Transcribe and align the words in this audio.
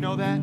know 0.00 0.16
that? 0.16 0.40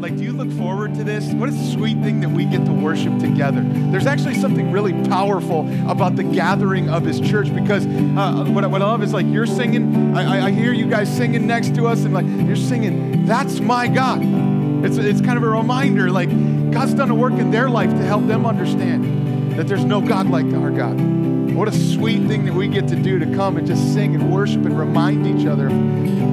Like, 0.00 0.16
do 0.16 0.22
you 0.22 0.32
look 0.32 0.50
forward 0.52 0.94
to 0.94 1.04
this? 1.04 1.26
What 1.32 1.48
a 1.48 1.72
sweet 1.72 1.98
thing 1.98 2.20
that 2.20 2.30
we 2.30 2.44
get 2.44 2.64
to 2.64 2.72
worship 2.72 3.18
together. 3.18 3.60
There's 3.62 4.06
actually 4.06 4.34
something 4.34 4.70
really 4.70 4.92
powerful 5.08 5.68
about 5.90 6.16
the 6.16 6.22
gathering 6.22 6.88
of 6.88 7.04
His 7.04 7.20
church 7.20 7.52
because 7.54 7.86
uh, 7.86 8.46
what, 8.48 8.70
what 8.70 8.80
I 8.80 8.86
love 8.86 9.02
is 9.02 9.12
like 9.12 9.26
you're 9.26 9.46
singing, 9.46 10.16
I, 10.16 10.46
I 10.46 10.50
hear 10.52 10.72
you 10.72 10.88
guys 10.88 11.14
singing 11.14 11.46
next 11.46 11.74
to 11.74 11.86
us, 11.86 12.04
and 12.04 12.14
like 12.14 12.24
you're 12.46 12.56
singing, 12.56 13.26
That's 13.26 13.58
my 13.60 13.88
God. 13.88 14.20
It's, 14.84 14.96
it's 14.96 15.20
kind 15.20 15.36
of 15.36 15.42
a 15.42 15.48
reminder, 15.50 16.10
like, 16.10 16.30
God's 16.70 16.94
done 16.94 17.10
a 17.10 17.14
work 17.14 17.32
in 17.32 17.50
their 17.50 17.68
life 17.68 17.90
to 17.90 18.02
help 18.02 18.26
them 18.26 18.46
understand 18.46 19.58
that 19.58 19.66
there's 19.66 19.84
no 19.84 20.00
God 20.00 20.28
like 20.28 20.46
our 20.54 20.70
God. 20.70 20.98
What 21.54 21.68
a 21.68 21.72
sweet 21.72 22.26
thing 22.28 22.46
that 22.46 22.54
we 22.54 22.68
get 22.68 22.88
to 22.88 22.96
do 22.96 23.18
to 23.18 23.26
come 23.34 23.56
and 23.56 23.66
just 23.66 23.92
sing 23.92 24.14
and 24.14 24.32
worship 24.32 24.64
and 24.64 24.78
remind 24.78 25.26
each 25.26 25.46
other 25.46 25.68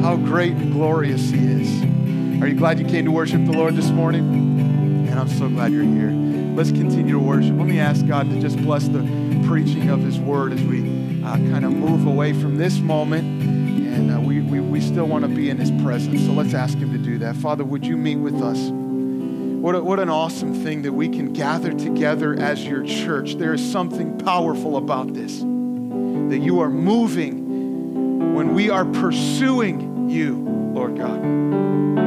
how 0.02 0.16
great 0.16 0.54
and 0.54 0.72
glorious 0.72 1.32
He 1.32 1.40
is. 1.40 1.97
Are 2.40 2.48
you 2.48 2.54
glad 2.54 2.78
you 2.78 2.86
came 2.86 3.04
to 3.06 3.12
worship 3.12 3.44
the 3.46 3.52
Lord 3.52 3.76
this 3.76 3.90
morning? 3.90 5.10
And 5.10 5.20
I'm 5.20 5.28
so 5.28 5.50
glad 5.50 5.72
you're 5.72 5.84
here. 5.84 6.12
Let's 6.12 6.72
continue 6.72 7.14
to 7.14 7.20
worship. 7.20 7.58
Let 7.58 7.66
me 7.66 7.80
ask 7.80 8.06
God 8.06 8.30
to 8.30 8.40
just 8.40 8.58
bless 8.58 8.88
the 8.88 9.00
preaching 9.48 9.90
of 9.90 10.02
His 10.02 10.20
word 10.20 10.54
as 10.54 10.62
we 10.62 11.24
uh, 11.24 11.36
kind 11.36 11.66
of 11.66 11.72
move 11.72 12.06
away 12.06 12.34
from 12.34 12.58
this 12.58 12.78
moment. 12.78 13.24
And 13.42 14.16
uh, 14.16 14.20
we, 14.20 14.42
we, 14.42 14.60
we 14.60 14.82
still 14.82 15.06
want 15.06 15.24
to 15.24 15.28
be 15.28 15.50
in 15.50 15.58
His 15.58 15.72
presence. 15.82 16.24
So 16.28 16.32
let's 16.32 16.54
ask 16.54 16.78
Him 16.78 16.92
to 16.92 17.00
do 17.00 17.18
that. 17.18 17.36
Father, 17.38 17.64
would 17.64 17.84
you 17.84 17.98
meet 17.98 18.18
with 18.18 18.40
us? 18.40 18.70
What, 18.70 19.74
a, 19.74 19.84
what 19.84 20.00
an 20.00 20.10
awesome 20.10 20.64
thing 20.64 20.84
that 20.84 20.94
we 20.94 21.10
can 21.10 21.34
gather 21.34 21.74
together 21.74 22.36
as 22.36 22.64
your 22.64 22.84
church. 22.84 23.36
There 23.38 23.56
is 23.56 23.72
something 23.72 24.16
powerful 24.20 24.78
about 24.78 25.16
this. 25.16 25.40
That 25.40 26.40
you 26.44 26.60
are 26.60 26.70
moving 26.70 28.36
when 28.36 28.54
we 28.54 28.70
are 28.70 28.86
pursuing 28.86 30.08
you, 30.08 30.36
Lord 30.74 30.98
God. 30.98 32.07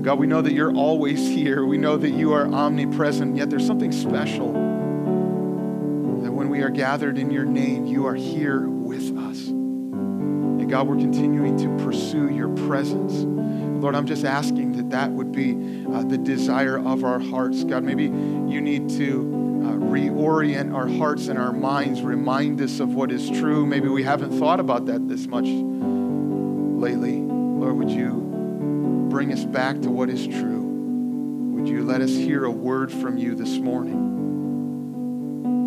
And 0.00 0.04
God, 0.06 0.18
we 0.18 0.26
know 0.26 0.40
that 0.40 0.54
you're 0.54 0.74
always 0.74 1.18
here. 1.28 1.66
We 1.66 1.76
know 1.76 1.98
that 1.98 2.12
you 2.12 2.32
are 2.32 2.46
omnipresent, 2.46 3.36
yet 3.36 3.50
there's 3.50 3.66
something 3.66 3.92
special 3.92 4.50
that 6.22 6.32
when 6.32 6.48
we 6.48 6.62
are 6.62 6.70
gathered 6.70 7.18
in 7.18 7.30
your 7.30 7.44
name, 7.44 7.84
you 7.84 8.06
are 8.06 8.14
here 8.14 8.66
with 8.66 9.14
us. 9.18 9.48
And 9.48 10.70
God, 10.70 10.88
we're 10.88 10.96
continuing 10.96 11.58
to 11.58 11.84
pursue 11.84 12.30
your 12.30 12.48
presence. 12.66 13.12
Lord, 13.82 13.94
I'm 13.94 14.06
just 14.06 14.24
asking 14.24 14.72
that 14.78 14.88
that 14.88 15.10
would 15.10 15.32
be 15.32 15.84
uh, 15.92 16.04
the 16.04 16.16
desire 16.16 16.78
of 16.78 17.04
our 17.04 17.20
hearts. 17.20 17.62
God, 17.64 17.84
maybe 17.84 18.04
you 18.04 18.62
need 18.62 18.88
to 18.96 19.20
uh, 19.66 19.72
reorient 19.84 20.74
our 20.74 20.88
hearts 20.88 21.28
and 21.28 21.38
our 21.38 21.52
minds, 21.52 22.00
remind 22.00 22.58
us 22.62 22.80
of 22.80 22.94
what 22.94 23.12
is 23.12 23.28
true. 23.28 23.66
Maybe 23.66 23.88
we 23.88 24.02
haven't 24.02 24.38
thought 24.38 24.60
about 24.60 24.86
that 24.86 25.08
this 25.08 25.26
much 25.26 25.44
lately. 25.44 27.18
Lord, 27.20 27.76
would 27.76 27.90
you 27.90 28.29
bring 29.10 29.32
us 29.32 29.44
back 29.44 29.80
to 29.82 29.90
what 29.90 30.08
is 30.08 30.24
true. 30.24 30.62
Would 31.54 31.68
you 31.68 31.82
let 31.82 32.00
us 32.00 32.10
hear 32.10 32.44
a 32.44 32.50
word 32.50 32.92
from 32.92 33.18
you 33.18 33.34
this 33.34 33.58
morning? 33.58 34.18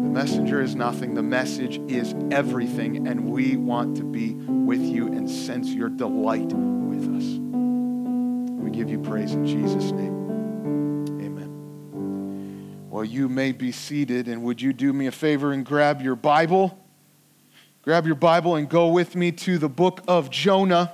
The 0.01 0.09
messenger 0.09 0.61
is 0.61 0.75
nothing, 0.75 1.13
the 1.13 1.23
message 1.23 1.77
is 1.91 2.15
everything, 2.31 3.05
and 3.05 3.29
we 3.29 3.57
want 3.57 3.97
to 3.97 4.03
be 4.05 4.33
with 4.33 4.79
you 4.79 5.07
and 5.07 5.29
sense 5.29 5.67
your 5.67 5.89
delight 5.89 6.53
with 6.53 7.03
us. 7.15 7.37
We 8.63 8.71
give 8.71 8.89
you 8.89 8.99
praise 8.99 9.33
in 9.33 9.45
Jesus' 9.45 9.91
name. 9.91 11.05
Amen. 11.21 12.87
Well, 12.89 13.03
you 13.03 13.27
may 13.27 13.51
be 13.51 13.73
seated, 13.73 14.29
and 14.29 14.41
would 14.43 14.61
you 14.61 14.71
do 14.71 14.93
me 14.93 15.07
a 15.07 15.11
favor 15.11 15.51
and 15.51 15.65
grab 15.65 16.01
your 16.01 16.15
Bible? 16.15 16.79
Grab 17.81 18.05
your 18.05 18.15
Bible 18.15 18.55
and 18.55 18.69
go 18.69 18.87
with 18.87 19.17
me 19.17 19.33
to 19.33 19.57
the 19.57 19.67
book 19.67 20.01
of 20.07 20.29
Jonah. 20.29 20.93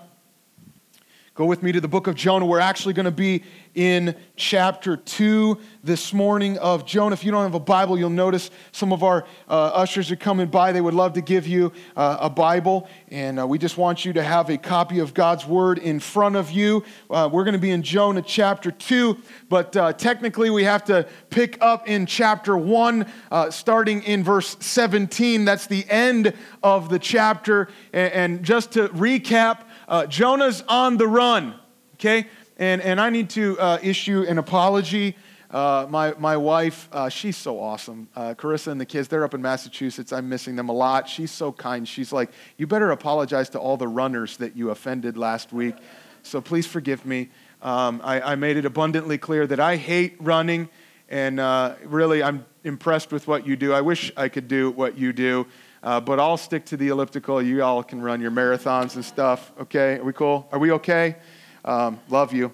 Go 1.39 1.45
with 1.45 1.63
me 1.63 1.71
to 1.71 1.79
the 1.79 1.87
book 1.87 2.07
of 2.07 2.15
Jonah. 2.15 2.45
We're 2.45 2.59
actually 2.59 2.93
going 2.93 3.05
to 3.05 3.11
be 3.11 3.45
in 3.73 4.13
chapter 4.35 4.97
2 4.97 5.57
this 5.81 6.11
morning 6.11 6.57
of 6.57 6.85
Jonah. 6.85 7.13
If 7.13 7.23
you 7.23 7.31
don't 7.31 7.43
have 7.43 7.53
a 7.53 7.61
Bible, 7.61 7.97
you'll 7.97 8.09
notice 8.09 8.51
some 8.73 8.91
of 8.91 9.03
our 9.03 9.25
uh, 9.47 9.71
ushers 9.73 10.11
are 10.11 10.17
coming 10.17 10.47
by. 10.47 10.73
They 10.73 10.81
would 10.81 10.93
love 10.93 11.13
to 11.13 11.21
give 11.21 11.47
you 11.47 11.71
uh, 11.95 12.17
a 12.19 12.29
Bible, 12.29 12.89
and 13.07 13.39
uh, 13.39 13.47
we 13.47 13.57
just 13.57 13.77
want 13.77 14.03
you 14.03 14.11
to 14.11 14.21
have 14.21 14.49
a 14.49 14.57
copy 14.57 14.99
of 14.99 15.13
God's 15.13 15.45
Word 15.45 15.77
in 15.77 16.01
front 16.01 16.35
of 16.35 16.51
you. 16.51 16.83
Uh, 17.09 17.29
we're 17.31 17.45
going 17.45 17.53
to 17.53 17.57
be 17.57 17.71
in 17.71 17.83
Jonah 17.83 18.21
chapter 18.21 18.69
2, 18.69 19.17
but 19.47 19.73
uh, 19.77 19.93
technically 19.93 20.49
we 20.49 20.65
have 20.65 20.83
to 20.85 21.07
pick 21.29 21.57
up 21.61 21.87
in 21.87 22.05
chapter 22.05 22.57
1, 22.57 23.09
uh, 23.31 23.49
starting 23.49 24.03
in 24.03 24.25
verse 24.25 24.57
17. 24.59 25.45
That's 25.45 25.67
the 25.67 25.89
end 25.89 26.33
of 26.61 26.89
the 26.89 26.99
chapter. 26.99 27.69
and, 27.93 28.11
and 28.11 28.43
just 28.43 28.73
to 28.73 28.89
recap, 28.89 29.61
uh, 29.89 30.05
Jonah's 30.05 30.63
on 30.67 30.97
the 30.97 31.07
run, 31.07 31.55
okay? 31.95 32.27
And, 32.57 32.81
and 32.81 33.01
I 33.01 33.09
need 33.09 33.29
to 33.31 33.59
uh, 33.59 33.79
issue 33.81 34.23
an 34.29 34.37
apology. 34.37 35.17
Uh, 35.49 35.87
my, 35.89 36.13
my 36.19 36.37
wife, 36.37 36.87
uh, 36.91 37.09
she's 37.09 37.35
so 37.35 37.59
awesome. 37.59 38.07
Uh, 38.15 38.35
Carissa 38.35 38.67
and 38.67 38.79
the 38.79 38.85
kids, 38.85 39.07
they're 39.07 39.23
up 39.23 39.33
in 39.33 39.41
Massachusetts. 39.41 40.13
I'm 40.13 40.29
missing 40.29 40.55
them 40.55 40.69
a 40.69 40.73
lot. 40.73 41.09
She's 41.09 41.31
so 41.31 41.51
kind. 41.51 41.87
She's 41.87 42.13
like, 42.13 42.29
You 42.57 42.67
better 42.67 42.91
apologize 42.91 43.49
to 43.49 43.59
all 43.59 43.77
the 43.77 43.87
runners 43.87 44.37
that 44.37 44.55
you 44.55 44.69
offended 44.69 45.17
last 45.17 45.51
week. 45.51 45.75
So 46.21 46.39
please 46.39 46.67
forgive 46.67 47.05
me. 47.05 47.29
Um, 47.61 47.99
I, 48.03 48.21
I, 48.21 48.35
made 48.35 48.57
it 48.57 48.65
abundantly 48.65 49.17
clear 49.17 49.47
that 49.47 49.59
I 49.59 49.75
hate 49.75 50.15
running, 50.19 50.69
and 51.09 51.39
uh, 51.39 51.75
really, 51.83 52.23
I'm 52.23 52.45
impressed 52.63 53.11
with 53.11 53.27
what 53.27 53.45
you 53.45 53.57
do. 53.57 53.73
I 53.73 53.81
wish 53.81 54.13
I 54.15 54.29
could 54.29 54.47
do 54.47 54.71
what 54.71 54.97
you 54.97 55.11
do. 55.11 55.45
Uh, 55.81 55.99
but 55.99 56.19
I'll 56.19 56.37
stick 56.37 56.65
to 56.65 56.77
the 56.77 56.89
elliptical. 56.89 57.41
You 57.41 57.63
all 57.63 57.83
can 57.83 58.01
run 58.01 58.21
your 58.21 58.31
marathons 58.31 58.95
and 58.95 59.05
stuff. 59.05 59.51
Okay? 59.61 59.97
Are 59.97 60.03
we 60.03 60.13
cool? 60.13 60.47
Are 60.51 60.59
we 60.59 60.71
okay? 60.73 61.15
Um, 61.63 61.99
love 62.09 62.33
you. 62.33 62.53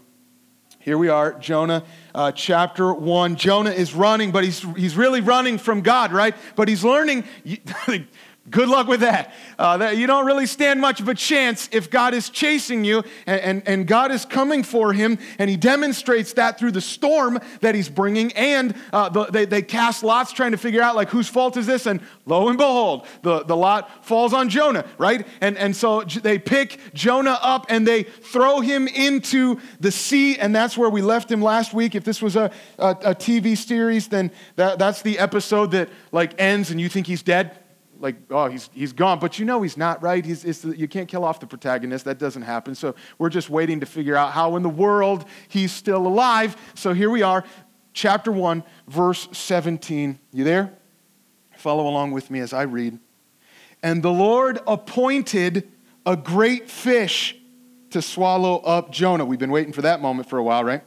Here 0.79 0.99
we 0.99 1.09
are, 1.09 1.33
Jonah 1.33 1.83
uh, 2.13 2.31
chapter 2.31 2.93
1. 2.93 3.35
Jonah 3.35 3.71
is 3.71 3.93
running, 3.93 4.31
but 4.31 4.43
he's, 4.43 4.61
he's 4.77 4.95
really 4.95 5.19
running 5.19 5.57
from 5.57 5.81
God, 5.81 6.11
right? 6.11 6.35
But 6.55 6.67
he's 6.67 6.83
learning. 6.83 7.25
Good 8.47 8.69
luck 8.69 8.87
with 8.87 8.99
that. 8.99 9.33
Uh, 9.57 9.77
that. 9.77 9.97
You 9.97 10.05
don't 10.05 10.27
really 10.27 10.45
stand 10.45 10.79
much 10.79 10.99
of 10.99 11.07
a 11.07 11.15
chance 11.15 11.67
if 11.71 11.89
God 11.89 12.13
is 12.13 12.29
chasing 12.29 12.85
you 12.85 13.03
and, 13.25 13.41
and, 13.41 13.67
and, 13.67 13.87
God 13.87 14.11
is 14.11 14.23
coming 14.23 14.61
for 14.61 14.93
him, 14.93 15.17
and 15.39 15.49
he 15.49 15.57
demonstrates 15.57 16.33
that 16.33 16.59
through 16.59 16.71
the 16.71 16.81
storm 16.81 17.39
that 17.61 17.73
he's 17.73 17.89
bringing. 17.89 18.31
And 18.33 18.75
uh, 18.93 19.09
the, 19.09 19.25
they, 19.25 19.45
they 19.45 19.61
cast 19.63 20.03
lots 20.03 20.31
trying 20.31 20.51
to 20.51 20.57
figure 20.57 20.81
out, 20.81 20.95
like, 20.95 21.09
whose 21.09 21.27
fault 21.27 21.57
is 21.57 21.65
this? 21.65 21.87
And 21.87 22.01
lo 22.27 22.47
and 22.49 22.57
behold, 22.57 23.07
the, 23.23 23.43
the 23.43 23.55
lot 23.55 24.05
falls 24.05 24.31
on 24.31 24.49
Jonah, 24.49 24.85
right? 24.99 25.25
And, 25.41 25.57
and 25.57 25.75
so 25.75 26.03
they 26.03 26.37
pick 26.37 26.79
Jonah 26.93 27.39
up 27.41 27.65
and 27.69 27.87
they 27.87 28.03
throw 28.03 28.59
him 28.59 28.87
into 28.87 29.59
the 29.79 29.91
sea, 29.91 30.37
and 30.37 30.55
that's 30.55 30.77
where 30.77 30.89
we 30.91 31.01
left 31.01 31.31
him 31.31 31.41
last 31.41 31.73
week. 31.73 31.95
If 31.95 32.03
this 32.03 32.21
was 32.21 32.35
a, 32.35 32.51
a, 32.77 32.89
a 32.89 33.15
TV 33.15 33.57
series, 33.57 34.07
then 34.07 34.31
that, 34.55 34.77
that's 34.77 35.01
the 35.01 35.17
episode 35.17 35.71
that, 35.71 35.89
like, 36.11 36.39
ends 36.39 36.69
and 36.69 36.79
you 36.79 36.89
think 36.89 37.07
he's 37.07 37.23
dead 37.23 37.57
like, 38.05 38.17
oh, 38.29 38.45
he's, 38.45 38.69
he's 38.71 38.93
gone. 38.93 39.17
But 39.17 39.39
you 39.39 39.45
know 39.45 39.63
he's 39.63 39.77
not, 39.77 40.01
right? 40.03 40.23
He's, 40.23 40.63
you 40.63 40.87
can't 40.87 41.09
kill 41.09 41.25
off 41.25 41.39
the 41.39 41.47
protagonist. 41.47 42.05
That 42.05 42.19
doesn't 42.19 42.43
happen. 42.43 42.75
So 42.75 42.93
we're 43.17 43.29
just 43.29 43.49
waiting 43.49 43.79
to 43.79 43.87
figure 43.87 44.15
out 44.15 44.31
how 44.31 44.55
in 44.57 44.61
the 44.61 44.69
world 44.69 45.25
he's 45.47 45.71
still 45.71 46.05
alive. 46.05 46.55
So 46.75 46.93
here 46.93 47.09
we 47.09 47.23
are, 47.23 47.43
chapter 47.93 48.31
1, 48.31 48.63
verse 48.87 49.27
17. 49.31 50.19
You 50.31 50.43
there? 50.43 50.71
Follow 51.57 51.87
along 51.87 52.11
with 52.11 52.29
me 52.29 52.41
as 52.41 52.53
I 52.53 52.61
read. 52.61 52.99
And 53.81 54.03
the 54.03 54.11
Lord 54.11 54.59
appointed 54.67 55.67
a 56.05 56.15
great 56.15 56.69
fish 56.69 57.35
to 57.89 58.03
swallow 58.03 58.57
up 58.57 58.91
Jonah. 58.91 59.25
We've 59.25 59.39
been 59.39 59.51
waiting 59.51 59.73
for 59.73 59.81
that 59.81 59.99
moment 59.99 60.29
for 60.29 60.37
a 60.37 60.43
while, 60.43 60.63
right? 60.63 60.83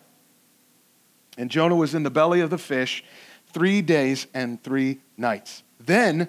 And 1.36 1.50
Jonah 1.50 1.74
was 1.74 1.96
in 1.96 2.04
the 2.04 2.10
belly 2.10 2.42
of 2.42 2.50
the 2.50 2.58
fish 2.58 3.02
three 3.52 3.82
days 3.82 4.28
and 4.34 4.62
three 4.62 5.00
nights. 5.16 5.64
Then 5.80 6.28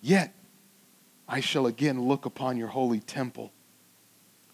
Yet 0.00 0.32
I 1.28 1.40
shall 1.40 1.66
again 1.66 2.02
look 2.02 2.24
upon 2.26 2.56
your 2.56 2.68
holy 2.68 3.00
temple. 3.00 3.52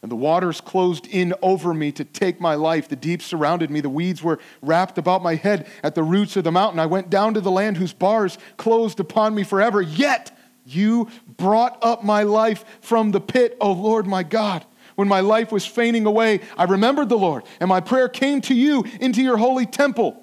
And 0.02 0.10
the 0.10 0.16
waters 0.16 0.60
closed 0.60 1.06
in 1.06 1.32
over 1.42 1.72
me 1.72 1.92
to 1.92 2.04
take 2.04 2.40
my 2.40 2.56
life. 2.56 2.88
The 2.88 2.96
deep 2.96 3.22
surrounded 3.22 3.70
me. 3.70 3.80
The 3.80 3.88
weeds 3.88 4.22
were 4.22 4.40
wrapped 4.60 4.98
about 4.98 5.22
my 5.22 5.36
head 5.36 5.68
at 5.84 5.94
the 5.94 6.02
roots 6.02 6.36
of 6.36 6.42
the 6.42 6.50
mountain. 6.50 6.80
I 6.80 6.86
went 6.86 7.08
down 7.08 7.34
to 7.34 7.40
the 7.40 7.52
land 7.52 7.76
whose 7.76 7.92
bars 7.92 8.36
closed 8.56 8.98
upon 8.98 9.34
me 9.34 9.44
forever. 9.44 9.80
Yet 9.80 10.36
you 10.66 11.08
brought 11.36 11.78
up 11.82 12.02
my 12.02 12.24
life 12.24 12.64
from 12.80 13.12
the 13.12 13.20
pit, 13.20 13.56
O 13.60 13.72
Lord 13.72 14.06
my 14.06 14.24
God. 14.24 14.64
When 14.96 15.06
my 15.08 15.20
life 15.20 15.52
was 15.52 15.64
fainting 15.64 16.04
away, 16.04 16.40
I 16.56 16.64
remembered 16.64 17.08
the 17.08 17.16
Lord, 17.16 17.44
and 17.60 17.68
my 17.68 17.80
prayer 17.80 18.08
came 18.08 18.40
to 18.42 18.54
you 18.54 18.84
into 19.00 19.22
your 19.22 19.36
holy 19.36 19.66
temple. 19.66 20.22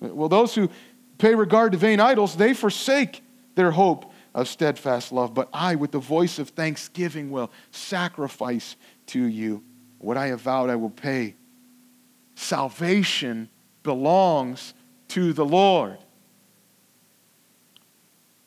Well, 0.00 0.28
those 0.28 0.54
who 0.54 0.68
pay 1.18 1.34
regard 1.34 1.72
to 1.72 1.78
vain 1.78 2.00
idols, 2.00 2.36
they 2.36 2.54
forsake 2.54 3.22
their 3.54 3.70
hope 3.70 4.12
of 4.34 4.48
steadfast 4.48 5.12
love. 5.12 5.32
But 5.32 5.48
I, 5.52 5.76
with 5.76 5.92
the 5.92 5.98
voice 5.98 6.38
of 6.38 6.50
thanksgiving, 6.50 7.30
will 7.30 7.50
sacrifice 7.70 8.76
to 9.06 9.22
you. 9.22 9.62
What 9.98 10.16
I 10.16 10.26
have 10.28 10.40
vowed, 10.40 10.70
I 10.70 10.76
will 10.76 10.90
pay. 10.90 11.36
Salvation 12.34 13.48
belongs 13.82 14.74
to 15.08 15.32
the 15.32 15.44
Lord. 15.44 15.98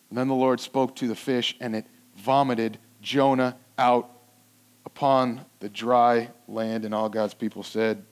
And 0.10 0.18
then 0.18 0.28
the 0.28 0.36
Lord 0.36 0.60
spoke 0.60 0.96
to 0.98 1.08
the 1.08 1.16
fish, 1.16 1.56
and 1.60 1.76
it 1.76 1.86
vomited 2.18 2.78
Jonah 3.02 3.58
out 3.78 4.12
upon 4.86 5.46
the 5.60 5.70
dry 5.70 6.30
land. 6.48 6.86
And 6.86 6.94
all 6.94 7.10
God's 7.10 7.34
people 7.34 7.64
said, 7.64 8.04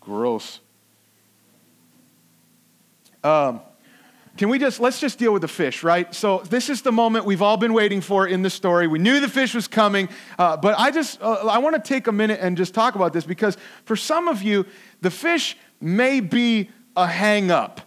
Gross. 0.00 0.60
Um, 3.22 3.60
can 4.36 4.48
we 4.48 4.58
just, 4.58 4.80
let's 4.80 4.98
just 4.98 5.18
deal 5.18 5.32
with 5.32 5.42
the 5.42 5.48
fish, 5.48 5.82
right? 5.82 6.12
So, 6.14 6.38
this 6.38 6.70
is 6.70 6.80
the 6.80 6.92
moment 6.92 7.26
we've 7.26 7.42
all 7.42 7.58
been 7.58 7.74
waiting 7.74 8.00
for 8.00 8.26
in 8.26 8.40
the 8.40 8.48
story. 8.48 8.86
We 8.86 8.98
knew 8.98 9.20
the 9.20 9.28
fish 9.28 9.54
was 9.54 9.68
coming, 9.68 10.08
uh, 10.38 10.56
but 10.56 10.78
I 10.78 10.90
just, 10.90 11.20
uh, 11.20 11.46
I 11.46 11.58
want 11.58 11.76
to 11.76 11.82
take 11.86 12.06
a 12.06 12.12
minute 12.12 12.40
and 12.40 12.56
just 12.56 12.72
talk 12.72 12.94
about 12.94 13.12
this 13.12 13.24
because 13.24 13.58
for 13.84 13.94
some 13.94 14.28
of 14.28 14.42
you, 14.42 14.64
the 15.02 15.10
fish 15.10 15.56
may 15.80 16.20
be 16.20 16.70
a 16.96 17.06
hang 17.06 17.50
up. 17.50 17.82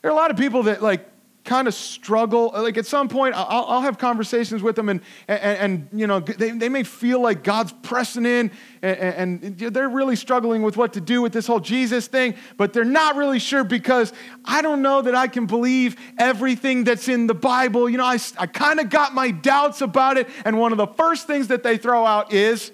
There 0.00 0.10
are 0.10 0.14
a 0.14 0.16
lot 0.16 0.30
of 0.30 0.38
people 0.38 0.62
that, 0.62 0.82
like, 0.82 1.06
kind 1.44 1.66
of 1.66 1.74
struggle. 1.74 2.50
Like 2.54 2.76
at 2.76 2.86
some 2.86 3.08
point, 3.08 3.34
I'll, 3.34 3.64
I'll 3.66 3.80
have 3.80 3.98
conversations 3.98 4.62
with 4.62 4.76
them, 4.76 4.88
and, 4.88 5.00
and, 5.26 5.88
and, 5.92 6.00
you 6.00 6.06
know, 6.06 6.20
they, 6.20 6.50
they 6.50 6.68
may 6.68 6.82
feel 6.82 7.20
like 7.20 7.42
God's 7.42 7.72
pressing 7.82 8.26
in, 8.26 8.50
and, 8.82 9.42
and 9.42 9.58
they're 9.58 9.88
really 9.88 10.16
struggling 10.16 10.62
with 10.62 10.76
what 10.76 10.92
to 10.94 11.00
do 11.00 11.22
with 11.22 11.32
this 11.32 11.46
whole 11.46 11.60
Jesus 11.60 12.06
thing, 12.06 12.34
but 12.56 12.72
they're 12.72 12.84
not 12.84 13.16
really 13.16 13.38
sure 13.38 13.64
because 13.64 14.12
I 14.44 14.62
don't 14.62 14.82
know 14.82 15.02
that 15.02 15.14
I 15.14 15.28
can 15.28 15.46
believe 15.46 15.96
everything 16.18 16.84
that's 16.84 17.08
in 17.08 17.26
the 17.26 17.34
Bible. 17.34 17.88
You 17.88 17.98
know, 17.98 18.06
I, 18.06 18.18
I 18.38 18.46
kind 18.46 18.80
of 18.80 18.90
got 18.90 19.14
my 19.14 19.30
doubts 19.30 19.80
about 19.80 20.18
it, 20.18 20.28
and 20.44 20.58
one 20.58 20.72
of 20.72 20.78
the 20.78 20.88
first 20.88 21.26
things 21.26 21.48
that 21.48 21.62
they 21.62 21.78
throw 21.78 22.04
out 22.04 22.32
is 22.32 22.72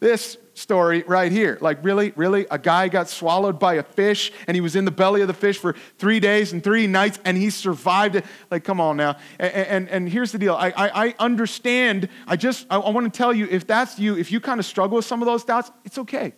this 0.00 0.38
story 0.60 1.02
right 1.06 1.32
here. 1.32 1.58
Like, 1.60 1.82
really, 1.82 2.12
really? 2.16 2.46
A 2.50 2.58
guy 2.58 2.88
got 2.88 3.08
swallowed 3.08 3.58
by 3.58 3.74
a 3.74 3.82
fish 3.82 4.30
and 4.46 4.54
he 4.54 4.60
was 4.60 4.76
in 4.76 4.84
the 4.84 4.90
belly 4.90 5.22
of 5.22 5.28
the 5.28 5.34
fish 5.34 5.58
for 5.58 5.74
three 5.98 6.20
days 6.20 6.52
and 6.52 6.62
three 6.62 6.86
nights 6.86 7.18
and 7.24 7.36
he 7.36 7.50
survived 7.50 8.16
it. 8.16 8.24
Like, 8.50 8.64
come 8.64 8.80
on 8.80 8.96
now. 8.96 9.16
And, 9.38 9.52
and, 9.52 9.88
and 9.88 10.08
here's 10.08 10.32
the 10.32 10.38
deal 10.38 10.54
I, 10.54 10.68
I, 10.68 11.06
I 11.06 11.14
understand. 11.18 12.08
I 12.26 12.36
just, 12.36 12.66
I, 12.70 12.76
I 12.76 12.90
want 12.90 13.12
to 13.12 13.16
tell 13.16 13.32
you 13.32 13.48
if 13.50 13.66
that's 13.66 13.98
you, 13.98 14.16
if 14.16 14.30
you 14.30 14.40
kind 14.40 14.60
of 14.60 14.66
struggle 14.66 14.96
with 14.96 15.06
some 15.06 15.22
of 15.22 15.26
those 15.26 15.44
doubts, 15.44 15.70
it's 15.84 15.98
okay. 15.98 16.34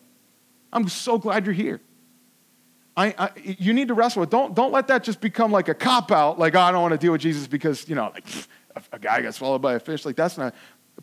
I'm 0.73 0.89
so 0.89 1.19
glad 1.19 1.45
you're 1.45 1.55
here. 1.55 1.81
I, 2.97 3.15
I, 3.19 3.31
you 3.37 3.73
need 3.73 3.89
to 3.89 3.95
wrestle 3.95 4.21
with. 4.21 4.31
Don't 4.31 4.55
don't 4.55 4.71
let 4.71 4.89
that 4.89 5.03
just 5.03 5.21
become 5.21 5.51
like 5.51 5.69
a 5.69 5.75
cop 5.75 6.13
out. 6.13 6.39
Like 6.39 6.55
oh, 6.55 6.61
I 6.61 6.71
don't 6.73 6.83
want 6.83 6.93
to 6.93 6.99
deal 6.99 7.13
with 7.13 7.23
Jesus 7.23 7.47
because 7.47 7.89
you 7.89 7.95
know 7.95 8.11
like 8.13 8.29
a, 8.77 8.83
a 8.93 8.99
guy 8.99 9.23
got 9.23 9.35
swallowed 9.35 9.63
by 9.63 9.75
a 9.75 9.81
fish. 9.81 10.05
Like 10.05 10.17
that's 10.17 10.37
not. 10.37 10.55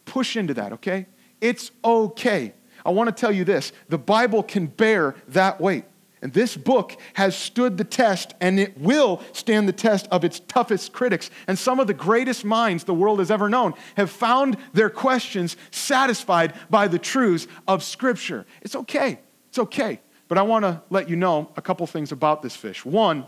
Push 0.06 0.38
into 0.38 0.54
that. 0.54 0.74
Okay, 0.74 1.08
it's 1.42 1.72
okay. 1.84 2.54
I 2.90 2.92
want 2.92 3.08
to 3.08 3.22
tell 3.22 3.32
you 3.32 3.44
this 3.44 3.72
the 3.88 4.00
Bible 4.00 4.42
can 4.42 4.66
bear 4.66 5.14
that 5.28 5.62
weight. 5.62 5.86
And 6.24 6.34
this 6.34 6.58
book 6.58 6.98
has 7.14 7.38
stood 7.38 7.78
the 7.78 7.84
test 7.84 8.34
and 8.42 8.60
it 8.60 8.78
will 8.80 9.22
stand 9.32 9.70
the 9.70 9.74
test 9.74 10.08
of 10.12 10.26
its 10.26 10.40
toughest 10.42 10.92
critics. 10.92 11.30
And 11.48 11.58
some 11.58 11.80
of 11.80 11.86
the 11.86 11.94
greatest 11.94 12.44
minds 12.44 12.84
the 12.84 12.94
world 12.96 13.20
has 13.20 13.30
ever 13.30 13.48
known 13.48 13.76
have 13.96 14.10
found 14.10 14.58
their 14.74 14.90
questions 14.90 15.56
satisfied 15.70 16.56
by 16.70 16.88
the 16.88 16.98
truths 16.98 17.48
of 17.68 17.84
Scripture. 17.84 18.48
It's 18.64 18.76
okay. 18.76 19.20
It's 19.50 19.60
okay. 19.60 20.02
But 20.28 20.40
I 20.40 20.42
want 20.42 20.66
to 20.66 20.82
let 20.90 21.10
you 21.10 21.16
know 21.16 21.52
a 21.56 21.62
couple 21.62 21.86
things 21.86 22.12
about 22.12 22.42
this 22.42 22.56
fish. 22.56 22.84
One, 22.84 23.24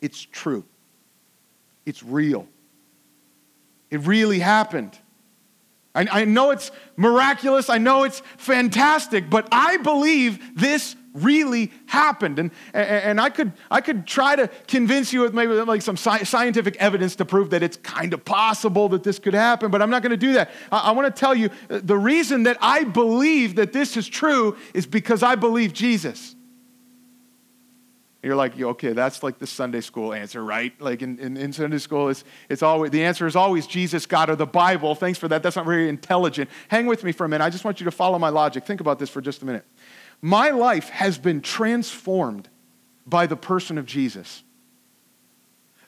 it's 0.00 0.20
true, 0.20 0.64
it's 1.84 2.02
real. 2.02 2.48
It 3.90 4.00
really 4.00 4.38
happened. 4.38 4.98
I, 5.96 6.06
I 6.20 6.24
know 6.24 6.50
it's 6.50 6.70
miraculous, 6.96 7.70
I 7.70 7.78
know 7.78 8.04
it's 8.04 8.20
fantastic, 8.36 9.28
but 9.30 9.48
I 9.50 9.78
believe 9.78 10.54
this 10.54 10.94
really 11.14 11.72
happened. 11.86 12.38
And, 12.38 12.50
and 12.74 13.20
I, 13.20 13.30
could, 13.30 13.52
I 13.70 13.80
could 13.80 14.06
try 14.06 14.36
to 14.36 14.48
convince 14.68 15.12
you 15.12 15.22
with 15.22 15.34
maybe 15.34 15.54
like 15.54 15.82
some 15.82 15.96
scientific 15.96 16.76
evidence 16.76 17.16
to 17.16 17.24
prove 17.24 17.50
that 17.50 17.62
it's 17.62 17.78
kind 17.78 18.12
of 18.12 18.24
possible 18.24 18.88
that 18.90 19.02
this 19.02 19.18
could 19.18 19.34
happen, 19.34 19.70
but 19.70 19.80
I'm 19.80 19.90
not 19.90 20.02
going 20.02 20.10
to 20.10 20.16
do 20.16 20.34
that. 20.34 20.50
I, 20.70 20.78
I 20.78 20.90
want 20.92 21.14
to 21.14 21.18
tell 21.18 21.34
you 21.34 21.50
uh, 21.70 21.80
the 21.82 21.96
reason 21.96 22.42
that 22.44 22.58
I 22.60 22.84
believe 22.84 23.56
that 23.56 23.72
this 23.72 23.96
is 23.96 24.06
true 24.06 24.56
is 24.74 24.86
because 24.86 25.22
I 25.22 25.34
believe 25.34 25.72
Jesus. 25.72 26.35
You're 28.26 28.34
like, 28.34 28.60
okay, 28.60 28.92
that's 28.92 29.22
like 29.22 29.38
the 29.38 29.46
Sunday 29.46 29.80
school 29.80 30.12
answer, 30.12 30.42
right? 30.42 30.72
Like 30.80 31.00
in, 31.00 31.16
in, 31.20 31.36
in, 31.36 31.52
Sunday 31.52 31.78
school, 31.78 32.08
it's, 32.08 32.24
it's 32.48 32.60
always, 32.60 32.90
the 32.90 33.04
answer 33.04 33.24
is 33.28 33.36
always 33.36 33.68
Jesus, 33.68 34.04
God, 34.04 34.28
or 34.28 34.34
the 34.34 34.44
Bible. 34.44 34.96
Thanks 34.96 35.16
for 35.16 35.28
that. 35.28 35.44
That's 35.44 35.54
not 35.54 35.64
very 35.64 35.88
intelligent. 35.88 36.50
Hang 36.66 36.86
with 36.86 37.04
me 37.04 37.12
for 37.12 37.24
a 37.24 37.28
minute. 37.28 37.44
I 37.44 37.50
just 37.50 37.64
want 37.64 37.78
you 37.78 37.84
to 37.84 37.92
follow 37.92 38.18
my 38.18 38.30
logic. 38.30 38.64
Think 38.64 38.80
about 38.80 38.98
this 38.98 39.08
for 39.08 39.20
just 39.20 39.42
a 39.42 39.46
minute. 39.46 39.64
My 40.20 40.50
life 40.50 40.88
has 40.88 41.18
been 41.18 41.40
transformed 41.40 42.48
by 43.06 43.28
the 43.28 43.36
person 43.36 43.78
of 43.78 43.86
Jesus. 43.86 44.42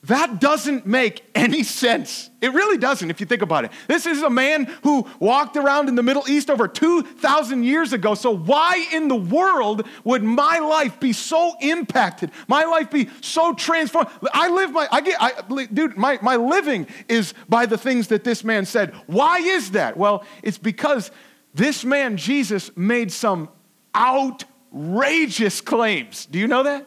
That 0.05 0.41
doesn't 0.41 0.87
make 0.87 1.25
any 1.35 1.65
sense. 1.65 2.31
It 2.41 2.53
really 2.53 2.79
doesn't 2.79 3.11
if 3.11 3.19
you 3.21 3.27
think 3.27 3.43
about 3.43 3.65
it. 3.65 3.73
This 3.89 4.07
is 4.07 4.23
a 4.23 4.31
man 4.31 4.67
who 4.85 5.05
walked 5.19 5.57
around 5.57 5.89
in 5.89 5.97
the 5.97 6.05
Middle 6.05 6.23
East 6.29 6.51
over 6.51 6.69
2,000 6.69 7.65
years 7.65 7.93
ago. 7.93 8.15
So, 8.15 8.31
why 8.31 8.87
in 8.93 9.09
the 9.09 9.17
world 9.17 9.87
would 10.05 10.23
my 10.23 10.61
life 10.61 11.01
be 11.01 11.13
so 11.13 11.57
impacted? 11.61 12.31
My 12.47 12.63
life 12.65 12.93
be 12.93 13.11
so 13.21 13.55
transformed? 13.55 14.09
I 14.33 14.49
live 14.49 14.71
my, 14.71 14.87
I 14.93 15.01
get, 15.01 15.17
I, 15.21 15.67
dude, 15.67 15.97
my, 15.97 16.21
my 16.23 16.37
living 16.37 16.87
is 17.09 17.35
by 17.49 17.67
the 17.67 17.77
things 17.77 18.07
that 18.09 18.23
this 18.23 18.45
man 18.45 18.67
said. 18.67 18.95
Why 19.07 19.39
is 19.39 19.73
that? 19.73 19.97
Well, 19.97 20.25
it's 20.45 20.59
because 20.59 21.11
this 21.55 21.85
man, 21.85 22.17
Jesus, 22.17 22.71
made 22.77 23.11
some 23.11 23.49
outrageous 23.97 25.61
claims. 25.61 26.27
Do 26.27 26.39
you 26.39 26.47
know 26.47 26.63
that? 26.63 26.87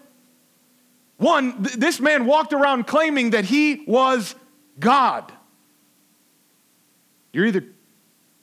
One, 1.22 1.64
th- 1.64 1.76
this 1.76 2.00
man 2.00 2.26
walked 2.26 2.52
around 2.52 2.88
claiming 2.88 3.30
that 3.30 3.46
he 3.46 3.84
was 3.86 4.34
God. 4.80 5.32
You're 7.32 7.46
either 7.46 7.64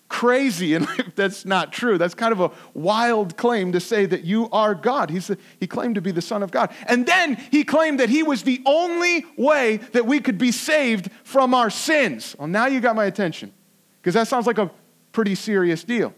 crazy 0.08 0.74
and 0.74 0.86
that's 1.16 1.44
not 1.44 1.72
true. 1.72 1.98
That's 1.98 2.14
kind 2.14 2.30
of 2.30 2.38
a 2.40 2.52
wild 2.74 3.36
claim 3.36 3.72
to 3.72 3.80
say 3.80 4.06
that 4.06 4.22
you 4.22 4.48
are 4.50 4.76
God. 4.76 5.10
He's 5.10 5.26
the, 5.26 5.38
he 5.58 5.66
claimed 5.66 5.96
to 5.96 6.00
be 6.00 6.12
the 6.12 6.22
Son 6.22 6.40
of 6.40 6.52
God. 6.52 6.72
And 6.86 7.04
then 7.04 7.34
he 7.50 7.64
claimed 7.64 7.98
that 7.98 8.10
he 8.10 8.22
was 8.22 8.44
the 8.44 8.62
only 8.64 9.26
way 9.36 9.78
that 9.92 10.06
we 10.06 10.20
could 10.20 10.38
be 10.38 10.52
saved 10.52 11.10
from 11.24 11.54
our 11.54 11.70
sins. 11.70 12.36
Well, 12.38 12.46
now 12.46 12.66
you 12.66 12.78
got 12.78 12.94
my 12.94 13.06
attention 13.06 13.52
because 14.00 14.14
that 14.14 14.28
sounds 14.28 14.46
like 14.46 14.58
a 14.58 14.70
pretty 15.10 15.34
serious 15.34 15.82
deal. 15.82 16.14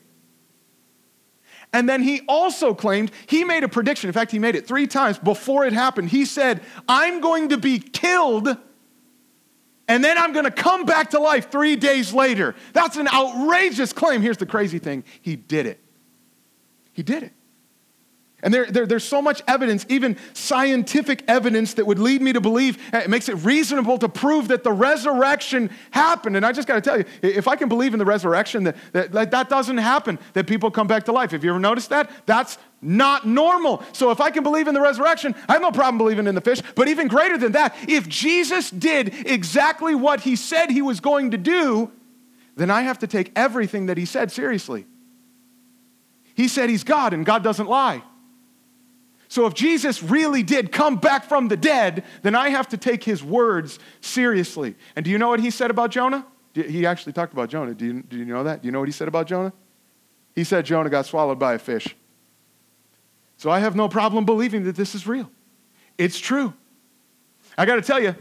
And 1.72 1.88
then 1.88 2.02
he 2.02 2.22
also 2.28 2.74
claimed, 2.74 3.12
he 3.26 3.44
made 3.44 3.62
a 3.62 3.68
prediction. 3.68 4.08
In 4.08 4.12
fact, 4.12 4.32
he 4.32 4.38
made 4.38 4.56
it 4.56 4.66
three 4.66 4.86
times 4.86 5.18
before 5.18 5.64
it 5.64 5.72
happened. 5.72 6.08
He 6.08 6.24
said, 6.24 6.62
I'm 6.88 7.20
going 7.20 7.50
to 7.50 7.58
be 7.58 7.78
killed 7.78 8.56
and 9.90 10.04
then 10.04 10.16
I'm 10.16 10.32
going 10.32 10.44
to 10.44 10.52
come 10.52 10.84
back 10.84 11.10
to 11.10 11.18
life 11.18 11.50
three 11.50 11.74
days 11.74 12.14
later. 12.14 12.54
That's 12.72 12.96
an 12.96 13.08
outrageous 13.08 13.92
claim. 13.92 14.22
Here's 14.22 14.36
the 14.36 14.46
crazy 14.46 14.78
thing 14.78 15.02
he 15.20 15.34
did 15.34 15.66
it. 15.66 15.80
He 16.92 17.02
did 17.02 17.24
it. 17.24 17.32
And 18.42 18.54
there, 18.54 18.66
there, 18.66 18.86
there's 18.86 19.04
so 19.04 19.20
much 19.20 19.42
evidence, 19.46 19.84
even 19.88 20.16
scientific 20.32 21.24
evidence, 21.28 21.74
that 21.74 21.86
would 21.86 21.98
lead 21.98 22.22
me 22.22 22.32
to 22.32 22.40
believe 22.40 22.78
eh, 22.92 23.00
it 23.00 23.10
makes 23.10 23.28
it 23.28 23.34
reasonable 23.36 23.98
to 23.98 24.08
prove 24.08 24.48
that 24.48 24.64
the 24.64 24.72
resurrection 24.72 25.70
happened. 25.90 26.36
And 26.36 26.46
I 26.46 26.52
just 26.52 26.66
got 26.66 26.76
to 26.76 26.80
tell 26.80 26.98
you, 26.98 27.04
if 27.22 27.46
I 27.48 27.56
can 27.56 27.68
believe 27.68 27.92
in 27.92 27.98
the 27.98 28.04
resurrection, 28.04 28.64
that, 28.64 28.76
that, 28.92 29.30
that 29.30 29.48
doesn't 29.48 29.78
happen, 29.78 30.18
that 30.32 30.46
people 30.46 30.70
come 30.70 30.86
back 30.86 31.04
to 31.04 31.12
life. 31.12 31.32
Have 31.32 31.44
you 31.44 31.50
ever 31.50 31.60
noticed 31.60 31.90
that? 31.90 32.10
That's 32.26 32.58
not 32.82 33.26
normal. 33.26 33.82
So 33.92 34.10
if 34.10 34.20
I 34.20 34.30
can 34.30 34.42
believe 34.42 34.68
in 34.68 34.74
the 34.74 34.80
resurrection, 34.80 35.34
I 35.48 35.52
have 35.54 35.62
no 35.62 35.72
problem 35.72 35.98
believing 35.98 36.26
in 36.26 36.34
the 36.34 36.40
fish. 36.40 36.62
But 36.74 36.88
even 36.88 37.08
greater 37.08 37.36
than 37.36 37.52
that, 37.52 37.74
if 37.86 38.08
Jesus 38.08 38.70
did 38.70 39.26
exactly 39.26 39.94
what 39.94 40.20
he 40.20 40.34
said 40.36 40.70
he 40.70 40.82
was 40.82 41.00
going 41.00 41.32
to 41.32 41.38
do, 41.38 41.92
then 42.56 42.70
I 42.70 42.82
have 42.82 42.98
to 43.00 43.06
take 43.06 43.32
everything 43.36 43.86
that 43.86 43.98
he 43.98 44.06
said 44.06 44.32
seriously. 44.32 44.86
He 46.34 46.48
said 46.48 46.70
he's 46.70 46.84
God, 46.84 47.12
and 47.12 47.26
God 47.26 47.44
doesn't 47.44 47.66
lie. 47.66 48.02
So 49.30 49.46
if 49.46 49.54
Jesus 49.54 50.02
really 50.02 50.42
did 50.42 50.72
come 50.72 50.96
back 50.96 51.24
from 51.24 51.46
the 51.46 51.56
dead, 51.56 52.02
then 52.22 52.34
I 52.34 52.48
have 52.48 52.68
to 52.70 52.76
take 52.76 53.04
his 53.04 53.22
words 53.22 53.78
seriously. 54.00 54.74
And 54.96 55.04
do 55.04 55.10
you 55.12 55.18
know 55.18 55.28
what 55.28 55.38
he 55.38 55.52
said 55.52 55.70
about 55.70 55.92
Jonah? 55.92 56.26
He 56.52 56.84
actually 56.84 57.12
talked 57.12 57.32
about 57.32 57.48
Jonah. 57.48 57.72
Do 57.72 57.86
you, 57.86 58.02
do 58.02 58.16
you 58.16 58.24
know 58.24 58.42
that? 58.42 58.60
Do 58.60 58.66
you 58.66 58.72
know 58.72 58.80
what 58.80 58.88
he 58.88 58.92
said 58.92 59.06
about 59.06 59.28
Jonah? 59.28 59.52
He 60.34 60.42
said 60.42 60.66
Jonah 60.66 60.90
got 60.90 61.06
swallowed 61.06 61.38
by 61.38 61.54
a 61.54 61.60
fish. 61.60 61.94
So 63.36 63.50
I 63.50 63.60
have 63.60 63.76
no 63.76 63.88
problem 63.88 64.24
believing 64.24 64.64
that 64.64 64.74
this 64.74 64.96
is 64.96 65.06
real. 65.06 65.30
It's 65.96 66.18
true. 66.18 66.52
I 67.56 67.66
got 67.66 67.76
to 67.76 67.82
tell 67.82 68.02
you, 68.02 68.16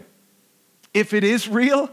if 0.93 1.15
it 1.15 1.23
is 1.23 1.47
real, 1.47 1.89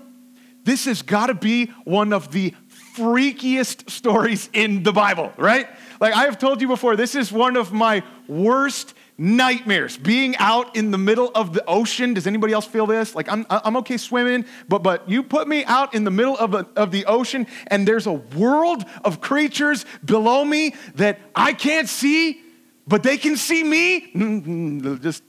this 0.65 0.85
has 0.85 1.01
got 1.01 1.29
to 1.29 1.35
be 1.35 1.69
one 1.85 2.13
of 2.13 2.33
the 2.33 2.55
freakiest 2.95 3.89
stories 3.89 4.51
in 4.53 4.83
the 4.83 4.93
Bible, 4.93 5.33
right? 5.39 5.69
Like 6.01 6.15
I 6.15 6.25
have 6.25 6.39
told 6.39 6.61
you 6.61 6.69
before, 6.69 6.97
this 6.97 7.15
is 7.15 7.33
one 7.33 7.57
of 7.57 7.73
my 7.73 8.03
worst 8.29 8.93
nightmares. 9.19 9.97
Being 9.97 10.37
out 10.37 10.77
in 10.77 10.91
the 10.91 10.99
middle 10.99 11.31
of 11.35 11.53
the 11.53 11.65
ocean 11.67 12.15
does 12.15 12.27
anybody 12.27 12.53
else 12.53 12.67
feel 12.67 12.87
this? 12.87 13.15
Like 13.15 13.31
i'm, 13.31 13.47
I'm 13.49 13.77
okay 13.79 13.97
swimming 13.97 14.45
but, 14.69 14.83
but 14.83 15.09
you 15.09 15.23
put 15.23 15.49
me 15.49 15.65
out 15.65 15.95
in 15.95 16.05
the 16.05 16.11
middle 16.11 16.37
of, 16.37 16.55
a, 16.55 16.69
of 16.77 16.91
the 16.91 17.07
ocean 17.07 17.47
and 17.69 17.89
there's 17.89 18.07
a 18.07 18.13
world 18.13 18.85
of 19.05 19.21
creatures 19.21 19.87
below 20.05 20.45
me 20.45 20.75
that 20.97 21.19
i 21.35 21.53
can't 21.53 21.89
see 21.89 22.43
but 22.87 23.03
they 23.03 23.17
can 23.17 23.37
see 23.37 23.65
me? 23.65 24.13
Mm-hmm. 24.13 25.03
just 25.03 25.23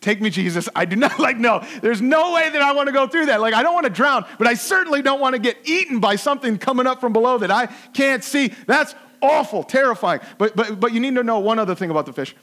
take 0.00 0.20
me 0.20 0.30
jesus. 0.30 0.68
I 0.74 0.84
do 0.84 0.96
not 0.96 1.18
like 1.20 1.36
no 1.36 1.64
there's 1.80 2.02
no 2.02 2.32
way 2.32 2.50
that 2.50 2.60
i 2.60 2.72
want 2.72 2.88
to 2.88 2.92
go 2.92 3.06
through 3.06 3.26
that. 3.26 3.40
Like 3.40 3.54
i 3.54 3.62
don't 3.62 3.74
want 3.74 3.84
to 3.84 3.92
drown 3.92 4.24
but 4.38 4.48
i 4.48 4.54
certainly 4.54 5.00
don't 5.00 5.20
want 5.20 5.34
to 5.34 5.40
get 5.40 5.58
eaten 5.68 6.00
by 6.00 6.16
something 6.16 6.58
coming 6.58 6.88
up 6.88 7.00
from 7.00 7.12
below 7.12 7.38
that 7.38 7.52
i 7.52 7.66
can't 7.92 8.24
see. 8.24 8.52
That's 8.66 8.94
awful 9.22 9.62
terrifying. 9.62 10.20
But, 10.38 10.56
but, 10.56 10.80
but 10.80 10.92
you 10.92 11.00
need 11.00 11.14
to 11.16 11.22
know 11.22 11.38
one 11.38 11.58
other 11.58 11.74
thing 11.74 11.90
about 11.90 12.06
the 12.06 12.12
fish. 12.12 12.34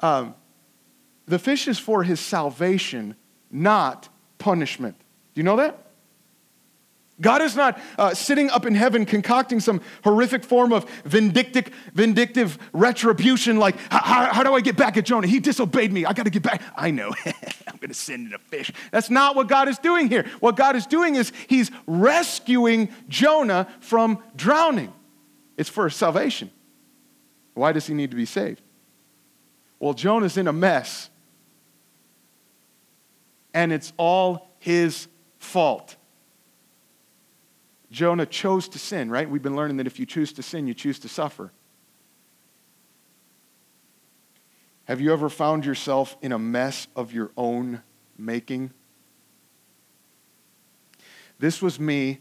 Um, 0.00 0.34
the 1.28 1.38
fish 1.38 1.68
is 1.68 1.78
for 1.78 2.02
his 2.02 2.20
salvation, 2.20 3.14
not 3.50 4.08
punishment. 4.38 4.96
Do 4.98 5.40
you 5.40 5.44
know 5.44 5.56
that? 5.56 5.84
God 7.20 7.42
is 7.42 7.56
not 7.56 7.80
uh, 7.98 8.14
sitting 8.14 8.48
up 8.50 8.64
in 8.64 8.76
heaven 8.76 9.04
concocting 9.04 9.58
some 9.58 9.80
horrific 10.04 10.44
form 10.44 10.72
of 10.72 10.88
vindictive, 11.04 11.66
vindictive 11.92 12.58
retribution 12.72 13.58
like, 13.58 13.76
how, 13.90 14.32
how 14.32 14.42
do 14.44 14.54
I 14.54 14.60
get 14.60 14.76
back 14.76 14.96
at 14.96 15.04
Jonah? 15.04 15.26
He 15.26 15.40
disobeyed 15.40 15.92
me. 15.92 16.04
I 16.04 16.12
got 16.12 16.24
to 16.24 16.30
get 16.30 16.44
back. 16.44 16.62
I 16.76 16.92
know. 16.92 17.12
I'm 17.66 17.76
going 17.80 17.88
to 17.88 17.94
send 17.94 18.28
in 18.28 18.34
a 18.34 18.38
fish. 18.38 18.72
That's 18.92 19.10
not 19.10 19.34
what 19.34 19.48
God 19.48 19.68
is 19.68 19.78
doing 19.78 20.08
here. 20.08 20.26
What 20.38 20.56
God 20.56 20.76
is 20.76 20.86
doing 20.86 21.16
is 21.16 21.32
he's 21.48 21.72
rescuing 21.86 22.88
Jonah 23.08 23.66
from 23.80 24.22
drowning. 24.36 24.92
It's 25.56 25.68
for 25.68 25.90
salvation. 25.90 26.50
Why 27.54 27.72
does 27.72 27.88
he 27.88 27.94
need 27.94 28.12
to 28.12 28.16
be 28.16 28.26
saved? 28.26 28.62
Well, 29.80 29.94
Jonah's 29.94 30.36
in 30.36 30.46
a 30.46 30.52
mess, 30.52 31.10
and 33.54 33.72
it's 33.72 33.92
all 33.96 34.50
his 34.58 35.08
fault. 35.38 35.96
Jonah 37.90 38.26
chose 38.26 38.68
to 38.68 38.78
sin, 38.78 39.10
right? 39.10 39.28
We've 39.28 39.42
been 39.42 39.56
learning 39.56 39.78
that 39.78 39.86
if 39.86 39.98
you 39.98 40.06
choose 40.06 40.32
to 40.34 40.42
sin, 40.42 40.66
you 40.66 40.74
choose 40.74 40.98
to 41.00 41.08
suffer. 41.08 41.52
Have 44.84 45.00
you 45.00 45.12
ever 45.12 45.28
found 45.28 45.64
yourself 45.64 46.16
in 46.22 46.32
a 46.32 46.38
mess 46.38 46.88
of 46.96 47.12
your 47.12 47.30
own 47.36 47.82
making? 48.16 48.72
This 51.38 51.62
was 51.62 51.78
me 51.78 52.20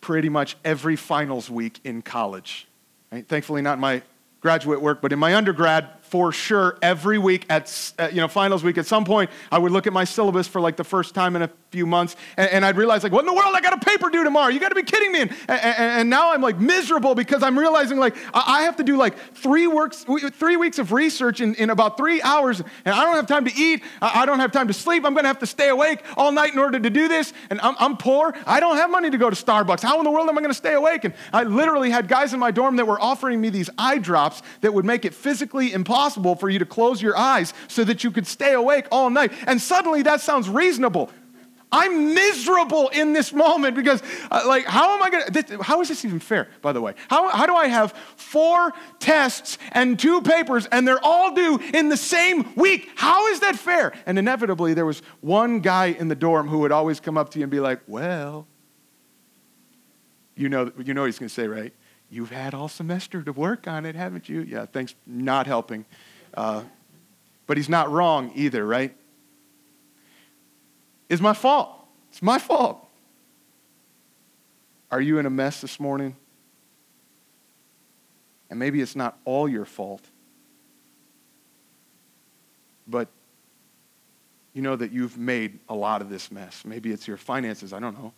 pretty 0.00 0.28
much 0.28 0.56
every 0.64 0.94
finals 0.94 1.50
week 1.50 1.80
in 1.84 2.00
college. 2.00 2.68
Right? 3.10 3.26
Thankfully, 3.26 3.62
not 3.62 3.78
my 3.78 4.02
graduate 4.40 4.80
work, 4.80 5.02
but 5.02 5.12
in 5.12 5.18
my 5.18 5.34
undergrad, 5.34 5.88
for 6.08 6.32
sure 6.32 6.78
every 6.82 7.18
week 7.18 7.44
at, 7.50 7.92
uh, 7.98 8.08
you 8.10 8.20
know 8.20 8.28
finals 8.28 8.62
week 8.62 8.78
at 8.78 8.86
some 8.86 9.04
point 9.04 9.30
i 9.50 9.58
would 9.58 9.72
look 9.72 9.86
at 9.86 9.92
my 9.92 10.04
syllabus 10.04 10.46
for 10.46 10.60
like 10.60 10.76
the 10.76 10.84
first 10.84 11.14
time 11.14 11.36
in 11.36 11.42
a 11.42 11.50
few 11.70 11.86
months 11.86 12.16
and, 12.36 12.50
and 12.50 12.64
i'd 12.64 12.76
realize 12.76 13.02
like 13.02 13.12
what 13.12 13.20
in 13.20 13.26
the 13.26 13.34
world 13.34 13.54
i 13.54 13.60
got 13.60 13.72
a 13.72 13.84
paper 13.84 14.08
due 14.08 14.24
tomorrow? 14.24 14.48
You 14.48 14.60
got 14.60 14.68
to 14.68 14.74
be 14.74 14.82
kidding 14.82 15.12
me. 15.12 15.20
And, 15.20 15.30
and, 15.48 15.60
and, 15.78 16.10
now 16.10 16.32
i'm 16.32 16.40
like 16.40 16.58
miserable 16.58 17.14
because 17.14 17.42
i'm 17.42 17.58
realizing 17.58 17.98
like 17.98 18.16
i 18.32 18.62
have 18.62 18.76
to 18.76 18.84
do 18.84 18.96
like 18.96 19.18
three 19.34 19.66
works 19.66 20.04
three 20.32 20.56
weeks 20.56 20.78
of 20.78 20.92
research 20.92 21.40
in, 21.40 21.54
in 21.56 21.70
about 21.70 21.96
three 21.96 22.22
hours 22.22 22.60
and 22.60 22.94
i 22.94 23.04
don't 23.04 23.16
have 23.16 23.26
time 23.26 23.44
to 23.44 23.54
eat. 23.54 23.82
I 24.00 24.26
don't 24.26 24.40
have 24.40 24.52
time 24.52 24.68
to 24.68 24.74
sleep. 24.74 25.04
I'm 25.04 25.12
going 25.12 25.24
to 25.24 25.28
have 25.28 25.38
to 25.40 25.46
stay 25.46 25.68
awake 25.68 26.02
all 26.16 26.32
night 26.32 26.52
in 26.52 26.58
order 26.58 26.78
to 26.78 26.90
do 26.90 27.08
this 27.08 27.32
and 27.50 27.60
I'm, 27.60 27.74
I'm 27.78 27.96
poor. 27.96 28.34
I 28.46 28.60
don't 28.60 28.76
have 28.76 28.90
money 28.90 29.10
to 29.10 29.18
go 29.18 29.30
to 29.30 29.36
starbucks. 29.36 29.82
How 29.82 29.98
in 29.98 30.04
the 30.04 30.10
world 30.10 30.28
am 30.28 30.38
i 30.38 30.40
going 30.40 30.50
to 30.50 30.54
stay 30.54 30.74
awake? 30.74 31.04
And 31.04 31.14
i 31.32 31.42
literally 31.42 31.90
had 31.90 32.08
guys 32.08 32.32
in 32.32 32.40
my 32.40 32.50
dorm 32.50 32.76
that 32.76 32.86
were 32.86 33.00
offering 33.00 33.40
me 33.40 33.50
these 33.50 33.70
eye 33.78 33.98
drops 33.98 34.42
that 34.60 34.72
would 34.72 34.84
make 34.84 35.04
it 35.04 35.14
physically 35.14 35.72
impossible 35.72 35.96
impossible 35.96 36.36
for 36.36 36.50
you 36.50 36.58
to 36.58 36.66
close 36.66 37.00
your 37.00 37.16
eyes 37.16 37.54
so 37.68 37.84
that 37.84 38.04
you 38.04 38.10
could 38.10 38.26
stay 38.26 38.52
awake 38.52 38.86
all 38.90 39.10
night. 39.10 39.32
And 39.46 39.60
suddenly 39.60 40.02
that 40.02 40.20
sounds 40.20 40.48
reasonable. 40.48 41.10
I'm 41.72 42.14
miserable 42.14 42.88
in 42.88 43.12
this 43.12 43.32
moment 43.32 43.74
because, 43.74 44.02
uh, 44.30 44.44
like, 44.46 44.64
how 44.66 44.96
am 44.96 45.02
I 45.02 45.10
going 45.10 45.32
to, 45.32 45.62
how 45.62 45.80
is 45.80 45.88
this 45.88 46.04
even 46.04 46.20
fair, 46.20 46.48
by 46.62 46.72
the 46.72 46.80
way? 46.80 46.94
How, 47.08 47.28
how 47.28 47.44
do 47.46 47.54
I 47.54 47.66
have 47.66 47.92
four 48.16 48.72
tests 49.00 49.58
and 49.72 49.98
two 49.98 50.22
papers 50.22 50.66
and 50.66 50.86
they're 50.86 51.04
all 51.04 51.34
due 51.34 51.58
in 51.74 51.88
the 51.88 51.96
same 51.96 52.54
week? 52.54 52.88
How 52.94 53.26
is 53.28 53.40
that 53.40 53.56
fair? 53.56 53.92
And 54.06 54.18
inevitably, 54.18 54.74
there 54.74 54.86
was 54.86 55.02
one 55.20 55.60
guy 55.60 55.86
in 55.86 56.08
the 56.08 56.14
dorm 56.14 56.46
who 56.48 56.58
would 56.58 56.72
always 56.72 57.00
come 57.00 57.18
up 57.18 57.30
to 57.30 57.38
you 57.38 57.44
and 57.44 57.50
be 57.50 57.60
like, 57.60 57.80
well, 57.88 58.46
you 60.36 60.48
know, 60.48 60.70
you 60.78 60.94
know 60.94 61.00
what 61.00 61.06
he's 61.06 61.18
going 61.18 61.28
to 61.28 61.34
say, 61.34 61.48
right? 61.48 61.72
You've 62.10 62.30
had 62.30 62.54
all 62.54 62.68
semester 62.68 63.22
to 63.22 63.32
work 63.32 63.66
on 63.66 63.84
it, 63.84 63.96
haven't 63.96 64.28
you? 64.28 64.42
Yeah, 64.42 64.66
thanks, 64.66 64.94
not 65.04 65.46
helping. 65.46 65.84
Uh, 66.34 66.62
but 67.46 67.56
he's 67.56 67.68
not 67.68 67.90
wrong 67.90 68.30
either, 68.34 68.64
right? 68.64 68.94
It's 71.08 71.22
my 71.22 71.32
fault. 71.32 71.70
It's 72.10 72.22
my 72.22 72.38
fault. 72.38 72.82
Are 74.90 75.00
you 75.00 75.18
in 75.18 75.26
a 75.26 75.30
mess 75.30 75.60
this 75.60 75.78
morning? 75.78 76.16
And 78.48 78.58
maybe 78.58 78.80
it's 78.80 78.94
not 78.94 79.18
all 79.24 79.48
your 79.48 79.64
fault, 79.64 80.02
but 82.86 83.08
you 84.52 84.62
know 84.62 84.76
that 84.76 84.92
you've 84.92 85.18
made 85.18 85.58
a 85.68 85.74
lot 85.74 86.00
of 86.00 86.08
this 86.08 86.30
mess. 86.30 86.64
Maybe 86.64 86.92
it's 86.92 87.08
your 87.08 87.16
finances, 87.16 87.72
I 87.72 87.80
don't 87.80 87.98
know. 87.98 88.12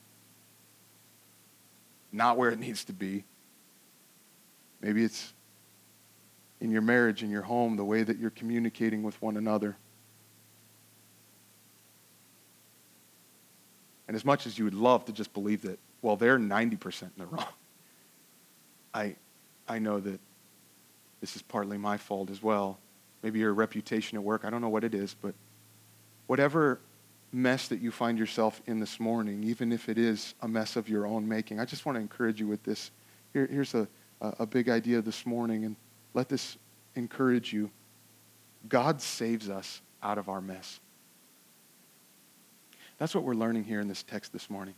Not 2.13 2.37
where 2.37 2.51
it 2.51 2.59
needs 2.59 2.85
to 2.85 2.93
be. 2.93 3.25
Maybe 4.81 5.03
it's 5.03 5.33
in 6.61 6.71
your 6.71 6.83
marriage, 6.83 7.23
in 7.23 7.31
your 7.31 7.43
home, 7.43 7.77
the 7.77 7.85
way 7.85 8.03
that 8.03 8.19
you're 8.19 8.31
communicating 8.31 9.03
with 9.03 9.21
one 9.23 9.37
another. 9.37 9.77
And 14.09 14.17
as 14.17 14.25
much 14.25 14.47
as 14.47 14.59
you 14.59 14.65
would 14.65 14.75
love 14.75 15.05
to 15.05 15.13
just 15.13 15.33
believe 15.33 15.63
that, 15.63 15.79
well, 16.03 16.17
they're 16.17 16.39
90% 16.39 17.03
in 17.03 17.11
the 17.19 17.27
wrong, 17.27 17.45
I, 18.95 19.17
I 19.69 19.79
know 19.79 20.01
that 20.01 20.19
this 21.21 21.37
is 21.37 21.43
partly 21.43 21.79
my 21.79 21.97
fault 21.97 22.31
as 22.31 22.43
well. 22.43 22.79
Maybe 23.23 23.39
your 23.39 23.53
reputation 23.53 24.17
at 24.17 24.25
work, 24.25 24.45
I 24.45 24.51
don't 24.51 24.61
know 24.61 24.69
what 24.69 24.85
it 24.85 24.95
is, 24.95 25.15
but 25.21 25.35
whatever 26.27 26.81
mess 27.31 27.69
that 27.69 27.81
you 27.81 27.91
find 27.91 28.19
yourself 28.19 28.63
in 28.67 28.81
this 28.81 28.99
morning, 28.99 29.45
even 29.45 29.71
if 29.71 29.89
it 29.89 29.99
is 29.99 30.35
a 30.41 30.49
mess 30.49 30.77
of 30.77 30.89
your 30.89 31.07
own 31.07 31.29
making, 31.29 31.61
I 31.61 31.65
just 31.65 31.85
want 31.85 31.97
to 31.97 32.01
encourage 32.01 32.41
you 32.41 32.49
with 32.49 32.63
this. 32.63 32.91
Here, 33.33 33.47
here's 33.47 33.75
a 33.75 33.87
a 34.21 34.47
big 34.47 34.69
idea 34.69 35.01
this 35.01 35.25
morning, 35.27 35.65
and 35.65 35.77
let 36.15 36.29
this 36.29 36.57
encourage 36.95 37.53
you. 37.53 37.71
God 38.69 39.01
saves 39.01 39.49
us 39.49 39.81
out 40.03 40.19
of 40.19 40.29
our 40.29 40.41
mess. 40.41 40.81
That's 42.99 43.15
what 43.15 43.25
we're 43.25 43.35
learning 43.35 43.65
here 43.65 43.81
in 43.81 43.89
this 43.89 44.03
text 44.03 44.33
this 44.33 44.51
morning. 44.51 44.75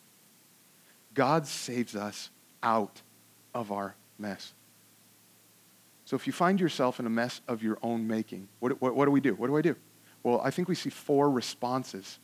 God 1.14 1.46
saves 1.46 1.96
us 1.96 2.30
out 2.62 3.02
of 3.54 3.72
our 3.72 3.94
mess. 4.18 4.52
So 6.04 6.16
if 6.16 6.26
you 6.26 6.32
find 6.32 6.60
yourself 6.60 7.00
in 7.00 7.06
a 7.06 7.10
mess 7.10 7.40
of 7.48 7.62
your 7.62 7.78
own 7.82 8.06
making, 8.06 8.48
what, 8.60 8.80
what, 8.80 8.94
what, 8.94 9.06
do 9.06 9.10
we 9.10 9.20
do? 9.20 9.34
What 9.34 9.46
do 9.46 9.56
I 9.56 9.62
do? 9.62 9.74
Well, 10.22 10.40
I 10.42 10.50
think 10.50 10.68
we 10.68 10.74
see 10.74 10.90
four 10.90 11.30
responses. 11.30 12.18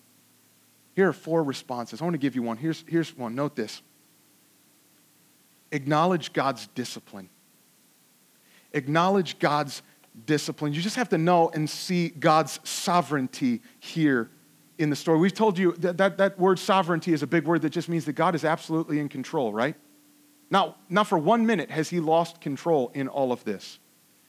Here 0.94 1.08
are 1.08 1.12
four 1.12 1.42
responses. 1.42 2.00
I 2.00 2.04
want 2.04 2.14
to 2.14 2.18
give 2.18 2.34
you 2.34 2.42
one. 2.42 2.56
Here's, 2.56 2.84
here's 2.86 3.16
one. 3.16 3.34
Note 3.34 3.56
this 3.56 3.82
acknowledge 5.72 6.32
God's 6.32 6.68
discipline. 6.68 7.28
Acknowledge 8.72 9.38
God's 9.38 9.82
discipline. 10.26 10.72
You 10.72 10.80
just 10.80 10.96
have 10.96 11.08
to 11.10 11.18
know 11.18 11.50
and 11.50 11.68
see 11.68 12.08
God's 12.08 12.60
sovereignty 12.64 13.62
here 13.80 14.30
in 14.78 14.90
the 14.90 14.96
story. 14.96 15.18
We've 15.18 15.34
told 15.34 15.58
you 15.58 15.72
that, 15.78 15.96
that, 15.98 16.18
that 16.18 16.38
word 16.38 16.58
sovereignty 16.58 17.12
is 17.12 17.22
a 17.22 17.26
big 17.26 17.44
word 17.46 17.62
that 17.62 17.70
just 17.70 17.88
means 17.88 18.04
that 18.04 18.12
God 18.12 18.34
is 18.34 18.44
absolutely 18.44 18.98
in 18.98 19.08
control, 19.08 19.52
right? 19.52 19.74
Now, 20.50 20.76
not 20.88 21.06
for 21.06 21.18
one 21.18 21.46
minute 21.46 21.70
has 21.70 21.88
he 21.90 22.00
lost 22.00 22.40
control 22.40 22.90
in 22.94 23.08
all 23.08 23.32
of 23.32 23.42
this. 23.44 23.78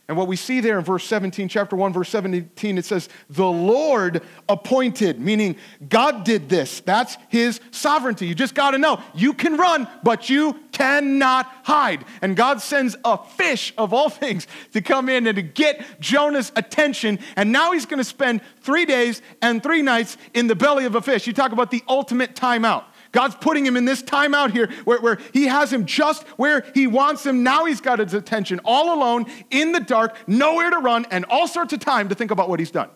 And 0.07 0.15
what 0.15 0.27
we 0.29 0.37
see 0.37 0.61
there 0.61 0.77
in 0.79 0.85
verse 0.85 1.03
17, 1.03 1.49
chapter 1.49 1.75
1, 1.75 1.91
verse 1.91 2.07
17, 2.09 2.77
it 2.77 2.85
says, 2.85 3.09
The 3.29 3.45
Lord 3.45 4.21
appointed, 4.47 5.19
meaning 5.19 5.57
God 5.89 6.23
did 6.23 6.47
this. 6.47 6.79
That's 6.79 7.17
his 7.27 7.59
sovereignty. 7.71 8.25
You 8.25 8.33
just 8.33 8.55
got 8.55 8.71
to 8.71 8.77
know 8.77 9.01
you 9.13 9.33
can 9.33 9.57
run, 9.57 9.85
but 10.03 10.29
you 10.29 10.57
cannot 10.71 11.47
hide. 11.63 12.05
And 12.21 12.37
God 12.37 12.61
sends 12.61 12.95
a 13.03 13.17
fish 13.17 13.73
of 13.77 13.93
all 13.93 14.09
things 14.09 14.47
to 14.71 14.81
come 14.81 15.09
in 15.09 15.27
and 15.27 15.35
to 15.35 15.41
get 15.41 15.83
Jonah's 15.99 16.53
attention. 16.55 17.19
And 17.35 17.51
now 17.51 17.73
he's 17.73 17.85
going 17.85 17.97
to 17.97 18.05
spend 18.05 18.39
three 18.61 18.85
days 18.85 19.21
and 19.41 19.61
three 19.61 19.81
nights 19.81 20.15
in 20.33 20.47
the 20.47 20.55
belly 20.55 20.85
of 20.85 20.95
a 20.95 21.01
fish. 21.01 21.27
You 21.27 21.33
talk 21.33 21.51
about 21.51 21.69
the 21.69 21.83
ultimate 21.89 22.33
timeout. 22.33 22.85
God's 23.11 23.35
putting 23.35 23.65
him 23.65 23.77
in 23.77 23.85
this 23.85 24.01
time 24.01 24.33
out 24.33 24.51
here 24.51 24.69
where, 24.85 24.99
where 24.99 25.17
he 25.33 25.45
has 25.45 25.71
him 25.71 25.85
just 25.85 26.23
where 26.37 26.65
he 26.73 26.87
wants 26.87 27.25
him. 27.25 27.43
Now 27.43 27.65
he's 27.65 27.81
got 27.81 27.99
his 27.99 28.13
attention 28.13 28.59
all 28.65 28.93
alone, 28.93 29.25
in 29.49 29.71
the 29.71 29.79
dark, 29.79 30.15
nowhere 30.27 30.69
to 30.69 30.77
run, 30.77 31.05
and 31.11 31.25
all 31.25 31.47
sorts 31.47 31.73
of 31.73 31.79
time 31.79 32.09
to 32.09 32.15
think 32.15 32.31
about 32.31 32.49
what 32.49 32.59
he's 32.59 32.71
done. 32.71 32.89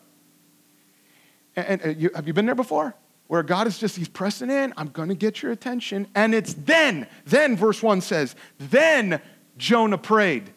And, 1.55 1.81
and 1.81 2.01
you, 2.01 2.09
have 2.15 2.27
you 2.27 2.33
been 2.33 2.45
there 2.45 2.55
before? 2.55 2.95
where 3.31 3.43
God 3.43 3.65
is 3.65 3.77
just, 3.77 3.95
he's 3.95 4.09
pressing 4.09 4.49
in, 4.49 4.73
I'm 4.75 4.89
going 4.89 5.07
to 5.07 5.15
get 5.15 5.41
your 5.41 5.53
attention. 5.53 6.05
And 6.15 6.35
it's 6.35 6.53
then, 6.53 7.07
then, 7.23 7.55
verse 7.55 7.81
1 7.81 8.01
says, 8.01 8.35
then 8.59 9.21
Jonah 9.57 9.97
prayed. 9.97 10.51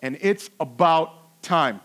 And 0.00 0.18
it's 0.20 0.50
about 0.58 1.40
time. 1.42 1.80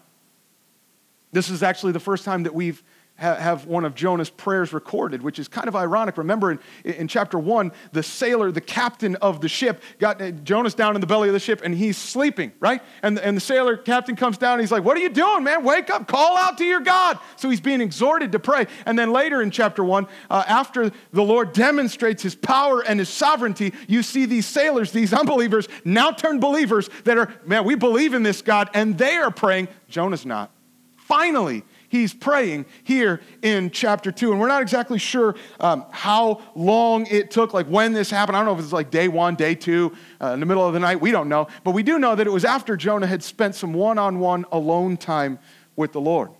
This 1.33 1.51
is 1.51 1.61
actually 1.61 1.91
the 1.91 1.99
first 1.99 2.25
time 2.25 2.41
that 2.41 2.55
we've 2.55 2.83
have 3.17 3.65
one 3.65 3.83
of 3.83 3.95
Jonah's 3.95 4.29
prayers 4.29 4.73
recorded, 4.73 5.23
which 5.23 5.39
is 5.39 5.47
kind 5.47 5.67
of 5.67 5.75
ironic. 5.75 6.17
Remember 6.17 6.51
in, 6.51 6.59
in 6.83 7.07
chapter 7.07 7.39
one, 7.39 7.71
the 7.91 8.03
sailor, 8.03 8.51
the 8.51 8.61
captain 8.61 9.15
of 9.17 9.41
the 9.41 9.49
ship, 9.49 9.81
got 9.97 10.21
uh, 10.21 10.31
Jonah's 10.31 10.75
down 10.75 10.95
in 10.95 11.01
the 11.01 11.07
belly 11.07 11.27
of 11.27 11.33
the 11.33 11.39
ship 11.39 11.61
and 11.63 11.73
he's 11.73 11.97
sleeping, 11.97 12.51
right? 12.59 12.81
And, 13.01 13.17
and 13.19 13.35
the 13.35 13.41
sailor 13.41 13.75
captain 13.75 14.15
comes 14.15 14.37
down 14.37 14.53
and 14.53 14.61
he's 14.61 14.71
like, 14.71 14.83
What 14.83 14.97
are 14.97 14.99
you 14.99 15.09
doing, 15.09 15.43
man? 15.43 15.63
Wake 15.63 15.89
up, 15.89 16.07
call 16.07 16.37
out 16.37 16.57
to 16.59 16.63
your 16.63 16.79
God. 16.79 17.17
So 17.37 17.49
he's 17.49 17.61
being 17.61 17.81
exhorted 17.81 18.31
to 18.33 18.39
pray. 18.39 18.67
And 18.85 18.97
then 18.97 19.11
later 19.11 19.41
in 19.41 19.49
chapter 19.49 19.83
one, 19.83 20.07
uh, 20.29 20.43
after 20.47 20.91
the 21.11 21.23
Lord 21.23 21.53
demonstrates 21.53 22.21
his 22.21 22.35
power 22.35 22.81
and 22.81 22.99
his 22.99 23.09
sovereignty, 23.09 23.73
you 23.87 24.03
see 24.03 24.25
these 24.25 24.45
sailors, 24.45 24.91
these 24.91 25.13
unbelievers, 25.13 25.67
now 25.83 26.11
turned 26.11 26.41
believers 26.41 26.89
that 27.03 27.17
are, 27.17 27.33
man, 27.45 27.65
we 27.65 27.75
believe 27.75 28.13
in 28.13 28.21
this 28.21 28.41
God, 28.41 28.69
and 28.73 28.97
they 28.97 29.15
are 29.15 29.31
praying. 29.31 29.69
Jonah's 29.89 30.25
not. 30.25 30.51
Finally, 30.97 31.63
he's 31.89 32.13
praying 32.13 32.65
here 32.83 33.21
in 33.41 33.71
chapter 33.71 34.11
2. 34.11 34.31
And 34.31 34.39
we're 34.39 34.47
not 34.47 34.61
exactly 34.61 34.99
sure 34.99 35.35
um, 35.59 35.85
how 35.91 36.41
long 36.55 37.05
it 37.07 37.31
took, 37.31 37.53
like 37.53 37.67
when 37.67 37.93
this 37.93 38.09
happened. 38.09 38.35
I 38.35 38.39
don't 38.39 38.47
know 38.47 38.57
if 38.57 38.63
it's 38.63 38.73
like 38.73 38.91
day 38.91 39.07
one, 39.07 39.35
day 39.35 39.55
two, 39.55 39.95
uh, 40.21 40.27
in 40.27 40.39
the 40.39 40.45
middle 40.45 40.65
of 40.65 40.73
the 40.73 40.79
night. 40.79 41.01
We 41.01 41.11
don't 41.11 41.29
know. 41.29 41.47
But 41.63 41.71
we 41.71 41.83
do 41.83 41.99
know 41.99 42.15
that 42.15 42.27
it 42.27 42.31
was 42.31 42.45
after 42.45 42.75
Jonah 42.75 43.07
had 43.07 43.23
spent 43.23 43.55
some 43.55 43.73
one 43.73 43.97
on 43.97 44.19
one 44.19 44.45
alone 44.51 44.97
time 44.97 45.39
with 45.75 45.93
the 45.93 46.01
Lord. 46.01 46.31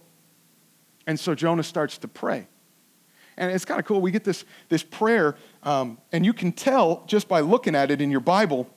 And 1.06 1.20
so 1.20 1.34
Jonah 1.34 1.64
starts 1.64 1.98
to 2.00 2.08
pray. 2.08 2.48
And 3.38 3.52
it's 3.52 3.66
kind 3.66 3.80
of 3.80 3.86
cool. 3.86 4.02
We 4.02 4.12
get 4.12 4.24
this, 4.24 4.46
this 4.68 4.84
prayer, 4.84 5.36
um, 5.64 6.00
and 6.12 6.26
you 6.26 6.34
can 6.34 6.52
tell 6.52 7.04
just 7.06 7.28
by 7.28 7.40
looking 7.40 7.76
at 7.76 7.92
it 7.92 8.02
in 8.02 8.10
your 8.10 8.20
Bible, 8.20 8.68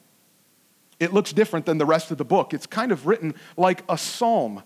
it 1.00 1.14
looks 1.14 1.32
different 1.32 1.64
than 1.64 1.78
the 1.78 1.86
rest 1.86 2.10
of 2.10 2.18
the 2.18 2.26
book. 2.26 2.52
It's 2.52 2.66
kind 2.66 2.92
of 2.92 3.06
written 3.06 3.34
like 3.56 3.82
a 3.88 3.96
psalm. 3.96 4.62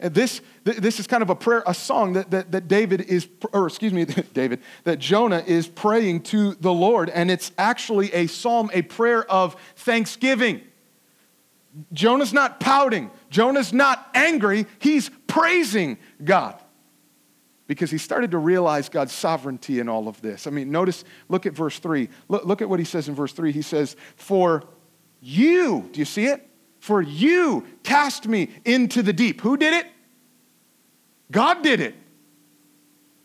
And 0.00 0.14
this, 0.14 0.40
this 0.64 0.98
is 0.98 1.06
kind 1.06 1.22
of 1.22 1.30
a 1.30 1.34
prayer, 1.34 1.62
a 1.66 1.74
song 1.74 2.14
that, 2.14 2.30
that, 2.30 2.52
that 2.52 2.68
David 2.68 3.02
is, 3.02 3.28
or 3.52 3.66
excuse 3.66 3.92
me, 3.92 4.04
David, 4.34 4.60
that 4.84 4.98
Jonah 4.98 5.42
is 5.46 5.68
praying 5.68 6.22
to 6.22 6.54
the 6.54 6.72
Lord. 6.72 7.10
And 7.10 7.30
it's 7.30 7.52
actually 7.58 8.12
a 8.12 8.26
psalm, 8.26 8.70
a 8.72 8.82
prayer 8.82 9.30
of 9.30 9.56
thanksgiving. 9.76 10.62
Jonah's 11.92 12.32
not 12.32 12.60
pouting, 12.60 13.10
Jonah's 13.30 13.72
not 13.72 14.08
angry, 14.14 14.66
he's 14.78 15.10
praising 15.26 15.98
God 16.22 16.60
because 17.66 17.90
he 17.90 17.98
started 17.98 18.30
to 18.32 18.38
realize 18.38 18.88
God's 18.88 19.12
sovereignty 19.12 19.80
in 19.80 19.88
all 19.88 20.06
of 20.06 20.20
this. 20.20 20.46
I 20.46 20.50
mean, 20.50 20.70
notice, 20.70 21.04
look 21.28 21.46
at 21.46 21.54
verse 21.54 21.78
3. 21.78 22.08
Look, 22.28 22.44
look 22.44 22.62
at 22.62 22.68
what 22.68 22.78
he 22.78 22.84
says 22.84 23.08
in 23.08 23.14
verse 23.14 23.32
3. 23.32 23.52
He 23.52 23.62
says, 23.62 23.96
For 24.16 24.64
you, 25.20 25.88
do 25.92 25.98
you 25.98 26.04
see 26.04 26.26
it? 26.26 26.48
For 26.84 27.00
you 27.00 27.64
cast 27.82 28.28
me 28.28 28.50
into 28.66 29.02
the 29.02 29.14
deep. 29.14 29.40
Who 29.40 29.56
did 29.56 29.72
it? 29.72 29.86
God 31.32 31.62
did 31.62 31.80
it. 31.80 31.94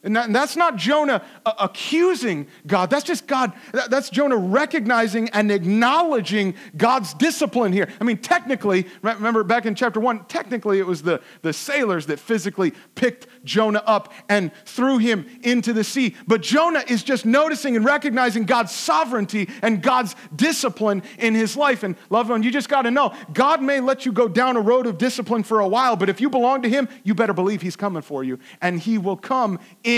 And, 0.02 0.16
that's 0.16 0.56
not 0.56 0.78
Jonah 0.78 1.22
uh, 1.46 1.54
accusing 1.60 2.48
God. 2.66 2.90
That's 2.90 3.04
just 3.04 3.28
God. 3.28 3.52
That's 3.74 4.10
Jonah 4.10 4.38
recognizing 4.38 5.28
and 5.32 5.52
acknowledging 5.52 6.56
God's 6.78 7.14
discipline 7.14 7.74
here. 7.74 7.90
I 8.00 8.06
mean, 8.06 8.18
technically, 8.18 8.88
remember 9.02 9.44
back 9.44 9.66
in 9.66 9.76
chapter 9.76 10.00
one, 10.00 10.24
technically 10.26 10.80
it 10.80 10.88
was 10.88 11.02
the, 11.02 11.22
the 11.42 11.52
sailors 11.52 12.06
that 12.06 12.20
physically 12.20 12.72
picked 12.96 13.28
Jonah 13.44 13.84
up 13.86 14.14
and 14.30 14.52
threw 14.64 15.00
him 15.00 15.26
into 15.44 15.74
the 15.74 15.84
sea. 15.84 16.16
But 16.28 16.44
Jonah 16.44 16.84
is 16.88 17.04
just 17.04 17.26
noticing 17.26 17.76
and 17.76 17.84
recognizing 17.84 18.46
God's 18.46 18.72
sovereignty 18.72 19.50
and 19.62 19.84
God's 19.84 20.16
discipline 20.34 21.04
in 21.18 21.36
his 21.36 21.58
life. 21.58 21.84
And 21.84 21.98
loved 22.10 22.30
one, 22.30 22.42
you 22.42 22.52
just 22.52 22.70
got 22.70 22.84
to 22.84 22.92
know 22.92 23.14
God 23.34 23.62
may 23.62 23.82
let 23.82 24.06
you 24.06 24.14
go 24.14 24.30
down 24.30 24.56
a 24.56 24.62
road 24.62 24.88
of 24.88 24.98
discipline 24.98 25.44
for 25.44 25.60
a 25.60 25.68
while, 25.68 25.98
but 25.98 26.08
if 26.08 26.22
you 26.22 26.30
belong 26.30 26.62
to 26.62 26.70
him, 26.70 26.88
you 27.04 27.14
better 27.14 27.34
believe 27.34 27.62
he's 27.62 27.76
coming 27.76 28.02
for 28.02 28.24
you. 28.24 28.40
And 28.62 28.80
he 28.80 28.98
will 28.98 29.18
come 29.18 29.60
in 29.84 29.89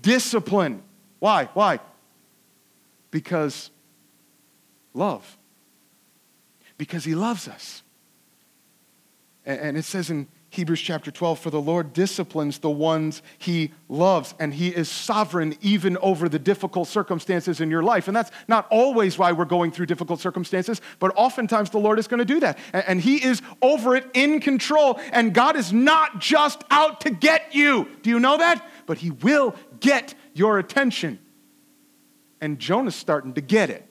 discipline. 0.00 0.82
Why? 1.18 1.48
Why? 1.54 1.80
Because 3.10 3.70
love. 4.92 5.38
Because 6.76 7.04
he 7.04 7.14
loves 7.14 7.48
us. 7.48 7.82
And 9.46 9.76
it 9.76 9.84
says 9.84 10.10
in 10.10 10.26
Hebrews 10.50 10.80
chapter 10.80 11.10
12, 11.10 11.40
for 11.40 11.50
the 11.50 11.60
Lord 11.60 11.92
disciplines 11.92 12.60
the 12.60 12.70
ones 12.70 13.22
he 13.38 13.72
loves, 13.88 14.34
and 14.38 14.54
he 14.54 14.68
is 14.68 14.88
sovereign 14.88 15.56
even 15.60 15.96
over 15.98 16.28
the 16.28 16.38
difficult 16.38 16.86
circumstances 16.86 17.60
in 17.60 17.70
your 17.70 17.82
life. 17.82 18.06
And 18.06 18.16
that's 18.16 18.30
not 18.46 18.68
always 18.70 19.18
why 19.18 19.32
we're 19.32 19.46
going 19.46 19.72
through 19.72 19.86
difficult 19.86 20.20
circumstances, 20.20 20.80
but 21.00 21.12
oftentimes 21.16 21.70
the 21.70 21.78
Lord 21.78 21.98
is 21.98 22.06
going 22.06 22.18
to 22.18 22.24
do 22.24 22.38
that. 22.40 22.58
And 22.72 23.00
he 23.00 23.16
is 23.16 23.42
over 23.62 23.96
it 23.96 24.06
in 24.14 24.40
control, 24.40 25.00
and 25.12 25.34
God 25.34 25.56
is 25.56 25.72
not 25.72 26.20
just 26.20 26.62
out 26.70 27.00
to 27.00 27.10
get 27.10 27.54
you. 27.54 27.88
Do 28.02 28.10
you 28.10 28.20
know 28.20 28.38
that? 28.38 28.64
But 28.86 28.98
he 28.98 29.10
will 29.10 29.54
get 29.80 30.14
your 30.32 30.58
attention. 30.58 31.18
And 32.40 32.58
Jonah's 32.58 32.94
starting 32.94 33.34
to 33.34 33.40
get 33.40 33.70
it. 33.70 33.86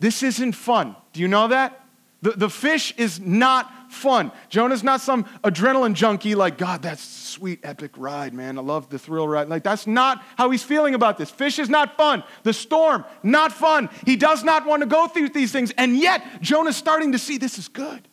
This 0.00 0.22
isn't 0.22 0.52
fun. 0.52 0.96
Do 1.12 1.20
you 1.20 1.28
know 1.28 1.48
that? 1.48 1.80
The, 2.22 2.32
the 2.32 2.50
fish 2.50 2.94
is 2.96 3.20
not 3.20 3.92
fun. 3.92 4.32
Jonah's 4.48 4.82
not 4.82 5.02
some 5.02 5.24
adrenaline 5.44 5.92
junkie 5.92 6.34
like, 6.34 6.56
God, 6.56 6.82
that's 6.82 7.02
sweet, 7.02 7.60
epic 7.62 7.92
ride, 7.96 8.32
man. 8.32 8.58
I 8.58 8.62
love 8.62 8.88
the 8.88 8.98
thrill 8.98 9.28
ride. 9.28 9.48
Like, 9.48 9.62
that's 9.62 9.86
not 9.86 10.24
how 10.36 10.50
he's 10.50 10.62
feeling 10.62 10.94
about 10.94 11.18
this. 11.18 11.30
Fish 11.30 11.58
is 11.58 11.68
not 11.68 11.98
fun. 11.98 12.24
The 12.42 12.54
storm, 12.54 13.04
not 13.22 13.52
fun. 13.52 13.90
He 14.06 14.16
does 14.16 14.42
not 14.42 14.66
want 14.66 14.80
to 14.80 14.86
go 14.86 15.06
through 15.06 15.28
these 15.28 15.52
things. 15.52 15.70
And 15.76 15.98
yet, 15.98 16.40
Jonah's 16.40 16.76
starting 16.76 17.12
to 17.12 17.18
see 17.18 17.36
this 17.36 17.58
is 17.58 17.68
good. 17.68 18.08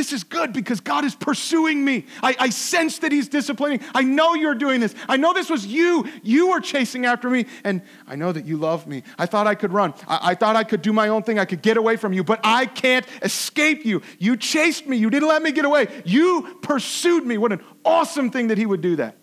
This 0.00 0.14
is 0.14 0.24
good 0.24 0.54
because 0.54 0.80
God 0.80 1.04
is 1.04 1.14
pursuing 1.14 1.84
me. 1.84 2.06
I, 2.22 2.34
I, 2.38 2.48
sense 2.48 3.00
that 3.00 3.12
He's 3.12 3.28
disciplining. 3.28 3.80
I 3.94 4.02
know 4.02 4.32
you're 4.32 4.54
doing 4.54 4.80
this. 4.80 4.94
I 5.06 5.18
know 5.18 5.34
this 5.34 5.50
was 5.50 5.66
you. 5.66 6.08
You 6.22 6.48
were 6.48 6.60
chasing 6.62 7.04
after 7.04 7.28
me, 7.28 7.44
and 7.64 7.82
I 8.06 8.16
know 8.16 8.32
that 8.32 8.46
you 8.46 8.56
love 8.56 8.86
me. 8.86 9.02
I 9.18 9.26
thought 9.26 9.46
I 9.46 9.54
could 9.54 9.74
run. 9.74 9.92
I, 10.08 10.30
I 10.30 10.34
thought 10.34 10.56
I 10.56 10.64
could 10.64 10.80
do 10.80 10.94
my 10.94 11.08
own 11.08 11.22
thing. 11.22 11.38
I 11.38 11.44
could 11.44 11.60
get 11.60 11.76
away 11.76 11.96
from 11.96 12.14
you, 12.14 12.24
but 12.24 12.40
I 12.42 12.64
can't 12.64 13.04
escape 13.20 13.84
you. 13.84 14.00
You 14.18 14.38
chased 14.38 14.86
me. 14.86 14.96
You 14.96 15.10
didn't 15.10 15.28
let 15.28 15.42
me 15.42 15.52
get 15.52 15.66
away. 15.66 15.88
You 16.06 16.56
pursued 16.62 17.26
me. 17.26 17.36
What 17.36 17.52
an 17.52 17.62
awesome 17.84 18.30
thing 18.30 18.48
that 18.48 18.56
He 18.56 18.64
would 18.64 18.80
do 18.80 18.96
that. 18.96 19.18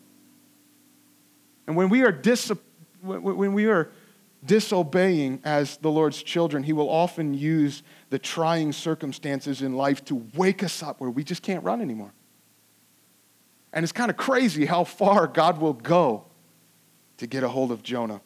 And 1.66 1.76
when 1.76 1.90
we 1.90 2.04
are 2.04 2.12
dis- 2.12 2.52
when 3.02 3.54
we 3.54 3.66
are 3.66 3.90
disobeying 4.46 5.42
as 5.44 5.78
the 5.78 5.90
Lord's 5.90 6.22
children, 6.22 6.64
He 6.64 6.74
will 6.74 6.90
often 6.90 7.34
use 7.34 7.84
the 8.10 8.20
trying 8.20 8.72
circumstances 8.72 9.62
in 9.62 9.76
life 9.76 10.04
to 10.06 10.24
wake 10.36 10.64
us 10.64 10.84
up 10.84 11.00
where 11.00 11.10
we 11.10 11.24
just 11.24 11.44
can't 11.44 11.64
run 11.64 11.82
anymore. 11.82 12.14
And 13.74 13.84
it's 13.84 13.92
kind 13.92 14.10
of 14.10 14.18
crazy 14.18 14.66
how 14.66 14.84
far 14.84 15.28
God 15.28 15.60
will 15.60 15.74
go 15.74 16.26
to 17.18 17.28
get 17.28 17.44
a 17.44 17.50
hold 17.50 17.72
of 17.72 17.84
Jonah. 17.84 18.22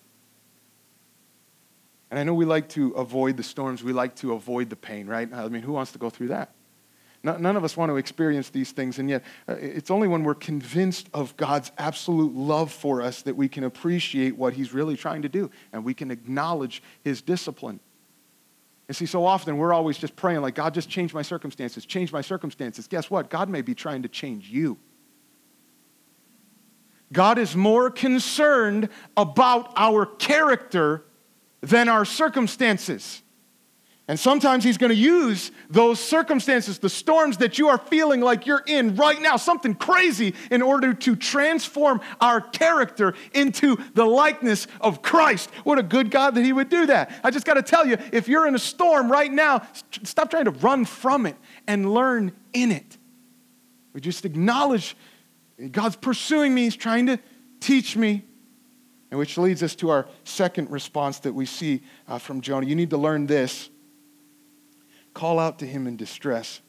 And 2.09 2.19
I 2.19 2.23
know 2.23 2.33
we 2.33 2.45
like 2.45 2.67
to 2.69 2.91
avoid 2.91 3.37
the 3.37 3.43
storms, 3.43 3.83
we 3.83 3.93
like 3.93 4.15
to 4.17 4.33
avoid 4.33 4.69
the 4.69 4.75
pain, 4.75 5.07
right? 5.07 5.31
I 5.33 5.47
mean, 5.47 5.61
who 5.61 5.71
wants 5.71 5.93
to 5.93 5.97
go 5.97 6.09
through 6.09 6.27
that? 6.29 6.53
None 7.23 7.55
of 7.55 7.63
us 7.63 7.77
want 7.77 7.91
to 7.91 7.97
experience 7.97 8.49
these 8.49 8.71
things, 8.71 8.97
and 8.97 9.07
yet 9.07 9.23
uh, 9.47 9.53
it's 9.53 9.91
only 9.91 10.07
when 10.07 10.23
we're 10.23 10.33
convinced 10.33 11.07
of 11.13 11.37
God's 11.37 11.71
absolute 11.77 12.33
love 12.33 12.71
for 12.71 13.03
us 13.03 13.21
that 13.21 13.35
we 13.35 13.47
can 13.47 13.63
appreciate 13.63 14.35
what 14.35 14.53
He's 14.53 14.73
really 14.73 14.97
trying 14.97 15.21
to 15.21 15.29
do, 15.29 15.51
and 15.71 15.85
we 15.85 15.93
can 15.93 16.09
acknowledge 16.09 16.81
His 17.03 17.21
discipline. 17.21 17.79
And 18.87 18.95
see, 18.95 19.05
so 19.05 19.23
often 19.23 19.57
we're 19.57 19.71
always 19.71 19.99
just 19.99 20.15
praying, 20.15 20.41
like, 20.41 20.55
God, 20.55 20.73
just 20.73 20.89
change 20.89 21.13
my 21.13 21.21
circumstances, 21.21 21.85
change 21.85 22.11
my 22.11 22.21
circumstances. 22.21 22.87
Guess 22.87 23.11
what? 23.11 23.29
God 23.29 23.49
may 23.49 23.61
be 23.61 23.75
trying 23.75 24.01
to 24.01 24.09
change 24.09 24.49
you. 24.49 24.77
God 27.13 27.37
is 27.37 27.55
more 27.55 27.91
concerned 27.91 28.89
about 29.15 29.73
our 29.75 30.05
character 30.07 31.05
than 31.61 31.87
our 31.87 32.03
circumstances. 32.03 33.21
And 34.07 34.19
sometimes 34.19 34.63
he's 34.63 34.77
going 34.77 34.89
to 34.89 34.95
use 34.95 35.51
those 35.69 35.99
circumstances, 35.99 36.79
the 36.79 36.89
storms 36.89 37.37
that 37.37 37.57
you 37.57 37.69
are 37.69 37.77
feeling 37.77 38.19
like 38.19 38.45
you're 38.45 38.63
in 38.65 38.95
right 38.95 39.21
now, 39.21 39.37
something 39.37 39.75
crazy, 39.75 40.33
in 40.49 40.61
order 40.61 40.93
to 40.93 41.15
transform 41.15 42.01
our 42.19 42.41
character 42.41 43.13
into 43.33 43.77
the 43.93 44.03
likeness 44.03 44.67
of 44.81 45.01
Christ. 45.01 45.49
What 45.63 45.77
a 45.77 45.83
good 45.83 46.09
God 46.11 46.35
that 46.35 46.43
he 46.43 46.51
would 46.51 46.67
do 46.67 46.87
that. 46.87 47.11
I 47.23 47.29
just 47.29 47.45
got 47.45 47.53
to 47.53 47.61
tell 47.61 47.85
you, 47.85 47.97
if 48.11 48.27
you're 48.27 48.47
in 48.47 48.55
a 48.55 48.59
storm 48.59 49.09
right 49.09 49.31
now, 49.31 49.65
stop 50.03 50.31
trying 50.31 50.45
to 50.45 50.51
run 50.51 50.83
from 50.83 51.25
it 51.25 51.37
and 51.67 51.93
learn 51.93 52.33
in 52.53 52.71
it. 52.71 52.97
We 53.93 54.01
just 54.01 54.25
acknowledge 54.25 54.97
God's 55.71 55.95
pursuing 55.95 56.55
me, 56.55 56.63
he's 56.63 56.75
trying 56.75 57.05
to 57.05 57.19
teach 57.59 57.95
me. 57.95 58.25
And 59.11 59.19
which 59.19 59.37
leads 59.37 59.61
us 59.61 59.75
to 59.75 59.89
our 59.89 60.07
second 60.23 60.71
response 60.71 61.19
that 61.19 61.33
we 61.33 61.45
see 61.45 61.83
uh, 62.07 62.17
from 62.17 62.41
Jonah. 62.41 62.65
You 62.65 62.75
need 62.75 62.89
to 62.89 62.97
learn 62.97 63.27
this 63.27 63.69
Call 65.13 65.39
out 65.39 65.59
to 65.59 65.65
him 65.65 65.87
in 65.87 65.97
distress. 65.97 66.61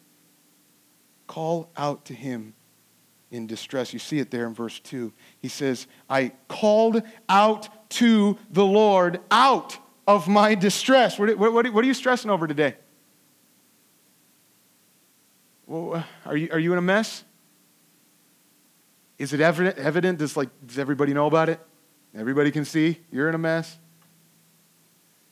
Call 1.26 1.70
out 1.76 2.04
to 2.06 2.14
him 2.14 2.54
in 3.30 3.46
distress. 3.46 3.92
You 3.92 3.98
see 3.98 4.18
it 4.18 4.30
there 4.30 4.46
in 4.46 4.54
verse 4.54 4.78
2. 4.80 5.12
He 5.40 5.48
says, 5.48 5.86
I 6.08 6.32
called 6.48 7.02
out 7.28 7.90
to 7.90 8.38
the 8.50 8.64
Lord 8.64 9.20
out 9.30 9.78
of 10.06 10.28
my 10.28 10.54
distress. 10.54 11.18
What, 11.18 11.36
what, 11.38 11.52
what, 11.52 11.84
are 11.84 11.86
you 11.86 11.94
stressing 11.94 12.30
over 12.30 12.46
today? 12.46 12.76
Well, 15.66 16.04
are, 16.26 16.36
you, 16.36 16.48
are 16.52 16.58
you 16.58 16.72
in 16.72 16.78
a 16.78 16.82
mess? 16.82 17.24
Is 19.18 19.32
it 19.32 19.40
evident? 19.40 19.78
evident? 19.78 20.18
Does, 20.18 20.36
like, 20.36 20.50
does 20.66 20.78
everybody 20.78 21.14
know 21.14 21.26
about 21.26 21.48
it? 21.48 21.60
Everybody 22.14 22.50
can 22.50 22.64
see 22.64 22.98
you're 23.10 23.28
in 23.28 23.34
a 23.34 23.38
mess? 23.38 23.78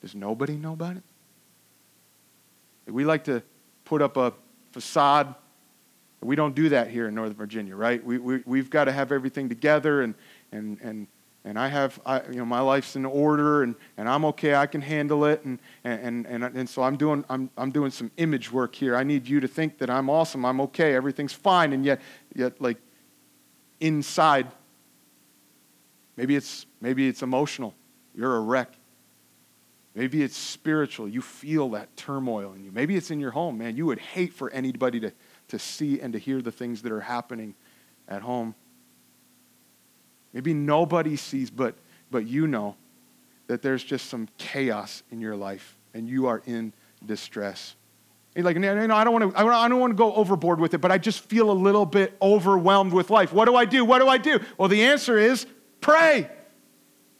Does 0.00 0.14
nobody 0.14 0.56
know 0.56 0.72
about 0.72 0.96
it? 0.96 1.02
We 2.86 3.04
like 3.04 3.24
to 3.24 3.42
put 3.84 4.02
up 4.02 4.16
a 4.16 4.32
facade. 4.72 5.34
We 6.22 6.36
don't 6.36 6.54
do 6.54 6.68
that 6.70 6.88
here 6.88 7.08
in 7.08 7.14
Northern 7.14 7.36
Virginia, 7.36 7.74
right? 7.74 8.04
We, 8.04 8.18
we, 8.18 8.42
we've 8.44 8.68
got 8.70 8.84
to 8.84 8.92
have 8.92 9.10
everything 9.10 9.48
together, 9.48 10.02
and, 10.02 10.14
and, 10.52 10.78
and, 10.82 11.06
and 11.44 11.58
I 11.58 11.68
have, 11.68 11.98
I, 12.04 12.22
you 12.26 12.36
know, 12.36 12.44
my 12.44 12.60
life's 12.60 12.94
in 12.94 13.06
order, 13.06 13.62
and, 13.62 13.74
and 13.96 14.06
I'm 14.08 14.24
okay, 14.26 14.54
I 14.54 14.66
can 14.66 14.82
handle 14.82 15.24
it, 15.24 15.42
and, 15.44 15.58
and, 15.84 16.26
and, 16.26 16.44
and 16.44 16.68
so 16.68 16.82
I'm 16.82 16.96
doing, 16.96 17.24
I'm, 17.30 17.48
I'm 17.56 17.70
doing 17.70 17.90
some 17.90 18.10
image 18.18 18.52
work 18.52 18.74
here. 18.74 18.96
I 18.96 19.02
need 19.02 19.26
you 19.26 19.40
to 19.40 19.48
think 19.48 19.78
that 19.78 19.88
I'm 19.88 20.10
awesome, 20.10 20.44
I'm 20.44 20.60
okay, 20.60 20.94
everything's 20.94 21.32
fine, 21.32 21.72
and 21.72 21.84
yet, 21.84 22.02
yet 22.34 22.60
like, 22.60 22.76
inside, 23.80 24.46
maybe 26.18 26.36
it's, 26.36 26.66
maybe 26.82 27.08
it's 27.08 27.22
emotional. 27.22 27.74
You're 28.14 28.36
a 28.36 28.40
wreck. 28.40 28.74
Maybe 29.94 30.22
it's 30.22 30.36
spiritual. 30.36 31.08
You 31.08 31.20
feel 31.20 31.70
that 31.70 31.96
turmoil 31.96 32.52
in 32.52 32.64
you. 32.64 32.70
Maybe 32.70 32.96
it's 32.96 33.10
in 33.10 33.18
your 33.18 33.32
home, 33.32 33.58
man. 33.58 33.76
You 33.76 33.86
would 33.86 33.98
hate 33.98 34.32
for 34.32 34.50
anybody 34.50 35.00
to, 35.00 35.12
to 35.48 35.58
see 35.58 36.00
and 36.00 36.12
to 36.12 36.18
hear 36.18 36.40
the 36.40 36.52
things 36.52 36.82
that 36.82 36.92
are 36.92 37.00
happening 37.00 37.54
at 38.08 38.22
home. 38.22 38.54
Maybe 40.32 40.54
nobody 40.54 41.16
sees, 41.16 41.50
but, 41.50 41.74
but 42.10 42.26
you 42.26 42.46
know 42.46 42.76
that 43.48 43.62
there's 43.62 43.82
just 43.82 44.08
some 44.08 44.28
chaos 44.38 45.02
in 45.10 45.20
your 45.20 45.34
life 45.34 45.76
and 45.92 46.08
you 46.08 46.28
are 46.28 46.40
in 46.46 46.72
distress. 47.04 47.74
You're 48.36 48.44
like, 48.44 48.58
no, 48.58 48.86
no, 48.86 48.94
I 48.94 49.02
don't 49.02 49.12
want 49.12 49.34
to. 49.34 49.40
I 49.40 49.68
don't 49.68 49.80
want 49.80 49.90
to 49.90 49.96
go 49.96 50.14
overboard 50.14 50.60
with 50.60 50.72
it, 50.72 50.78
but 50.78 50.92
I 50.92 50.98
just 50.98 51.18
feel 51.24 51.50
a 51.50 51.52
little 51.52 51.84
bit 51.84 52.16
overwhelmed 52.22 52.92
with 52.92 53.10
life. 53.10 53.32
What 53.32 53.46
do 53.46 53.56
I 53.56 53.64
do? 53.64 53.84
What 53.84 53.98
do 53.98 54.06
I 54.06 54.18
do? 54.18 54.38
Well, 54.56 54.68
the 54.68 54.84
answer 54.84 55.18
is 55.18 55.46
pray. 55.80 56.30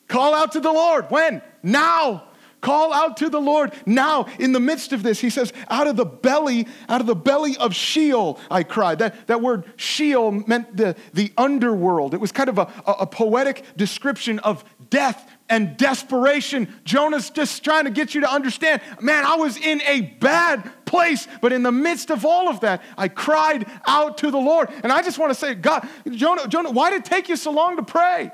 Call 0.06 0.34
out 0.34 0.52
to 0.52 0.60
the 0.60 0.70
Lord. 0.70 1.10
When? 1.10 1.42
Now. 1.64 2.28
Call 2.60 2.92
out 2.92 3.16
to 3.18 3.30
the 3.30 3.40
Lord 3.40 3.72
now 3.86 4.26
in 4.38 4.52
the 4.52 4.60
midst 4.60 4.92
of 4.92 5.02
this. 5.02 5.20
He 5.20 5.30
says, 5.30 5.52
Out 5.68 5.86
of 5.86 5.96
the 5.96 6.04
belly, 6.04 6.66
out 6.88 7.00
of 7.00 7.06
the 7.06 7.16
belly 7.16 7.56
of 7.56 7.74
Sheol, 7.74 8.38
I 8.50 8.62
cried. 8.62 8.98
That, 8.98 9.26
that 9.28 9.40
word 9.40 9.64
Sheol 9.76 10.30
meant 10.30 10.76
the, 10.76 10.96
the 11.14 11.32
underworld. 11.36 12.12
It 12.12 12.20
was 12.20 12.32
kind 12.32 12.48
of 12.48 12.58
a, 12.58 12.70
a, 12.86 12.92
a 13.00 13.06
poetic 13.06 13.64
description 13.76 14.38
of 14.40 14.64
death 14.90 15.30
and 15.48 15.76
desperation. 15.76 16.72
Jonah's 16.84 17.30
just 17.30 17.64
trying 17.64 17.84
to 17.84 17.90
get 17.90 18.14
you 18.14 18.20
to 18.20 18.30
understand 18.30 18.82
man, 19.00 19.24
I 19.24 19.36
was 19.36 19.56
in 19.56 19.80
a 19.82 20.02
bad 20.20 20.70
place, 20.84 21.26
but 21.40 21.52
in 21.52 21.62
the 21.62 21.72
midst 21.72 22.10
of 22.10 22.24
all 22.24 22.48
of 22.48 22.60
that, 22.60 22.82
I 22.98 23.08
cried 23.08 23.66
out 23.86 24.18
to 24.18 24.30
the 24.30 24.38
Lord. 24.38 24.68
And 24.82 24.92
I 24.92 25.02
just 25.02 25.18
want 25.18 25.30
to 25.30 25.38
say, 25.38 25.54
God, 25.54 25.88
Jonah, 26.10 26.46
Jonah, 26.46 26.70
why 26.70 26.90
did 26.90 27.00
it 27.00 27.04
take 27.04 27.28
you 27.28 27.36
so 27.36 27.50
long 27.50 27.76
to 27.76 27.82
pray? 27.82 28.32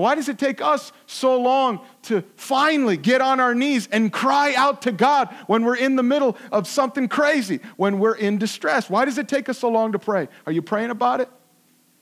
Why 0.00 0.14
does 0.14 0.28
it 0.28 0.38
take 0.38 0.60
us 0.60 0.92
so 1.06 1.40
long 1.40 1.80
to 2.02 2.22
finally 2.36 2.96
get 2.96 3.20
on 3.20 3.40
our 3.40 3.54
knees 3.54 3.88
and 3.90 4.12
cry 4.12 4.54
out 4.54 4.82
to 4.82 4.92
God 4.92 5.28
when 5.46 5.64
we're 5.64 5.76
in 5.76 5.96
the 5.96 6.02
middle 6.02 6.36
of 6.50 6.66
something 6.66 7.08
crazy, 7.08 7.60
when 7.76 7.98
we're 7.98 8.14
in 8.14 8.38
distress? 8.38 8.90
Why 8.90 9.04
does 9.04 9.18
it 9.18 9.28
take 9.28 9.48
us 9.48 9.58
so 9.58 9.68
long 9.68 9.92
to 9.92 9.98
pray? 9.98 10.28
Are 10.46 10.52
you 10.52 10.62
praying 10.62 10.90
about 10.90 11.20
it? 11.20 11.28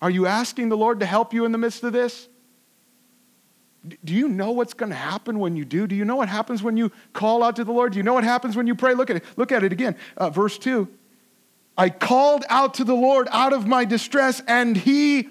Are 0.01 0.11
you 0.11 0.27
asking 0.27 0.69
the 0.69 0.77
Lord 0.77 1.01
to 1.01 1.07
help 1.07 1.35
you 1.35 1.45
in 1.45 1.53
the 1.53 1.59
midst 1.59 1.83
of 1.83 1.93
this? 1.93 2.29
Do 4.05 4.13
you 4.13 4.29
know 4.29 4.51
what's 4.53 4.75
going 4.75 4.91
to 4.91 4.97
happen 4.97 5.39
when 5.39 5.57
you 5.57 5.65
do? 5.65 5.87
Do 5.87 5.95
you 5.95 6.05
know 6.05 6.17
what 6.17 6.29
happens 6.29 6.63
when 6.63 6.77
you 6.77 6.93
call 7.13 7.43
out 7.43 7.57
to 7.57 7.65
the 7.65 7.73
Lord? 7.73 7.93
Do 7.93 7.99
you 7.99 8.03
know 8.03 8.15
what 8.15 8.25
happens 8.25 8.57
when 8.57 8.67
you 8.67 8.75
pray? 8.75 8.95
Look 8.95 9.11
at 9.11 9.17
it. 9.17 9.25
Look 9.37 9.53
at 9.53 9.65
it 9.65 9.73
again. 9.73 9.97
Uh, 10.17 10.31
verse 10.31 10.59
2. 10.59 10.89
I 11.77 11.91
called 11.91 12.45
out 12.49 12.75
to 12.75 12.85
the 12.85 12.95
Lord 12.95 13.29
out 13.31 13.53
of 13.53 13.67
my 13.67 13.85
distress, 13.85 14.43
and 14.47 14.77
he 14.77 15.29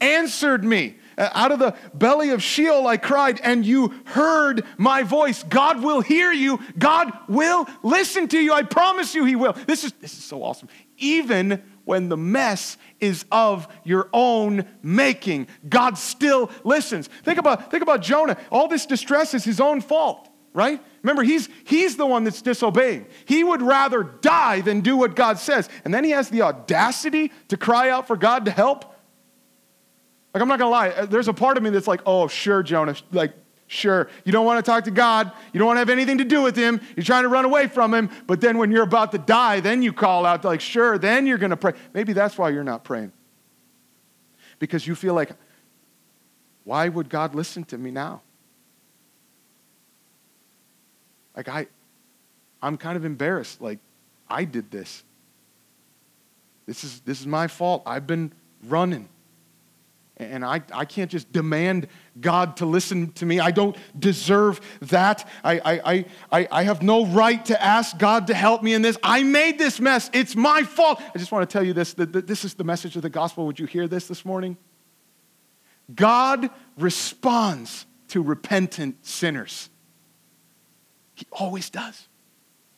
answered 0.00 0.64
me. 0.64 0.96
Uh, 1.18 1.30
out 1.32 1.50
of 1.50 1.58
the 1.58 1.74
belly 1.94 2.30
of 2.30 2.42
Sheol 2.42 2.86
I 2.86 2.98
cried, 2.98 3.40
and 3.42 3.64
you 3.64 3.94
heard 4.04 4.64
my 4.76 5.02
voice. 5.02 5.42
God 5.42 5.82
will 5.82 6.02
hear 6.02 6.30
you. 6.30 6.60
God 6.78 7.10
will 7.28 7.66
listen 7.82 8.28
to 8.28 8.38
you. 8.38 8.52
I 8.52 8.62
promise 8.62 9.14
you, 9.14 9.24
He 9.24 9.34
will. 9.34 9.54
This 9.66 9.84
is, 9.84 9.92
this 9.92 10.12
is 10.12 10.24
so 10.24 10.42
awesome. 10.42 10.68
Even 10.98 11.62
when 11.86 12.08
the 12.08 12.16
mess 12.16 12.76
is 13.00 13.24
of 13.30 13.68
your 13.84 14.08
own 14.12 14.66
making, 14.82 15.46
God 15.68 15.96
still 15.96 16.50
listens. 16.64 17.08
Think 17.24 17.38
about, 17.38 17.70
think 17.70 17.82
about 17.82 18.02
Jonah. 18.02 18.36
All 18.50 18.68
this 18.68 18.86
distress 18.86 19.34
is 19.34 19.44
his 19.44 19.60
own 19.60 19.80
fault, 19.80 20.28
right? 20.52 20.82
Remember, 21.02 21.22
he's, 21.22 21.48
he's 21.64 21.96
the 21.96 22.04
one 22.04 22.24
that's 22.24 22.42
disobeying. 22.42 23.06
He 23.24 23.44
would 23.44 23.62
rather 23.62 24.02
die 24.02 24.62
than 24.62 24.80
do 24.80 24.96
what 24.96 25.14
God 25.14 25.38
says. 25.38 25.68
And 25.84 25.94
then 25.94 26.02
he 26.02 26.10
has 26.10 26.28
the 26.28 26.42
audacity 26.42 27.30
to 27.48 27.56
cry 27.56 27.88
out 27.88 28.08
for 28.08 28.16
God 28.16 28.46
to 28.46 28.50
help. 28.50 28.92
Like, 30.36 30.42
I'm 30.42 30.48
not 30.48 30.58
to 30.58 30.68
lie. 30.68 30.90
Uh, 30.90 31.06
there's 31.06 31.28
a 31.28 31.32
part 31.32 31.56
of 31.56 31.62
me 31.62 31.70
that's 31.70 31.86
like, 31.86 32.02
oh, 32.04 32.28
sure, 32.28 32.62
Jonah. 32.62 32.94
Like, 33.10 33.32
sure. 33.68 34.10
You 34.26 34.32
don't 34.32 34.44
want 34.44 34.62
to 34.62 34.70
talk 34.70 34.84
to 34.84 34.90
God. 34.90 35.32
You 35.54 35.58
don't 35.58 35.66
want 35.66 35.76
to 35.76 35.78
have 35.78 35.88
anything 35.88 36.18
to 36.18 36.26
do 36.26 36.42
with 36.42 36.54
him. 36.54 36.78
You're 36.94 37.04
trying 37.04 37.22
to 37.22 37.30
run 37.30 37.46
away 37.46 37.68
from 37.68 37.94
him. 37.94 38.10
But 38.26 38.42
then 38.42 38.58
when 38.58 38.70
you're 38.70 38.82
about 38.82 39.12
to 39.12 39.18
die, 39.18 39.60
then 39.60 39.80
you 39.80 39.94
call 39.94 40.26
out, 40.26 40.44
like, 40.44 40.60
sure, 40.60 40.98
then 40.98 41.26
you're 41.26 41.38
to 41.38 41.56
pray. 41.56 41.72
Maybe 41.94 42.12
that's 42.12 42.36
why 42.36 42.50
you're 42.50 42.64
not 42.64 42.84
praying. 42.84 43.12
Because 44.58 44.86
you 44.86 44.94
feel 44.94 45.14
like, 45.14 45.30
why 46.64 46.86
would 46.86 47.08
God 47.08 47.34
listen 47.34 47.64
to 47.64 47.78
me 47.78 47.90
now? 47.90 48.20
Like, 51.34 51.48
I, 51.48 51.66
I'm 52.60 52.76
kind 52.76 52.98
of 52.98 53.06
embarrassed. 53.06 53.62
Like, 53.62 53.78
I 54.28 54.44
did 54.44 54.70
this. 54.70 55.02
This 56.66 56.84
is, 56.84 57.00
this 57.00 57.22
is 57.22 57.26
my 57.26 57.46
fault. 57.46 57.84
I've 57.86 58.06
been 58.06 58.32
running. 58.64 59.08
And 60.18 60.44
I, 60.44 60.62
I 60.72 60.86
can't 60.86 61.10
just 61.10 61.30
demand 61.30 61.88
God 62.20 62.56
to 62.58 62.66
listen 62.66 63.12
to 63.12 63.26
me. 63.26 63.38
I 63.38 63.50
don't 63.50 63.76
deserve 63.98 64.62
that. 64.82 65.28
I, 65.44 65.60
I, 65.84 66.04
I, 66.32 66.48
I 66.50 66.62
have 66.62 66.82
no 66.82 67.04
right 67.04 67.44
to 67.46 67.62
ask 67.62 67.98
God 67.98 68.28
to 68.28 68.34
help 68.34 68.62
me 68.62 68.72
in 68.72 68.80
this. 68.80 68.96
I 69.02 69.22
made 69.22 69.58
this 69.58 69.78
mess. 69.78 70.08
It's 70.14 70.34
my 70.34 70.62
fault. 70.62 71.02
I 71.14 71.18
just 71.18 71.32
want 71.32 71.48
to 71.48 71.52
tell 71.52 71.62
you 71.62 71.74
this 71.74 71.92
that 71.94 72.26
this 72.26 72.44
is 72.46 72.54
the 72.54 72.64
message 72.64 72.96
of 72.96 73.02
the 73.02 73.10
gospel. 73.10 73.44
Would 73.46 73.58
you 73.58 73.66
hear 73.66 73.86
this 73.86 74.08
this 74.08 74.24
morning? 74.24 74.56
God 75.94 76.48
responds 76.78 77.86
to 78.08 78.22
repentant 78.22 79.04
sinners. 79.04 79.68
He 81.14 81.26
always 81.30 81.70
does. 81.70 82.08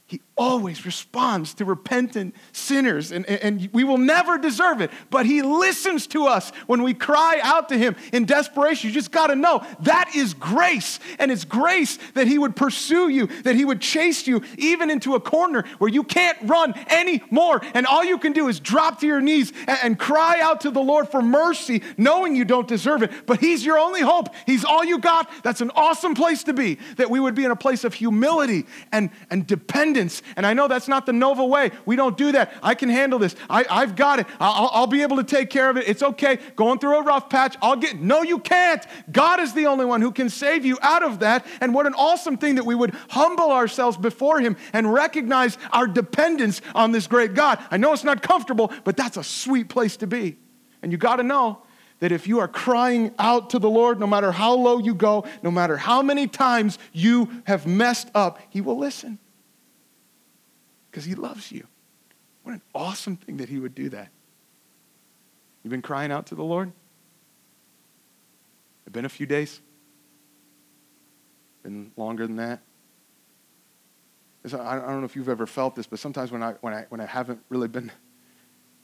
He 0.07 0.21
always 0.39 0.87
responds 0.87 1.55
to 1.55 1.65
repentant 1.65 2.35
sinners, 2.53 3.13
and, 3.13 3.27
and 3.27 3.69
we 3.73 3.85
will 3.85 3.99
never 3.99 4.39
deserve 4.39 4.81
it, 4.81 4.91
but 5.11 5.27
He 5.27 5.43
listens 5.43 6.07
to 6.09 6.27
us 6.27 6.51
when 6.67 6.83
we 6.83 6.95
cry 6.95 7.41
out 7.43 7.69
to 7.71 7.77
Him 7.77 7.97
in 8.13 8.25
desperation. 8.25 8.89
You 8.89 8.95
just 8.95 9.11
got 9.11 9.27
to 9.27 9.35
know 9.35 9.67
that 9.81 10.15
is 10.15 10.35
grace, 10.35 11.01
and 11.19 11.31
it's 11.31 11.45
grace 11.45 11.99
that 12.15 12.27
He 12.27 12.39
would 12.39 12.57
pursue 12.57 13.09
you, 13.09 13.27
that 13.43 13.57
He 13.57 13.65
would 13.65 13.81
chase 13.81 14.27
you 14.27 14.43
even 14.57 14.91
into 14.91 15.15
a 15.15 15.21
corner 15.21 15.65
where 15.79 15.91
you 15.91 16.05
can't 16.05 16.39
run 16.43 16.75
anymore, 16.89 17.61
and 17.75 17.87
all 17.87 18.05
you 18.05 18.19
can 18.19 18.33
do 18.33 18.49
is 18.49 18.61
drop 18.61 19.01
to 19.01 19.07
your 19.07 19.21
knees 19.21 19.53
and, 19.67 19.79
and 19.83 19.99
cry 19.99 20.41
out 20.41 20.61
to 20.63 20.71
the 20.71 20.81
Lord 20.81 21.09
for 21.09 21.21
mercy, 21.21 21.83
knowing 21.97 22.37
you 22.37 22.45
don't 22.45 22.69
deserve 22.69 23.03
it, 23.03 23.11
but 23.27 23.41
He's 23.41 23.67
your 23.67 23.79
only 23.79 24.01
hope. 24.01 24.29
He's 24.47 24.65
all 24.65 24.85
you 24.85 24.99
got. 24.99 25.29
That's 25.43 25.61
an 25.61 25.73
awesome 25.75 26.15
place 26.15 26.45
to 26.45 26.53
be, 26.53 26.79
that 26.97 27.11
we 27.11 27.19
would 27.19 27.35
be 27.35 27.45
in 27.45 27.51
a 27.51 27.57
place 27.57 27.83
of 27.85 27.95
humility 27.95 28.67
and, 28.93 29.11
and 29.31 29.47
dependence 29.47 30.23
and 30.37 30.47
I 30.47 30.55
know 30.55 30.69
that's 30.69 30.89
not 30.89 31.07
the 31.07 31.13
Nova 31.13 31.45
way. 31.45 31.71
We 31.87 31.97
don't 31.97 32.17
do 32.17 32.33
that. 32.33 32.53
I 32.63 32.75
can 32.75 32.89
handle 32.89 33.19
this. 33.19 33.35
I, 33.49 33.65
have 33.81 33.97
got 33.97 34.21
it. 34.21 34.27
I'll, 34.41 34.71
I'll 34.73 34.87
be 34.87 35.03
able 35.03 35.17
to 35.17 35.25
take 35.25 35.51
care 35.51 35.71
of 35.71 35.77
it. 35.77 35.89
It's 35.89 36.03
okay. 36.03 36.39
Going 36.57 36.79
through 36.79 36.99
a 36.99 37.03
rough 37.03 37.29
patch, 37.31 37.57
I'll 37.63 37.77
get. 37.77 38.01
No, 38.01 38.23
you 38.23 38.39
can't. 38.39 38.85
God 39.11 39.41
is 39.41 39.53
the 39.55 39.67
only 39.67 39.85
one 39.85 40.01
who 40.01 40.13
can 40.13 40.29
save 40.29 40.65
you 40.65 40.79
out 40.83 41.03
of 41.03 41.21
that. 41.21 41.47
And 41.61 41.75
what 41.75 41.87
an 41.87 41.95
awesome 41.95 42.37
thing 42.37 42.57
that 42.57 42.65
we 42.65 42.75
would 42.75 42.95
humble 43.09 43.51
ourselves 43.51 43.97
before 43.97 44.41
Him 44.41 44.57
and 44.73 44.93
recognize 44.93 45.59
our 45.73 45.87
dependence 45.87 46.61
on 46.75 46.93
this 46.93 47.07
great 47.07 47.35
God. 47.35 47.63
I 47.71 47.77
know 47.77 47.93
it's 47.93 48.05
not 48.05 48.23
comfortable, 48.23 48.73
but 48.85 48.97
that's 48.97 49.17
a 49.17 49.25
sweet 49.25 49.69
place 49.69 49.97
to 49.99 50.07
be. 50.07 50.37
And 50.83 50.93
you 50.93 50.99
got 50.99 51.17
to 51.17 51.23
know 51.23 51.63
that 52.01 52.13
if 52.13 52.29
you 52.29 52.39
are 52.39 52.49
crying 52.49 53.13
out 53.19 53.51
to 53.51 53.59
the 53.59 53.69
Lord, 53.69 53.99
no 53.99 54.07
matter 54.07 54.31
how 54.31 54.55
low 54.55 54.79
you 54.79 54.95
go, 54.95 55.25
no 55.43 55.51
matter 55.51 55.77
how 55.77 56.03
many 56.03 56.27
times 56.29 56.79
you 56.93 57.43
have 57.45 57.67
messed 57.67 58.09
up, 58.15 58.39
He 58.51 58.61
will 58.61 58.79
listen 58.79 59.19
because 60.99 61.07
he 61.07 61.15
loves 61.15 61.53
you. 61.53 61.65
What 62.43 62.55
an 62.55 62.63
awesome 62.75 63.17
thing 63.17 63.37
that 63.37 63.49
he 63.49 63.61
would 63.61 63.73
do 63.73 63.89
that. 63.91 64.09
You've 65.63 65.71
been 65.71 65.81
crying 65.81 66.11
out 66.11 66.27
to 66.27 66.35
the 66.35 66.43
Lord? 66.43 66.73
It's 68.85 68.93
been 68.93 69.05
a 69.05 69.09
few 69.09 69.25
days? 69.25 69.61
Been 71.63 71.93
longer 71.97 72.27
than 72.27 72.35
that? 72.35 72.63
I 74.45 74.75
don't 74.75 74.99
know 74.99 75.05
if 75.05 75.15
you've 75.15 75.29
ever 75.29 75.47
felt 75.47 75.77
this, 75.77 75.87
but 75.87 76.01
sometimes 76.01 76.33
when 76.33 76.43
I, 76.43 76.55
when 76.63 76.75
I, 76.75 76.87
when 76.89 77.01
I 77.01 77.07
haven't 77.07 77.39
really 77.49 77.69
been 77.69 77.93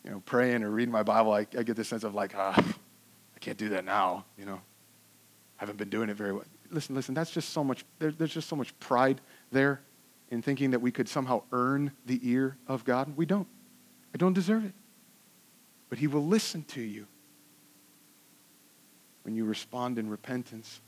you 0.05 0.12
know, 0.12 0.22
praying 0.24 0.62
or 0.62 0.70
reading 0.70 0.92
my 0.92 1.03
Bible, 1.03 1.33
I, 1.33 1.48
I 1.59 1.64
get 1.64 1.74
this 1.74 1.88
sense 1.88 2.05
of 2.05 2.14
like, 2.14 2.33
ah, 2.37 2.55
I 2.57 3.38
can't 3.40 3.59
do 3.59 3.70
that 3.70 3.85
now, 3.85 4.24
you 4.38 4.44
know. 4.44 4.61
I 5.59 5.62
haven't 5.62 5.79
been 5.79 5.90
doing 5.90 6.11
it 6.11 6.16
very 6.16 6.33
well. 6.33 6.44
Listen, 6.70 6.94
listen, 6.94 7.12
that's 7.12 7.33
just 7.33 7.50
so 7.50 7.64
much, 7.64 7.85
there, 7.98 8.12
there's 8.12 8.35
just 8.35 8.48
so 8.48 8.55
much 8.55 8.79
pride 8.79 9.20
there 9.50 9.81
in 10.34 10.42
thinking 10.42 10.72
that 10.72 10.80
we 10.80 10.90
could 10.90 11.08
somehow 11.08 11.42
earn 11.52 11.92
the 12.06 12.18
ear 12.22 12.56
of 12.66 12.84
God. 12.84 13.16
We 13.16 13.24
don't. 13.24 13.46
I 14.12 14.18
don't 14.18 14.32
deserve 14.32 14.64
it. 14.64 14.72
But 15.88 15.98
He 15.98 16.08
will 16.08 16.26
listen 16.26 16.64
to 16.64 16.80
you 16.80 17.06
when 19.22 19.36
you 19.36 19.44
respond 19.44 19.96
in 19.96 20.10
repentance. 20.10 20.80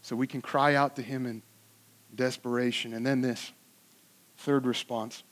So 0.00 0.16
we 0.16 0.26
can 0.26 0.40
cry 0.40 0.74
out 0.74 0.96
to 0.96 1.02
Him 1.02 1.26
in 1.26 1.42
desperation. 2.14 2.94
And 2.94 3.04
then 3.04 3.20
this 3.20 3.52
third 4.38 4.64
response 4.64 5.22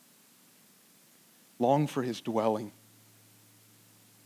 long 1.58 1.86
for 1.86 2.02
His 2.02 2.20
dwelling. 2.20 2.70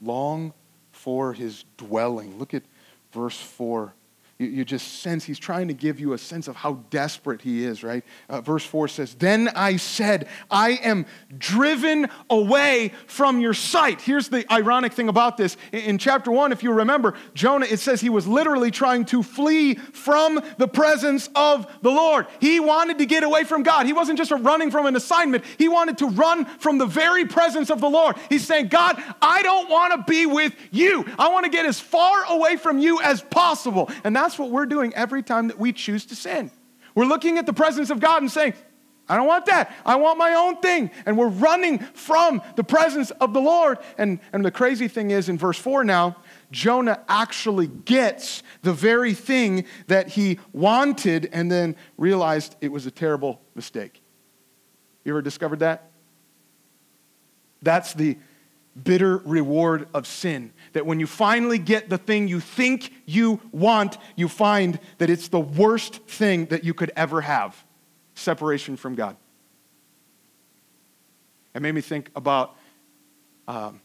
Long 0.03 0.53
for 0.91 1.33
His 1.33 1.65
dwelling. 1.77 2.41
Look 2.41 2.55
at 2.55 2.65
verse 3.13 3.39
4. 3.39 3.95
You, 4.45 4.65
just 4.65 5.01
sense 5.01 5.25
he's 5.25 5.39
trying 5.39 5.69
to 5.69 5.75
give 5.75 6.01
you 6.01 6.13
a 6.13 6.19
sense 6.19 6.49
of 6.49 6.57
how 6.57 6.85
desperate 6.91 7.43
he 7.43 7.65
is, 7.65 7.83
right? 7.83 8.05
Uh, 8.29 8.41
verse 8.41 8.65
4 8.65 8.89
says, 8.89 9.15
Then 9.15 9.49
I 9.55 9.77
said, 9.77 10.29
I 10.51 10.71
am 10.83 11.07
driven 11.37 12.09
away 12.31 12.93
from 13.07 13.41
your 13.41 13.55
sight. 13.55 14.01
Here's 14.01 14.29
the 14.29 14.51
ironic 14.53 14.93
thing 14.93 15.09
about 15.09 15.37
this. 15.37 15.57
In, 15.73 15.81
in 15.81 15.99
chapter 15.99 16.31
1, 16.31 16.53
if 16.53 16.63
you 16.63 16.73
remember, 16.73 17.15
Jonah, 17.35 17.67
it 17.67 17.79
says 17.79 18.01
he 18.01 18.09
was 18.09 18.27
literally 18.27 18.71
trying 18.71 19.05
to 19.07 19.23
flee 19.23 19.75
from 19.75 20.41
the 20.59 20.69
presence 20.69 21.29
of 21.35 21.67
the 21.83 21.91
Lord. 21.91 22.27
He 22.41 22.61
wanted 22.61 22.99
to 22.99 23.07
get 23.07 23.23
away 23.23 23.45
from 23.45 23.63
God. 23.63 23.87
He 23.87 23.93
wasn't 23.93 24.19
just 24.19 24.31
running 24.31 24.71
from 24.71 24.87
an 24.87 24.97
assignment, 24.97 25.45
he 25.59 25.69
wanted 25.69 25.99
to 25.99 26.07
run 26.07 26.45
from 26.45 26.79
the 26.79 26.87
very 26.87 27.25
presence 27.25 27.71
of 27.71 27.81
the 27.81 27.89
Lord. 27.89 28.17
He's 28.29 28.47
saying, 28.47 28.69
God, 28.69 29.03
I 29.21 29.43
don't 29.43 29.69
want 29.69 29.93
to 29.93 30.11
be 30.11 30.27
with 30.27 30.55
you. 30.71 31.05
I 31.19 31.29
want 31.29 31.45
to 31.45 31.51
get 31.51 31.67
as 31.67 31.81
far 31.81 32.25
away 32.29 32.57
from 32.57 32.79
you 32.79 33.01
as 33.01 33.23
possible. 33.23 33.91
And 34.05 34.15
that's 34.15 34.34
what 34.39 34.51
we're 34.51 34.67
doing 34.67 34.95
every 34.95 35.23
time 35.23 35.49
that 35.49 35.59
we 35.59 35.73
choose 35.73 36.07
to 36.07 36.17
sin. 36.17 36.51
We're 36.95 37.07
looking 37.07 37.39
at 37.39 37.47
the 37.47 37.53
presence 37.53 37.91
of 37.91 38.01
God 38.01 38.23
and 38.23 38.31
saying, 38.31 38.55
I 39.09 39.17
don't 39.17 39.27
want 39.27 39.47
that. 39.47 39.75
I 39.85 39.97
want 39.97 40.19
my 40.19 40.33
own 40.33 40.59
thing. 40.59 40.91
And 41.05 41.19
we're 41.19 41.29
running 41.29 41.79
from 41.79 42.41
the 42.57 42.65
presence 42.65 43.11
of 43.11 43.35
the 43.35 43.41
Lord. 43.41 43.79
And, 43.99 44.19
and 44.33 44.45
the 44.45 44.51
crazy 44.51 44.89
thing 44.89 45.11
is, 45.11 45.29
in 45.29 45.37
verse 45.37 45.59
4 45.59 45.85
now, 45.85 46.17
Jonah 46.51 47.03
actually 47.09 47.67
gets 47.67 48.43
the 48.63 48.73
very 48.73 49.13
thing 49.13 49.67
that 49.89 50.09
he 50.09 50.39
wanted 50.53 51.29
and 51.33 51.53
then 51.53 51.77
realized 51.99 52.57
it 52.63 52.73
was 52.73 52.87
a 52.87 52.91
terrible 52.91 53.43
mistake. 53.55 54.01
You 55.05 55.13
ever 55.13 55.21
discovered 55.21 55.59
that? 55.59 55.91
That's 57.61 57.93
the 57.93 58.17
bitter 58.83 59.19
reward 59.19 59.87
of 59.95 60.07
sin. 60.07 60.53
That 60.73 60.87
when 60.87 61.01
you 61.01 61.07
finally 61.07 61.59
get 61.59 61.89
the 61.89 61.99
thing 61.99 62.29
you 62.29 62.41
think 62.41 62.93
you 63.07 63.41
want, 63.53 63.99
you 64.17 64.29
find 64.29 64.79
that 64.99 65.11
it's 65.11 65.29
the 65.29 65.41
worst 65.41 65.97
thing 66.07 66.47
that 66.47 66.65
you 66.65 66.75
could 66.75 66.93
ever 66.97 67.21
have 67.21 67.63
separation 68.15 68.77
from 68.77 68.95
God. 68.95 69.17
It 71.55 71.63
made 71.63 71.75
me 71.75 71.81
think 71.81 72.11
about 72.17 72.57
um, 73.47 73.81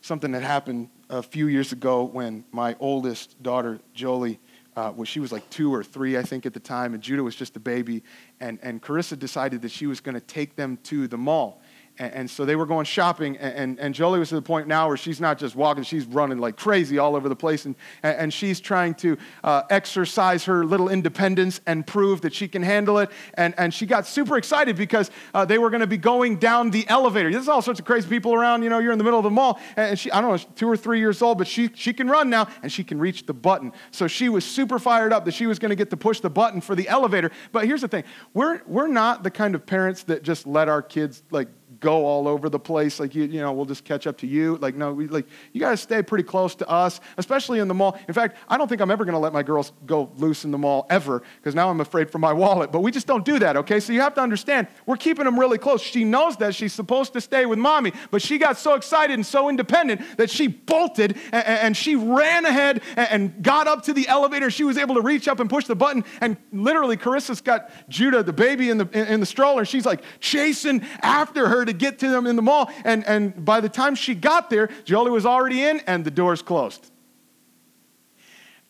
something 0.00 0.32
that 0.32 0.42
happened 0.42 0.88
a 1.08 1.22
few 1.22 1.46
years 1.46 1.72
ago 1.72 2.04
when 2.04 2.44
my 2.50 2.74
oldest 2.80 3.40
daughter, 3.42 3.78
Jolie, 3.94 4.40
uh, 4.76 4.92
well, 4.94 5.04
she 5.04 5.20
was 5.20 5.32
like 5.32 5.48
two 5.48 5.72
or 5.72 5.82
three, 5.82 6.18
I 6.18 6.22
think, 6.22 6.44
at 6.44 6.52
the 6.52 6.60
time, 6.60 6.92
and 6.92 7.02
Judah 7.02 7.22
was 7.22 7.34
just 7.34 7.56
a 7.56 7.60
baby. 7.60 8.02
And, 8.40 8.58
and 8.62 8.82
Carissa 8.82 9.18
decided 9.18 9.62
that 9.62 9.70
she 9.70 9.86
was 9.86 10.00
going 10.00 10.16
to 10.16 10.20
take 10.20 10.54
them 10.54 10.78
to 10.84 11.08
the 11.08 11.16
mall. 11.16 11.62
And, 11.98 12.12
and 12.12 12.30
so 12.30 12.44
they 12.44 12.56
were 12.56 12.66
going 12.66 12.84
shopping, 12.84 13.36
and, 13.38 13.54
and, 13.54 13.80
and, 13.80 13.94
Jolie 13.94 14.18
was 14.18 14.28
to 14.28 14.34
the 14.34 14.42
point 14.42 14.68
now 14.68 14.88
where 14.88 14.96
she's 14.96 15.20
not 15.20 15.38
just 15.38 15.56
walking, 15.56 15.82
she's 15.82 16.04
running 16.04 16.38
like 16.38 16.56
crazy 16.56 16.98
all 16.98 17.16
over 17.16 17.28
the 17.28 17.36
place. 17.36 17.64
And, 17.64 17.74
and 18.02 18.32
she's 18.32 18.60
trying 18.60 18.94
to 18.96 19.16
uh, 19.42 19.62
exercise 19.70 20.44
her 20.44 20.64
little 20.64 20.88
independence 20.88 21.60
and 21.66 21.86
prove 21.86 22.20
that 22.22 22.34
she 22.34 22.48
can 22.48 22.62
handle 22.62 22.98
it. 22.98 23.10
And, 23.34 23.54
and 23.56 23.72
she 23.72 23.86
got 23.86 24.06
super 24.06 24.36
excited 24.36 24.76
because 24.76 25.10
uh, 25.32 25.44
they 25.44 25.58
were 25.58 25.70
going 25.70 25.80
to 25.80 25.86
be 25.86 25.96
going 25.96 26.36
down 26.36 26.70
the 26.70 26.86
elevator. 26.88 27.30
There's 27.30 27.48
all 27.48 27.62
sorts 27.62 27.80
of 27.80 27.86
crazy 27.86 28.08
people 28.08 28.34
around. 28.34 28.62
You 28.62 28.68
know, 28.68 28.78
you're 28.78 28.92
in 28.92 28.98
the 28.98 29.04
middle 29.04 29.18
of 29.18 29.24
the 29.24 29.30
mall. 29.30 29.58
And 29.76 29.98
she, 29.98 30.10
I 30.10 30.20
don't 30.20 30.30
know, 30.30 30.50
two 30.56 30.68
or 30.68 30.76
three 30.76 30.98
years 30.98 31.22
old, 31.22 31.38
but 31.38 31.46
she, 31.46 31.70
she 31.74 31.92
can 31.92 32.08
run 32.08 32.28
now 32.28 32.48
and 32.62 32.70
she 32.70 32.84
can 32.84 32.98
reach 32.98 33.24
the 33.26 33.34
button. 33.34 33.72
So 33.90 34.06
she 34.06 34.28
was 34.28 34.44
super 34.44 34.78
fired 34.78 35.12
up 35.12 35.24
that 35.24 35.34
she 35.34 35.46
was 35.46 35.58
going 35.58 35.70
to 35.70 35.76
get 35.76 35.90
to 35.90 35.96
push 35.96 36.20
the 36.20 36.30
button 36.30 36.60
for 36.60 36.74
the 36.74 36.88
elevator. 36.88 37.30
But 37.52 37.64
here's 37.64 37.80
the 37.80 37.88
thing 37.88 38.04
we're, 38.34 38.60
we're 38.66 38.88
not 38.88 39.22
the 39.22 39.30
kind 39.30 39.54
of 39.54 39.64
parents 39.64 40.02
that 40.04 40.22
just 40.22 40.46
let 40.46 40.68
our 40.68 40.82
kids 40.82 41.22
like 41.30 41.48
go 41.80 42.06
all 42.06 42.28
over 42.28 42.48
the 42.48 42.58
place. 42.58 42.98
Like, 43.00 43.14
you, 43.14 43.24
you 43.24 43.40
know, 43.40 43.52
we'll 43.52 43.66
just 43.66 43.84
catch 43.84 44.06
up 44.06 44.18
to 44.18 44.26
you. 44.26 44.56
Like, 44.56 44.74
no, 44.74 44.92
we, 44.92 45.08
like, 45.08 45.26
you 45.52 45.60
got 45.60 45.70
to 45.70 45.76
stay 45.76 46.02
pretty 46.02 46.24
close 46.24 46.54
to 46.56 46.68
us, 46.68 47.00
especially 47.18 47.58
in 47.58 47.68
the 47.68 47.74
mall. 47.74 47.98
In 48.08 48.14
fact, 48.14 48.36
I 48.48 48.56
don't 48.56 48.68
think 48.68 48.80
I'm 48.80 48.90
ever 48.90 49.04
going 49.04 49.14
to 49.14 49.18
let 49.18 49.32
my 49.32 49.42
girls 49.42 49.72
go 49.84 50.10
loose 50.16 50.44
in 50.44 50.50
the 50.50 50.58
mall 50.58 50.86
ever 50.90 51.22
because 51.36 51.54
now 51.54 51.68
I'm 51.68 51.80
afraid 51.80 52.10
for 52.10 52.18
my 52.18 52.32
wallet. 52.32 52.72
But 52.72 52.80
we 52.80 52.90
just 52.90 53.06
don't 53.06 53.24
do 53.24 53.38
that, 53.40 53.56
okay? 53.56 53.80
So 53.80 53.92
you 53.92 54.00
have 54.00 54.14
to 54.14 54.20
understand, 54.20 54.68
we're 54.86 54.96
keeping 54.96 55.24
them 55.24 55.38
really 55.38 55.58
close. 55.58 55.82
She 55.82 56.04
knows 56.04 56.36
that 56.38 56.54
she's 56.54 56.72
supposed 56.72 57.12
to 57.12 57.20
stay 57.20 57.46
with 57.46 57.58
mommy, 57.58 57.92
but 58.10 58.22
she 58.22 58.38
got 58.38 58.56
so 58.56 58.74
excited 58.74 59.14
and 59.14 59.26
so 59.26 59.48
independent 59.48 60.00
that 60.16 60.30
she 60.30 60.46
bolted 60.46 61.16
and, 61.32 61.46
and 61.46 61.76
she 61.76 61.96
ran 61.96 62.46
ahead 62.46 62.82
and 62.96 63.42
got 63.42 63.66
up 63.66 63.82
to 63.82 63.92
the 63.92 64.08
elevator. 64.08 64.50
She 64.50 64.64
was 64.64 64.78
able 64.78 64.94
to 64.94 65.02
reach 65.02 65.28
up 65.28 65.40
and 65.40 65.50
push 65.50 65.66
the 65.66 65.76
button. 65.76 66.04
And 66.20 66.36
literally, 66.52 66.96
Carissa's 66.96 67.40
got 67.40 67.70
Judah, 67.88 68.22
the 68.22 68.32
baby, 68.32 68.70
in 68.70 68.78
the, 68.78 68.88
in, 68.92 69.06
in 69.08 69.20
the 69.20 69.26
stroller. 69.26 69.64
She's 69.64 69.84
like 69.84 70.02
chasing 70.20 70.82
after 71.02 71.48
her 71.48 71.65
to 71.66 71.72
get 71.72 71.98
to 72.00 72.08
them 72.08 72.26
in 72.26 72.36
the 72.36 72.42
mall. 72.42 72.70
And, 72.84 73.06
and 73.06 73.44
by 73.44 73.60
the 73.60 73.68
time 73.68 73.94
she 73.94 74.14
got 74.14 74.50
there, 74.50 74.68
Jolie 74.84 75.10
was 75.10 75.26
already 75.26 75.62
in 75.62 75.80
and 75.80 76.04
the 76.04 76.10
doors 76.10 76.42
closed. 76.42 76.90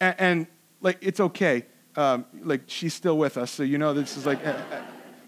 And, 0.00 0.14
and 0.18 0.46
like, 0.80 0.98
it's 1.00 1.20
okay. 1.20 1.64
Um, 1.96 2.26
like, 2.42 2.62
she's 2.66 2.94
still 2.94 3.16
with 3.16 3.36
us. 3.36 3.50
So, 3.50 3.62
you 3.62 3.78
know, 3.78 3.94
this 3.94 4.16
is 4.16 4.26
like. 4.26 4.40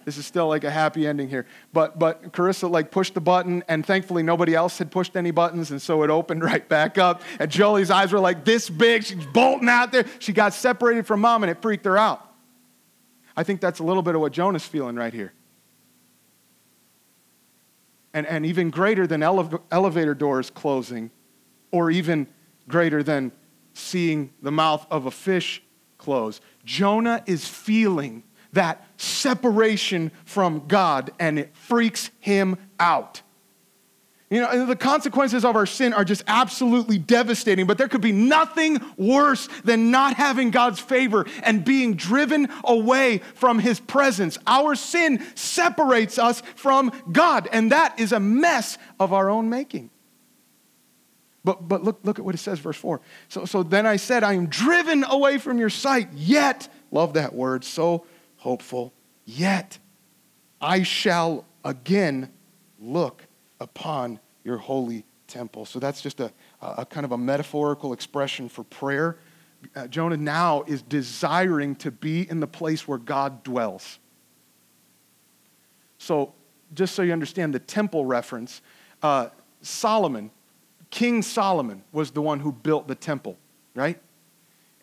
This 0.04 0.16
is 0.16 0.24
still 0.24 0.48
like 0.48 0.64
a 0.64 0.70
happy 0.70 1.06
ending 1.06 1.28
here. 1.28 1.44
But 1.74 1.98
but 1.98 2.32
Carissa 2.32 2.70
like 2.70 2.90
pushed 2.90 3.12
the 3.12 3.20
button, 3.20 3.62
and 3.68 3.84
thankfully 3.84 4.22
nobody 4.22 4.54
else 4.54 4.78
had 4.78 4.90
pushed 4.90 5.16
any 5.16 5.32
buttons, 5.32 5.70
and 5.70 5.82
so 5.82 6.02
it 6.02 6.08
opened 6.08 6.42
right 6.50 6.66
back 6.66 6.96
up. 6.96 7.20
And 7.38 7.50
Jolie's 7.50 7.90
eyes 7.90 8.10
were 8.10 8.18
like 8.18 8.42
this 8.42 8.70
big. 8.70 9.04
She's 9.04 9.26
bolting 9.26 9.68
out 9.68 9.92
there. 9.92 10.06
She 10.18 10.32
got 10.32 10.54
separated 10.54 11.06
from 11.06 11.20
mom, 11.20 11.42
and 11.42 11.50
it 11.50 11.60
freaked 11.60 11.84
her 11.84 11.98
out. 11.98 12.26
I 13.36 13.42
think 13.42 13.60
that's 13.60 13.80
a 13.80 13.84
little 13.84 14.02
bit 14.02 14.14
of 14.14 14.22
what 14.22 14.32
Jonah's 14.32 14.64
feeling 14.64 14.96
right 14.96 15.12
here 15.12 15.34
and, 18.12 18.26
and 18.26 18.46
even 18.46 18.70
greater 18.70 19.06
than 19.06 19.22
ele- 19.22 19.64
elevator 19.70 20.14
doors 20.14 20.50
closing, 20.50 21.10
or 21.70 21.90
even 21.90 22.26
greater 22.68 23.02
than 23.02 23.32
seeing 23.74 24.32
the 24.42 24.50
mouth 24.50 24.86
of 24.90 25.06
a 25.06 25.10
fish 25.10 25.62
close. 25.98 26.40
Jonah 26.64 27.22
is 27.26 27.46
feeling 27.46 28.22
that 28.52 28.86
separation 28.96 30.10
from 30.24 30.66
God, 30.66 31.12
and 31.18 31.38
it 31.38 31.54
freaks 31.54 32.10
him 32.18 32.56
out. 32.80 33.22
You 34.30 34.42
know, 34.42 34.66
the 34.66 34.76
consequences 34.76 35.42
of 35.42 35.56
our 35.56 35.64
sin 35.64 35.94
are 35.94 36.04
just 36.04 36.22
absolutely 36.26 36.98
devastating, 36.98 37.66
but 37.66 37.78
there 37.78 37.88
could 37.88 38.02
be 38.02 38.12
nothing 38.12 38.78
worse 38.98 39.48
than 39.64 39.90
not 39.90 40.16
having 40.16 40.50
God's 40.50 40.80
favor 40.80 41.24
and 41.42 41.64
being 41.64 41.94
driven 41.94 42.48
away 42.62 43.18
from 43.34 43.58
His 43.58 43.80
presence. 43.80 44.36
Our 44.46 44.74
sin 44.74 45.24
separates 45.34 46.18
us 46.18 46.42
from 46.56 46.92
God, 47.10 47.48
and 47.52 47.72
that 47.72 47.98
is 47.98 48.12
a 48.12 48.20
mess 48.20 48.76
of 49.00 49.14
our 49.14 49.30
own 49.30 49.48
making. 49.48 49.88
But, 51.42 51.66
but 51.66 51.82
look, 51.82 52.00
look 52.02 52.18
at 52.18 52.24
what 52.24 52.34
it 52.34 52.38
says, 52.38 52.58
verse 52.58 52.76
4. 52.76 53.00
So, 53.30 53.46
so 53.46 53.62
then 53.62 53.86
I 53.86 53.96
said, 53.96 54.24
I 54.24 54.34
am 54.34 54.48
driven 54.48 55.04
away 55.04 55.38
from 55.38 55.56
your 55.56 55.70
sight, 55.70 56.12
yet, 56.12 56.68
love 56.90 57.14
that 57.14 57.34
word, 57.34 57.64
so 57.64 58.04
hopeful, 58.36 58.92
yet 59.24 59.78
I 60.60 60.82
shall 60.82 61.46
again 61.64 62.30
look 62.78 63.27
upon 63.60 64.20
your 64.44 64.58
holy 64.58 65.04
temple. 65.26 65.66
So 65.66 65.78
that's 65.78 66.00
just 66.00 66.20
a, 66.20 66.32
a 66.60 66.86
kind 66.86 67.04
of 67.04 67.12
a 67.12 67.18
metaphorical 67.18 67.92
expression 67.92 68.48
for 68.48 68.64
prayer. 68.64 69.18
Uh, 69.74 69.86
Jonah 69.86 70.16
now 70.16 70.62
is 70.66 70.82
desiring 70.82 71.74
to 71.76 71.90
be 71.90 72.28
in 72.28 72.40
the 72.40 72.46
place 72.46 72.86
where 72.88 72.98
God 72.98 73.42
dwells. 73.42 73.98
So, 75.98 76.34
just 76.74 76.94
so 76.94 77.02
you 77.02 77.12
understand 77.12 77.54
the 77.54 77.58
temple 77.58 78.04
reference, 78.04 78.62
uh, 79.02 79.28
Solomon, 79.62 80.30
King 80.90 81.22
Solomon, 81.22 81.82
was 81.92 82.10
the 82.10 82.22
one 82.22 82.40
who 82.40 82.52
built 82.52 82.86
the 82.86 82.94
temple, 82.94 83.36
right? 83.74 83.98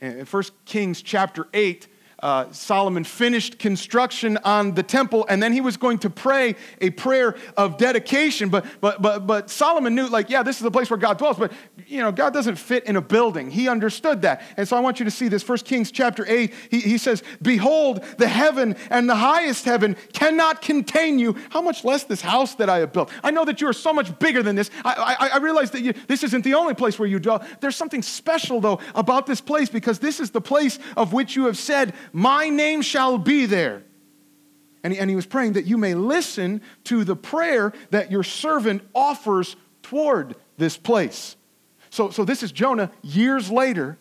In 0.02 0.26
1 0.26 0.44
Kings 0.66 1.02
chapter 1.02 1.48
8, 1.54 1.88
uh, 2.20 2.52
Solomon 2.52 3.04
finished 3.04 3.60
construction 3.60 4.38
on 4.44 4.74
the 4.74 4.84
temple, 4.84 5.26
and 5.30 5.42
then 5.42 5.54
he 5.54 5.62
was 5.62 5.78
going 5.78 6.00
to 6.00 6.10
pray 6.10 6.56
a 6.82 6.90
prayer 6.92 7.36
of 7.58 7.78
dedication. 7.78 8.50
But, 8.50 8.66
but, 8.82 9.02
but, 9.02 9.28
but 9.28 9.50
Solomon 9.50 9.96
knew, 9.96 10.08
like, 10.08 10.30
yeah, 10.30 10.44
this 10.44 10.58
is 10.58 10.64
the 10.64 10.72
place 10.72 10.90
where 10.90 10.98
God 10.98 11.18
dwells, 11.18 11.38
but, 11.38 11.52
you 11.88 12.00
know, 12.00 12.12
God 12.12 12.34
doesn't 12.34 12.56
fit 12.56 12.86
in 12.86 12.96
a 12.96 13.02
building. 13.02 13.52
He 13.52 13.68
understood 13.68 14.22
that. 14.24 14.42
And 14.58 14.68
so 14.68 14.78
I 14.78 14.80
want 14.80 15.00
you 15.00 15.06
to 15.06 15.12
see 15.12 15.28
this. 15.28 15.44
First 15.44 15.66
Kings 15.66 15.92
chapter 15.92 16.26
8, 16.28 16.54
he, 16.72 16.80
he 16.80 16.98
says, 16.98 17.24
Behold, 17.42 18.04
the 18.18 18.28
heaven 18.28 18.76
and 18.90 19.10
the 19.10 19.16
highest 19.16 19.66
heaven 19.66 19.96
cannot 20.14 20.62
contain 20.62 21.20
you. 21.20 21.36
How 21.50 21.62
much 21.62 21.84
less 21.84 22.04
this 22.04 22.22
house 22.22 22.56
that 22.56 22.70
I 22.70 22.80
have 22.80 22.94
built? 22.94 23.12
I 23.24 23.32
know 23.32 23.46
that 23.46 23.62
you 23.62 23.68
are 23.68 23.74
so 23.74 23.94
much 23.94 24.18
bigger 24.20 24.42
than 24.42 24.56
this. 24.56 24.72
I, 24.84 25.16
I, 25.20 25.28
I 25.36 25.38
realize 25.38 25.72
that 25.72 25.82
you, 25.82 25.94
this 26.08 26.24
isn't 26.24 26.44
the 26.44 26.54
only 26.54 26.74
place 26.74 26.98
where 26.98 27.08
you 27.08 27.20
dwell. 27.20 27.46
There's 27.60 27.76
something 27.76 28.02
special, 28.02 28.62
though, 28.62 28.80
about 28.94 29.26
this 29.26 29.42
place 29.42 29.70
because 29.70 30.00
this 30.00 30.20
is 30.20 30.32
the 30.32 30.42
place 30.42 30.80
of 30.96 31.14
which 31.14 31.36
you 31.36 31.46
have 31.46 31.58
said, 31.58 31.94
my 32.16 32.48
name 32.48 32.82
shall 32.82 33.18
be 33.18 33.46
there. 33.46 33.84
And 34.86 34.94
he, 34.94 35.00
and 35.00 35.10
he 35.10 35.18
was 35.18 35.26
praying 35.26 35.54
that 35.54 35.66
you 35.66 35.78
may 35.78 35.96
listen 35.96 36.62
to 36.86 37.04
the 37.04 37.16
prayer 37.16 37.74
that 37.90 38.10
your 38.10 38.24
servant 38.24 38.84
offers 38.96 39.58
toward 39.84 40.38
this 40.56 40.78
place. 40.78 41.36
So, 41.90 42.12
so 42.12 42.24
this 42.24 42.42
is 42.42 42.54
Jonah 42.54 42.90
years 43.02 43.52
later 43.52 43.98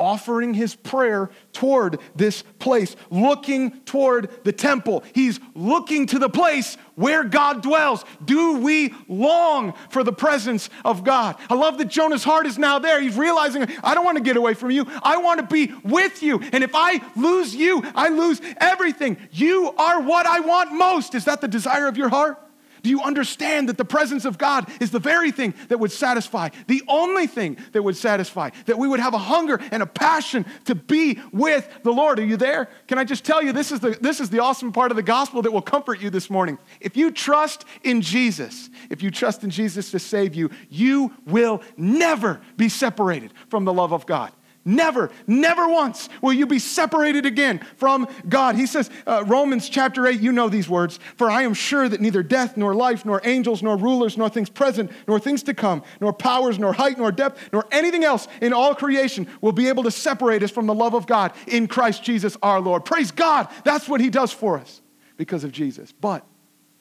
offering 0.00 0.54
his 0.54 0.74
prayer 0.74 1.30
toward 1.52 2.00
this 2.16 2.42
place, 2.58 2.96
looking 3.10 3.80
toward 3.82 4.44
the 4.44 4.52
temple. 4.52 5.04
He's 5.14 5.38
looking 5.54 6.06
to 6.06 6.18
the 6.18 6.30
place 6.30 6.76
where 6.94 7.22
God 7.22 7.62
dwells. 7.62 8.04
Do 8.24 8.56
we 8.58 8.94
long 9.08 9.74
for 9.90 10.02
the 10.02 10.12
presence 10.12 10.70
of 10.84 11.04
God? 11.04 11.36
I 11.48 11.54
love 11.54 11.78
that 11.78 11.88
Jonah's 11.88 12.24
heart 12.24 12.46
is 12.46 12.58
now 12.58 12.78
there. 12.78 13.00
He's 13.00 13.16
realizing, 13.16 13.66
I 13.84 13.94
don't 13.94 14.04
want 14.04 14.16
to 14.16 14.24
get 14.24 14.36
away 14.36 14.54
from 14.54 14.70
you. 14.70 14.86
I 15.02 15.18
want 15.18 15.40
to 15.40 15.46
be 15.46 15.72
with 15.84 16.22
you. 16.22 16.40
And 16.52 16.64
if 16.64 16.72
I 16.74 17.00
lose 17.14 17.54
you, 17.54 17.82
I 17.94 18.08
lose 18.08 18.40
everything. 18.56 19.18
You 19.30 19.72
are 19.76 20.00
what 20.00 20.26
I 20.26 20.40
want 20.40 20.72
most. 20.72 21.14
Is 21.14 21.26
that 21.26 21.40
the 21.40 21.48
desire 21.48 21.86
of 21.86 21.96
your 21.96 22.08
heart? 22.08 22.38
Do 22.82 22.90
you 22.90 23.02
understand 23.02 23.68
that 23.68 23.78
the 23.78 23.84
presence 23.84 24.24
of 24.24 24.38
God 24.38 24.70
is 24.80 24.90
the 24.90 24.98
very 24.98 25.30
thing 25.30 25.54
that 25.68 25.78
would 25.78 25.92
satisfy, 25.92 26.50
the 26.66 26.82
only 26.88 27.26
thing 27.26 27.56
that 27.72 27.82
would 27.82 27.96
satisfy, 27.96 28.50
that 28.66 28.78
we 28.78 28.88
would 28.88 29.00
have 29.00 29.14
a 29.14 29.18
hunger 29.18 29.60
and 29.70 29.82
a 29.82 29.86
passion 29.86 30.46
to 30.64 30.74
be 30.74 31.18
with 31.32 31.68
the 31.82 31.92
Lord? 31.92 32.18
Are 32.18 32.24
you 32.24 32.36
there? 32.36 32.68
Can 32.86 32.98
I 32.98 33.04
just 33.04 33.24
tell 33.24 33.42
you, 33.42 33.52
this 33.52 33.72
is 33.72 33.80
the, 33.80 33.90
this 34.00 34.20
is 34.20 34.30
the 34.30 34.40
awesome 34.40 34.72
part 34.72 34.90
of 34.90 34.96
the 34.96 35.02
gospel 35.02 35.42
that 35.42 35.52
will 35.52 35.62
comfort 35.62 36.00
you 36.00 36.10
this 36.10 36.30
morning. 36.30 36.58
If 36.80 36.96
you 36.96 37.10
trust 37.10 37.64
in 37.82 38.00
Jesus, 38.00 38.70
if 38.88 39.02
you 39.02 39.10
trust 39.10 39.44
in 39.44 39.50
Jesus 39.50 39.90
to 39.90 39.98
save 39.98 40.34
you, 40.34 40.50
you 40.68 41.12
will 41.26 41.62
never 41.76 42.40
be 42.56 42.68
separated 42.68 43.32
from 43.48 43.64
the 43.64 43.72
love 43.72 43.92
of 43.92 44.06
God. 44.06 44.32
Never, 44.64 45.10
never 45.26 45.66
once 45.68 46.10
will 46.20 46.34
you 46.34 46.46
be 46.46 46.58
separated 46.58 47.24
again 47.24 47.64
from 47.76 48.06
God. 48.28 48.56
He 48.56 48.66
says, 48.66 48.90
uh, 49.06 49.24
Romans 49.26 49.70
chapter 49.70 50.06
8, 50.06 50.20
you 50.20 50.32
know 50.32 50.50
these 50.50 50.68
words. 50.68 50.98
For 51.16 51.30
I 51.30 51.42
am 51.42 51.54
sure 51.54 51.88
that 51.88 52.02
neither 52.02 52.22
death, 52.22 52.58
nor 52.58 52.74
life, 52.74 53.06
nor 53.06 53.22
angels, 53.24 53.62
nor 53.62 53.78
rulers, 53.78 54.18
nor 54.18 54.28
things 54.28 54.50
present, 54.50 54.90
nor 55.08 55.18
things 55.18 55.42
to 55.44 55.54
come, 55.54 55.82
nor 56.00 56.12
powers, 56.12 56.58
nor 56.58 56.74
height, 56.74 56.98
nor 56.98 57.10
depth, 57.10 57.48
nor 57.54 57.66
anything 57.72 58.04
else 58.04 58.28
in 58.42 58.52
all 58.52 58.74
creation 58.74 59.26
will 59.40 59.52
be 59.52 59.68
able 59.68 59.82
to 59.82 59.90
separate 59.90 60.42
us 60.42 60.50
from 60.50 60.66
the 60.66 60.74
love 60.74 60.94
of 60.94 61.06
God 61.06 61.32
in 61.46 61.66
Christ 61.66 62.04
Jesus 62.04 62.36
our 62.42 62.60
Lord. 62.60 62.84
Praise 62.84 63.10
God. 63.10 63.48
That's 63.64 63.88
what 63.88 64.02
He 64.02 64.10
does 64.10 64.30
for 64.30 64.58
us 64.58 64.82
because 65.16 65.42
of 65.42 65.52
Jesus. 65.52 65.90
But, 65.90 66.26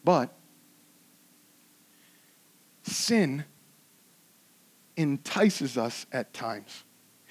but, 0.04 0.34
sin 2.84 3.46
entices 4.98 5.78
us 5.78 6.06
at 6.12 6.34
times 6.34 6.84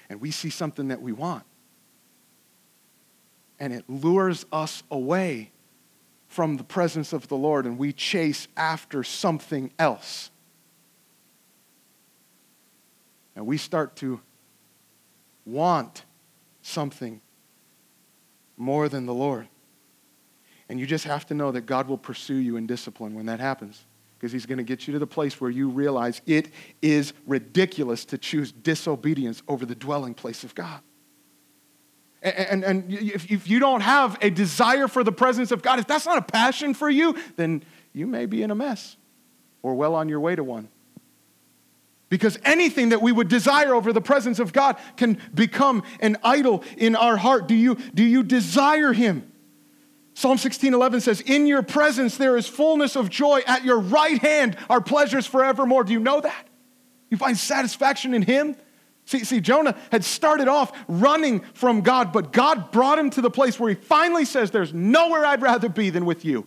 and 0.09 0.19
we 0.19 0.31
see 0.31 0.49
something 0.49 0.87
that 0.87 1.01
we 1.01 1.11
want. 1.11 1.43
And 3.59 3.73
it 3.73 3.83
lures 3.87 4.45
us 4.51 4.83
away 4.89 5.51
from 6.27 6.57
the 6.57 6.63
presence 6.63 7.13
of 7.13 7.27
the 7.27 7.35
Lord, 7.35 7.65
and 7.65 7.77
we 7.77 7.91
chase 7.91 8.47
after 8.55 9.03
something 9.03 9.71
else. 9.77 10.31
And 13.35 13.45
we 13.45 13.57
start 13.57 13.95
to 13.97 14.19
want 15.45 16.03
something 16.61 17.21
more 18.57 18.89
than 18.89 19.05
the 19.05 19.13
Lord. 19.13 19.47
And 20.67 20.79
you 20.79 20.85
just 20.85 21.05
have 21.05 21.25
to 21.27 21.33
know 21.33 21.51
that 21.51 21.61
God 21.61 21.87
will 21.87 21.97
pursue 21.97 22.35
you 22.35 22.57
in 22.57 22.67
discipline 22.67 23.15
when 23.15 23.25
that 23.25 23.39
happens 23.39 23.83
because 24.19 24.33
he's 24.33 24.45
going 24.45 24.57
to 24.57 24.65
get 24.65 24.85
you 24.85 24.91
to 24.91 24.99
the 24.99 25.07
place 25.07 25.39
where 25.39 25.49
you 25.49 25.69
realize 25.69 26.21
it 26.25 26.49
is 26.81 27.13
ridiculous 27.25 28.03
to 28.03 28.17
choose 28.17 28.51
disobedience 28.51 29.41
over 29.47 29.65
the 29.65 29.75
dwelling 29.75 30.13
place 30.13 30.43
of 30.43 30.53
God. 30.53 30.81
And, 32.21 32.35
and, 32.35 32.63
and 32.65 32.93
if, 32.93 33.31
if 33.31 33.49
you 33.49 33.59
don't 33.59 33.79
have 33.79 34.17
a 34.21 34.29
desire 34.29 34.89
for 34.89 35.05
the 35.05 35.13
presence 35.13 35.51
of 35.51 35.61
God, 35.61 35.79
if 35.79 35.87
that's 35.87 36.05
not 36.05 36.17
a 36.17 36.21
passion 36.21 36.73
for 36.73 36.89
you, 36.89 37.17
then 37.37 37.63
you 37.93 38.05
may 38.05 38.25
be 38.25 38.43
in 38.43 38.51
a 38.51 38.55
mess 38.55 38.97
or 39.61 39.73
well 39.75 39.95
on 39.95 40.09
your 40.09 40.19
way 40.19 40.35
to 40.35 40.43
one. 40.43 40.67
Because 42.09 42.37
anything 42.43 42.89
that 42.89 43.01
we 43.01 43.13
would 43.13 43.29
desire 43.29 43.73
over 43.73 43.93
the 43.93 44.01
presence 44.01 44.39
of 44.39 44.51
God 44.51 44.77
can 44.97 45.17
become 45.33 45.83
an 46.01 46.17
idol 46.23 46.63
in 46.75 46.97
our 46.97 47.15
heart. 47.15 47.47
Do 47.47 47.55
you, 47.55 47.75
do 47.93 48.03
you 48.03 48.23
desire 48.23 48.91
Him? 48.91 49.31
Psalm 50.19 50.37
16:11 50.37 50.99
says, 50.99 51.21
"In 51.21 51.47
your 51.47 51.61
presence 51.61 52.17
there 52.17 52.35
is 52.35 52.45
fullness 52.45 52.97
of 52.97 53.09
joy; 53.09 53.41
at 53.47 53.63
your 53.63 53.79
right 53.79 54.21
hand 54.21 54.57
are 54.69 54.81
pleasures 54.81 55.25
forevermore." 55.25 55.85
Do 55.85 55.93
you 55.93 55.99
know 56.01 56.19
that? 56.19 56.45
You 57.09 57.15
find 57.15 57.37
satisfaction 57.37 58.13
in 58.13 58.23
him? 58.23 58.57
See, 59.05 59.23
see, 59.23 59.39
Jonah 59.39 59.77
had 59.93 60.03
started 60.03 60.49
off 60.49 60.73
running 60.89 61.39
from 61.53 61.79
God, 61.79 62.11
but 62.11 62.33
God 62.33 62.69
brought 62.69 62.99
him 62.99 63.09
to 63.11 63.21
the 63.21 63.29
place 63.29 63.57
where 63.57 63.69
he 63.69 63.75
finally 63.75 64.25
says, 64.25 64.51
There's 64.51 64.73
nowhere 64.73 65.25
I'd 65.25 65.41
rather 65.41 65.69
be 65.69 65.89
than 65.89 66.03
with 66.03 66.25
you. 66.25 66.45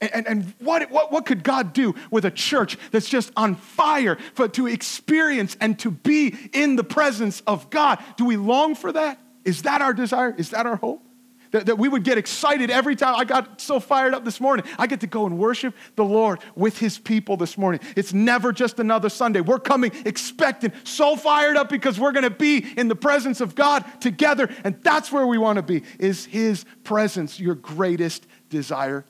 And, 0.00 0.14
and, 0.14 0.26
and 0.26 0.54
what, 0.58 0.90
what, 0.90 1.12
what 1.12 1.26
could 1.26 1.44
God 1.44 1.74
do 1.74 1.94
with 2.10 2.24
a 2.24 2.30
church 2.30 2.78
that's 2.92 3.10
just 3.10 3.30
on 3.36 3.56
fire 3.56 4.16
for, 4.32 4.48
to 4.48 4.66
experience 4.66 5.54
and 5.60 5.78
to 5.80 5.90
be 5.90 6.34
in 6.54 6.76
the 6.76 6.84
presence 6.84 7.42
of 7.46 7.68
God? 7.68 8.02
Do 8.16 8.24
we 8.24 8.38
long 8.38 8.74
for 8.74 8.90
that? 8.90 9.20
Is 9.44 9.62
that 9.62 9.82
our 9.82 9.92
desire? 9.92 10.34
Is 10.36 10.48
that 10.50 10.64
our 10.64 10.76
hope? 10.76 11.05
That, 11.52 11.66
that 11.66 11.78
we 11.78 11.88
would 11.88 12.02
get 12.02 12.18
excited 12.18 12.70
every 12.70 12.96
time. 12.96 13.14
I 13.16 13.24
got 13.24 13.60
so 13.60 13.78
fired 13.78 14.14
up 14.14 14.24
this 14.24 14.40
morning. 14.40 14.66
I 14.78 14.86
get 14.86 15.00
to 15.00 15.06
go 15.06 15.26
and 15.26 15.38
worship 15.38 15.74
the 15.94 16.04
Lord 16.04 16.40
with 16.54 16.78
his 16.78 16.98
people 16.98 17.36
this 17.36 17.56
morning. 17.56 17.80
It's 17.96 18.12
never 18.12 18.52
just 18.52 18.80
another 18.80 19.08
Sunday. 19.08 19.40
We're 19.40 19.58
coming 19.58 19.92
expectant, 20.04 20.74
so 20.84 21.16
fired 21.16 21.56
up 21.56 21.68
because 21.68 22.00
we're 22.00 22.12
going 22.12 22.24
to 22.24 22.30
be 22.30 22.66
in 22.76 22.88
the 22.88 22.96
presence 22.96 23.40
of 23.40 23.54
God 23.54 23.84
together. 24.00 24.48
And 24.64 24.82
that's 24.82 25.12
where 25.12 25.26
we 25.26 25.38
want 25.38 25.56
to 25.56 25.62
be. 25.62 25.82
Is 25.98 26.26
his 26.26 26.64
presence 26.84 27.38
your 27.38 27.54
greatest 27.54 28.26
desire? 28.50 29.04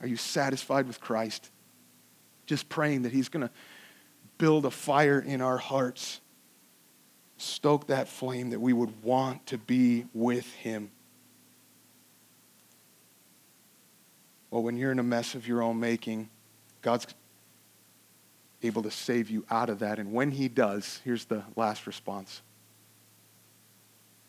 Are 0.00 0.06
you 0.06 0.16
satisfied 0.16 0.86
with 0.86 1.00
Christ? 1.00 1.50
Just 2.46 2.68
praying 2.68 3.02
that 3.02 3.12
he's 3.12 3.28
going 3.28 3.46
to 3.46 3.52
build 4.38 4.66
a 4.66 4.70
fire 4.70 5.18
in 5.18 5.40
our 5.40 5.58
hearts, 5.58 6.20
stoke 7.38 7.88
that 7.88 8.08
flame 8.08 8.50
that 8.50 8.60
we 8.60 8.72
would 8.72 9.02
want 9.02 9.46
to 9.46 9.58
be 9.58 10.06
with 10.14 10.50
him. 10.54 10.90
Well, 14.50 14.62
when 14.62 14.76
you're 14.76 14.92
in 14.92 14.98
a 14.98 15.04
mess 15.04 15.34
of 15.34 15.46
your 15.46 15.62
own 15.62 15.80
making, 15.80 16.28
God's 16.82 17.06
able 18.62 18.82
to 18.82 18.90
save 18.90 19.30
you 19.30 19.44
out 19.50 19.68
of 19.68 19.80
that. 19.80 19.98
And 19.98 20.12
when 20.12 20.30
He 20.30 20.48
does, 20.48 21.00
here's 21.04 21.24
the 21.24 21.42
last 21.56 21.86
response 21.86 22.42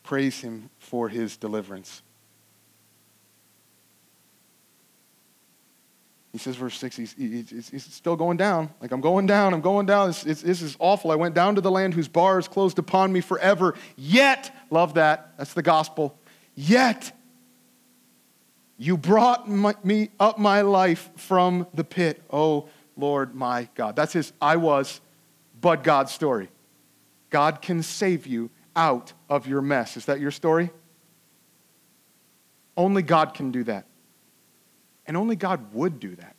praise 0.03 0.39
Him 0.39 0.69
for 0.80 1.10
His 1.10 1.38
deliverance. 1.38 2.01
He 6.38 6.38
says, 6.38 6.56
verse 6.56 6.77
6, 6.77 6.95
he's, 6.95 7.13
he's, 7.13 7.69
he's, 7.69 7.84
still 7.86 8.15
going 8.15 8.38
down. 8.38 8.69
Like, 8.80 8.91
I'm 8.91 9.01
going 9.01 9.25
down, 9.25 9.56
I'm 9.56 9.62
going 9.62 9.88
down. 9.88 10.10
It's, 10.10 10.23
it's, 10.23 10.43
this 10.43 10.62
is 10.62 10.77
awful. 10.77 11.10
I 11.10 11.15
went 11.15 11.34
down 11.34 11.56
to 11.56 11.62
the 11.62 11.71
land 11.71 11.95
whose 11.95 12.08
bars 12.08 12.47
closed 12.47 12.77
upon 12.77 13.12
me 13.12 13.21
forever. 13.21 13.73
Yet, 13.95 14.56
love 14.69 14.93
that. 14.93 15.34
That's 15.38 15.56
the 15.56 15.63
gospel. 15.63 16.15
Yet, 16.53 17.12
you 18.77 18.97
brought 18.97 19.49
my, 19.49 19.75
me 19.83 20.09
up 20.19 20.37
my 20.37 20.61
life 20.61 21.09
from 21.15 21.67
the 21.73 21.83
pit, 21.83 22.21
oh 22.31 22.69
Lord 22.95 23.33
my 23.33 23.67
God. 23.75 23.95
That's 23.95 24.13
his 24.13 24.33
I 24.41 24.57
was, 24.57 25.01
but 25.59 25.83
God 25.83 26.09
story. 26.09 26.49
God 27.29 27.61
can 27.61 27.83
save 27.83 28.27
you 28.27 28.49
out 28.75 29.13
of 29.29 29.47
your 29.47 29.61
mess. 29.61 29.97
Is 29.97 30.05
that 30.05 30.19
your 30.19 30.31
story? 30.31 30.69
Only 32.75 33.01
God 33.01 33.33
can 33.33 33.51
do 33.51 33.63
that. 33.63 33.85
And 35.07 35.17
only 35.17 35.35
God 35.35 35.73
would 35.73 35.99
do 35.99 36.15
that. 36.15 36.35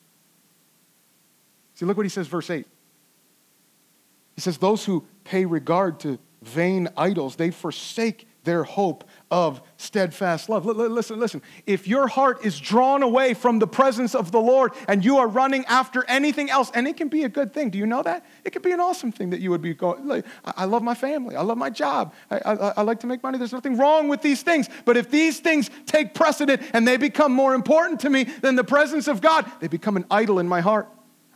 See, 1.74 1.86
look 1.86 1.96
what 1.96 2.06
he 2.06 2.10
says, 2.10 2.28
verse 2.28 2.50
8. 2.50 2.66
He 4.34 4.40
says, 4.40 4.58
Those 4.58 4.84
who 4.84 5.04
pay 5.24 5.44
regard 5.44 6.00
to 6.00 6.18
vain 6.42 6.88
idols, 6.96 7.36
they 7.36 7.50
forsake 7.50 8.28
their 8.44 8.62
hope 8.62 9.04
of 9.30 9.60
steadfast 9.76 10.48
love. 10.48 10.64
Listen, 10.64 11.18
listen. 11.18 11.42
If 11.66 11.86
your 11.86 12.08
heart 12.08 12.44
is 12.44 12.58
drawn 12.58 13.02
away 13.02 13.34
from 13.34 13.58
the 13.58 13.66
presence 13.66 14.14
of 14.14 14.32
the 14.32 14.40
Lord 14.40 14.72
and 14.86 15.04
you 15.04 15.18
are 15.18 15.28
running 15.28 15.64
after 15.66 16.04
anything 16.08 16.50
else, 16.50 16.70
and 16.74 16.88
it 16.88 16.96
can 16.96 17.08
be 17.08 17.24
a 17.24 17.28
good 17.28 17.52
thing. 17.52 17.70
Do 17.70 17.78
you 17.78 17.86
know 17.86 18.02
that? 18.02 18.24
It 18.44 18.50
could 18.50 18.62
be 18.62 18.72
an 18.72 18.80
awesome 18.80 19.12
thing 19.12 19.30
that 19.30 19.40
you 19.40 19.50
would 19.50 19.60
be 19.62 19.74
going, 19.74 20.06
like, 20.06 20.24
I 20.44 20.64
love 20.64 20.82
my 20.82 20.94
family. 20.94 21.36
I 21.36 21.42
love 21.42 21.58
my 21.58 21.70
job. 21.70 22.14
I, 22.30 22.38
I, 22.38 22.54
I 22.78 22.82
like 22.82 23.00
to 23.00 23.06
make 23.06 23.22
money. 23.22 23.38
There's 23.38 23.52
nothing 23.52 23.76
wrong 23.76 24.08
with 24.08 24.22
these 24.22 24.42
things. 24.42 24.68
But 24.84 24.96
if 24.96 25.10
these 25.10 25.40
things 25.40 25.70
take 25.86 26.14
precedent 26.14 26.62
and 26.72 26.88
they 26.88 26.96
become 26.96 27.32
more 27.32 27.54
important 27.54 28.00
to 28.00 28.10
me 28.10 28.24
than 28.24 28.56
the 28.56 28.64
presence 28.64 29.08
of 29.08 29.20
God, 29.20 29.50
they 29.60 29.68
become 29.68 29.96
an 29.96 30.06
idol 30.10 30.38
in 30.38 30.48
my 30.48 30.60
heart. 30.60 30.88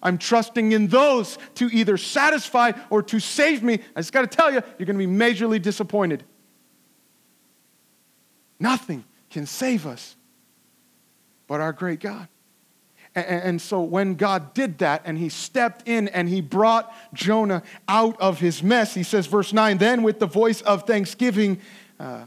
I'm 0.02 0.18
trusting 0.18 0.72
in 0.72 0.88
those 0.88 1.38
to 1.56 1.68
either 1.72 1.96
satisfy 1.96 2.72
or 2.90 3.02
to 3.04 3.20
save 3.20 3.62
me. 3.62 3.78
I 3.94 4.00
just 4.00 4.12
got 4.12 4.22
to 4.22 4.36
tell 4.36 4.50
you, 4.50 4.60
you're 4.78 4.86
going 4.86 4.98
to 4.98 5.06
be 5.06 5.12
majorly 5.12 5.62
disappointed. 5.62 6.24
Nothing 8.58 9.04
can 9.30 9.46
save 9.46 9.86
us 9.86 10.16
but 11.52 11.60
our 11.60 11.72
great 11.72 12.00
God. 12.00 12.28
And, 13.14 13.60
so 13.60 13.82
when 13.82 14.14
God 14.14 14.54
did 14.54 14.78
that 14.78 15.02
and 15.04 15.18
he 15.18 15.28
stepped 15.28 15.86
in 15.86 16.08
and 16.08 16.26
he 16.30 16.40
brought 16.40 16.90
Jonah 17.12 17.62
out 17.86 18.18
of 18.18 18.40
his 18.40 18.62
mess, 18.62 18.94
he 18.94 19.02
says, 19.02 19.26
verse 19.26 19.52
9, 19.52 19.76
then 19.76 20.02
with 20.02 20.18
the 20.18 20.26
voice 20.26 20.62
of 20.62 20.84
thanksgiving, 20.84 21.60
uh, 22.00 22.24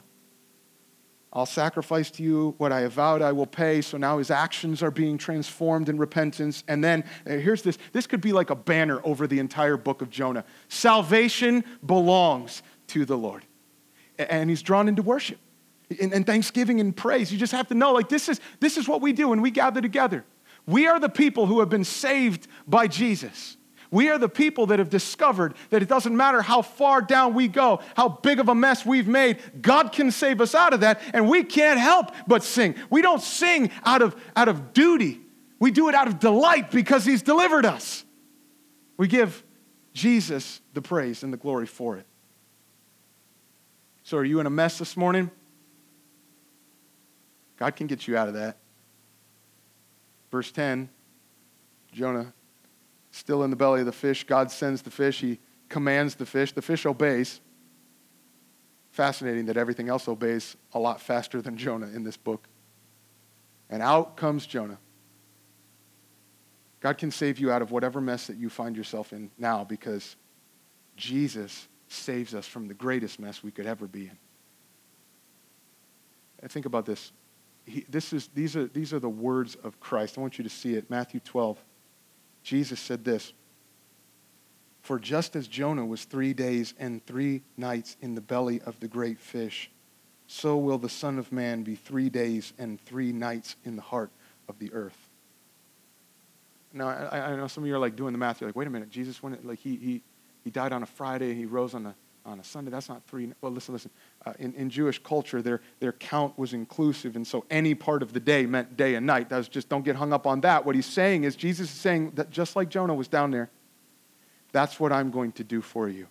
I'll 1.33 1.47
sacrifice 1.47 2.11
to 2.11 2.23
you 2.23 2.53
what 2.59 2.71
I 2.71 2.81
have 2.81 2.93
vowed 2.93 3.23
I 3.23 3.31
will 3.31 3.47
pay. 3.47 3.81
So 3.81 3.97
now 3.97 4.19
his 4.19 4.29
actions 4.29 4.83
are 4.83 4.91
being 4.91 5.17
transformed 5.17 5.89
in 5.89 5.97
repentance. 5.97 6.63
And 6.67 6.83
then 6.83 7.03
uh, 7.25 7.31
here's 7.31 7.63
this 7.63 7.79
this 7.93 8.05
could 8.05 8.21
be 8.21 8.31
like 8.31 8.51
a 8.51 8.55
banner 8.55 9.01
over 9.03 9.25
the 9.25 9.39
entire 9.39 9.75
book 9.75 10.03
of 10.03 10.11
Jonah. 10.11 10.45
Salvation 10.69 11.63
belongs 11.83 12.61
to 12.89 13.05
the 13.05 13.17
Lord. 13.17 13.43
And 14.19 14.51
he's 14.51 14.61
drawn 14.61 14.87
into 14.87 15.01
worship 15.01 15.39
and, 15.99 16.13
and 16.13 16.25
thanksgiving 16.25 16.79
and 16.79 16.95
praise. 16.95 17.31
You 17.31 17.37
just 17.37 17.53
have 17.53 17.67
to 17.69 17.75
know, 17.75 17.93
like, 17.93 18.09
this 18.09 18.29
is, 18.29 18.39
this 18.59 18.77
is 18.77 18.87
what 18.87 19.01
we 19.01 19.13
do 19.13 19.29
when 19.29 19.41
we 19.41 19.51
gather 19.51 19.81
together. 19.81 20.25
We 20.65 20.87
are 20.87 20.99
the 20.99 21.09
people 21.09 21.45
who 21.45 21.59
have 21.59 21.69
been 21.69 21.83
saved 21.83 22.47
by 22.67 22.87
Jesus. 22.87 23.57
We 23.91 24.09
are 24.09 24.17
the 24.17 24.29
people 24.29 24.65
that 24.67 24.79
have 24.79 24.89
discovered 24.89 25.53
that 25.69 25.81
it 25.81 25.87
doesn't 25.87 26.15
matter 26.15 26.41
how 26.41 26.61
far 26.63 27.01
down 27.01 27.33
we 27.33 27.47
go, 27.47 27.81
how 27.95 28.09
big 28.09 28.39
of 28.39 28.49
a 28.49 28.55
mess 28.55 28.85
we've 28.85 29.07
made, 29.07 29.39
God 29.61 29.91
can 29.91 30.11
save 30.11 30.41
us 30.41 30.55
out 30.55 30.73
of 30.73 30.81
that, 30.81 30.99
and 31.13 31.29
we 31.29 31.43
can't 31.43 31.79
help 31.79 32.11
but 32.27 32.43
sing. 32.43 32.75
We 32.89 33.01
don't 33.01 33.21
sing 33.21 33.71
out 33.85 34.01
of, 34.01 34.15
out 34.35 34.47
of 34.47 34.73
duty, 34.73 35.21
we 35.59 35.71
do 35.71 35.87
it 35.87 35.95
out 35.95 36.07
of 36.07 36.19
delight 36.19 36.71
because 36.71 37.05
He's 37.05 37.21
delivered 37.21 37.65
us. 37.65 38.03
We 38.97 39.07
give 39.07 39.43
Jesus 39.93 40.61
the 40.73 40.81
praise 40.81 41.23
and 41.23 41.31
the 41.31 41.37
glory 41.37 41.65
for 41.65 41.95
it. 41.97 42.05
So, 44.03 44.17
are 44.17 44.25
you 44.25 44.39
in 44.39 44.45
a 44.45 44.51
mess 44.51 44.77
this 44.77 44.97
morning? 44.97 45.31
God 47.57 47.75
can 47.75 47.87
get 47.87 48.07
you 48.07 48.17
out 48.17 48.27
of 48.27 48.33
that. 48.33 48.57
Verse 50.31 50.51
10 50.51 50.89
Jonah, 51.91 52.33
still 53.11 53.43
in 53.43 53.49
the 53.49 53.55
belly 53.55 53.79
of 53.79 53.85
the 53.85 53.91
fish. 53.93 54.25
God 54.25 54.51
sends 54.51 54.81
the 54.81 54.91
fish, 54.91 55.21
he 55.21 55.39
commands 55.69 56.15
the 56.15 56.25
fish. 56.25 56.51
The 56.51 56.61
fish 56.61 56.85
obeys. 56.85 57.39
Fascinating 58.91 59.45
that 59.45 59.57
everything 59.57 59.89
else 59.89 60.07
obeys 60.07 60.55
a 60.73 60.79
lot 60.79 61.01
faster 61.01 61.41
than 61.41 61.57
Jonah 61.57 61.87
in 61.87 62.03
this 62.03 62.17
book. 62.17 62.47
And 63.69 63.81
out 63.81 64.15
comes 64.15 64.45
Jonah. 64.45 64.77
God 66.79 66.97
can 66.97 67.11
save 67.11 67.39
you 67.39 67.51
out 67.51 67.61
of 67.61 67.71
whatever 67.71 67.99
mess 67.99 68.27
that 68.27 68.37
you 68.37 68.49
find 68.49 68.77
yourself 68.77 69.11
in 69.11 69.31
now 69.37 69.63
because 69.63 70.15
Jesus 70.95 71.67
saves 71.87 72.35
us 72.35 72.45
from 72.45 72.67
the 72.67 72.73
greatest 72.73 73.19
mess 73.19 73.43
we 73.43 73.51
could 73.51 73.65
ever 73.65 73.87
be 73.87 74.03
in. 74.03 74.17
And 76.41 76.51
think 76.51 76.65
about 76.65 76.85
this 76.85 77.11
he, 77.65 77.85
this 77.89 78.13
is, 78.13 78.29
these, 78.33 78.55
are, 78.55 78.67
these 78.67 78.93
are 78.93 78.99
the 78.99 79.09
words 79.09 79.55
of 79.55 79.79
Christ. 79.79 80.17
I 80.17 80.21
want 80.21 80.37
you 80.37 80.43
to 80.43 80.49
see 80.49 80.75
it. 80.75 80.89
Matthew 80.89 81.19
12. 81.19 81.63
Jesus 82.43 82.79
said 82.79 83.03
this 83.03 83.33
For 84.81 84.99
just 84.99 85.35
as 85.35 85.47
Jonah 85.47 85.85
was 85.85 86.05
three 86.05 86.33
days 86.33 86.73
and 86.79 87.05
three 87.05 87.41
nights 87.57 87.97
in 88.01 88.15
the 88.15 88.21
belly 88.21 88.61
of 88.61 88.79
the 88.79 88.87
great 88.87 89.19
fish, 89.19 89.71
so 90.27 90.57
will 90.57 90.77
the 90.77 90.89
Son 90.89 91.17
of 91.17 91.31
Man 91.31 91.63
be 91.63 91.75
three 91.75 92.09
days 92.09 92.53
and 92.57 92.79
three 92.79 93.11
nights 93.11 93.55
in 93.65 93.75
the 93.75 93.81
heart 93.81 94.11
of 94.47 94.59
the 94.59 94.71
earth. 94.73 95.09
Now, 96.71 96.89
I, 96.89 97.31
I 97.31 97.35
know 97.35 97.47
some 97.47 97.63
of 97.63 97.67
you 97.67 97.75
are 97.75 97.79
like 97.79 97.95
doing 97.95 98.11
the 98.11 98.19
math. 98.19 98.41
You're 98.41 98.49
like, 98.49 98.55
wait 98.55 98.67
a 98.67 98.69
minute, 98.69 98.89
Jesus, 98.89 99.23
went, 99.23 99.45
like 99.45 99.59
he, 99.59 99.77
he, 99.77 100.01
he 100.43 100.51
died 100.51 100.73
on 100.73 100.83
a 100.83 100.85
Friday, 100.85 101.33
he 101.33 101.45
rose 101.45 101.73
on 101.73 101.85
a 101.87 101.95
on 102.25 102.39
a 102.39 102.43
Sunday. 102.43 102.71
That's 102.71 102.89
not 102.89 103.03
three. 103.05 103.31
Well, 103.41 103.51
listen, 103.51 103.73
listen. 103.73 103.91
Uh, 104.25 104.33
in, 104.39 104.53
in 104.55 104.69
Jewish 104.69 105.01
culture, 105.01 105.41
their, 105.41 105.61
their 105.79 105.91
count 105.93 106.37
was 106.37 106.53
inclusive, 106.53 107.15
and 107.15 107.25
so 107.25 107.45
any 107.49 107.75
part 107.75 108.01
of 108.01 108.13
the 108.13 108.19
day 108.19 108.45
meant 108.45 108.75
day 108.75 108.95
and 108.95 109.05
night. 109.05 109.29
That 109.29 109.37
was 109.37 109.47
just, 109.47 109.69
don't 109.69 109.85
get 109.85 109.95
hung 109.95 110.11
up 110.11 110.25
on 110.25 110.41
that. 110.41 110.65
What 110.65 110.75
he's 110.75 110.85
saying 110.85 111.23
is, 111.23 111.35
Jesus 111.35 111.71
is 111.71 111.79
saying 111.79 112.13
that 112.15 112.31
just 112.31 112.55
like 112.55 112.69
Jonah 112.69 112.95
was 112.95 113.07
down 113.07 113.31
there, 113.31 113.49
that's 114.51 114.79
what 114.79 114.91
I'm 114.91 115.11
going 115.11 115.33
to 115.33 115.43
do 115.43 115.61
for 115.61 115.87
you. 115.87 116.07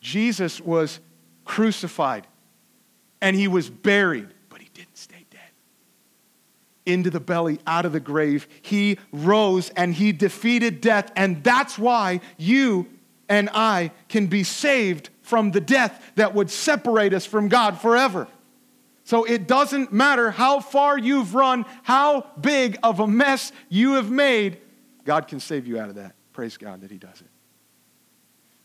Jesus 0.00 0.60
was 0.60 1.00
crucified, 1.44 2.26
and 3.20 3.34
he 3.34 3.48
was 3.48 3.70
buried, 3.70 4.28
but 4.48 4.60
he 4.60 4.68
didn't 4.74 4.98
stay 4.98 5.24
dead. 5.30 5.40
Into 6.84 7.08
the 7.08 7.20
belly, 7.20 7.60
out 7.66 7.86
of 7.86 7.92
the 7.92 8.00
grave, 8.00 8.48
he 8.60 8.98
rose 9.12 9.70
and 9.70 9.94
he 9.94 10.12
defeated 10.12 10.80
death, 10.80 11.10
and 11.16 11.42
that's 11.44 11.78
why 11.78 12.20
you 12.36 12.88
and 13.32 13.48
I 13.54 13.92
can 14.10 14.26
be 14.26 14.44
saved 14.44 15.08
from 15.22 15.52
the 15.52 15.60
death 15.60 16.12
that 16.16 16.34
would 16.34 16.50
separate 16.50 17.14
us 17.14 17.24
from 17.24 17.48
God 17.48 17.80
forever. 17.80 18.28
So 19.04 19.24
it 19.24 19.48
doesn't 19.48 19.90
matter 19.90 20.30
how 20.30 20.60
far 20.60 20.98
you've 20.98 21.34
run, 21.34 21.64
how 21.82 22.26
big 22.38 22.78
of 22.82 23.00
a 23.00 23.06
mess 23.06 23.50
you 23.70 23.94
have 23.94 24.10
made, 24.10 24.58
God 25.06 25.28
can 25.28 25.40
save 25.40 25.66
you 25.66 25.78
out 25.78 25.88
of 25.88 25.94
that. 25.94 26.14
Praise 26.34 26.58
God 26.58 26.82
that 26.82 26.90
He 26.90 26.98
does 26.98 27.22
it. 27.22 27.30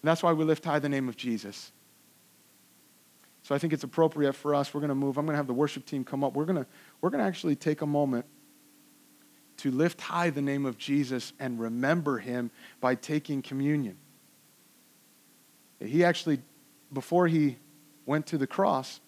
And 0.01 0.09
that's 0.09 0.21
why 0.21 0.33
we 0.33 0.43
lift 0.43 0.65
high 0.65 0.79
the 0.79 0.89
name 0.89 1.07
of 1.07 1.15
Jesus. 1.15 1.71
So 3.43 3.55
I 3.55 3.59
think 3.59 3.71
it's 3.71 3.85
appropriate 3.85 4.33
for 4.33 4.53
us. 4.53 4.73
We're 4.73 4.81
going 4.81 4.89
to 4.89 4.95
move. 4.95 5.17
I'm 5.17 5.25
going 5.25 5.33
to 5.33 5.37
have 5.37 5.47
the 5.47 5.53
worship 5.53 5.85
team 5.85 6.03
come 6.03 6.25
up. 6.25 6.33
We're 6.33 6.43
going 6.43 6.61
to, 6.61 6.67
we're 6.99 7.09
going 7.09 7.23
to 7.23 7.27
actually 7.27 7.55
take 7.55 7.81
a 7.81 7.87
moment 7.87 8.25
to 9.57 9.71
lift 9.71 10.01
high 10.01 10.29
the 10.29 10.41
name 10.41 10.65
of 10.65 10.77
Jesus 10.77 11.31
and 11.39 11.57
remember 11.57 12.17
Him 12.17 12.51
by 12.81 12.95
taking 12.95 13.41
communion. 13.41 13.97
He 15.79 16.03
actually, 16.03 16.39
before 16.91 17.27
he 17.27 17.57
went 18.05 18.25
to 18.27 18.37
the 18.37 18.47
cross, 18.47 18.99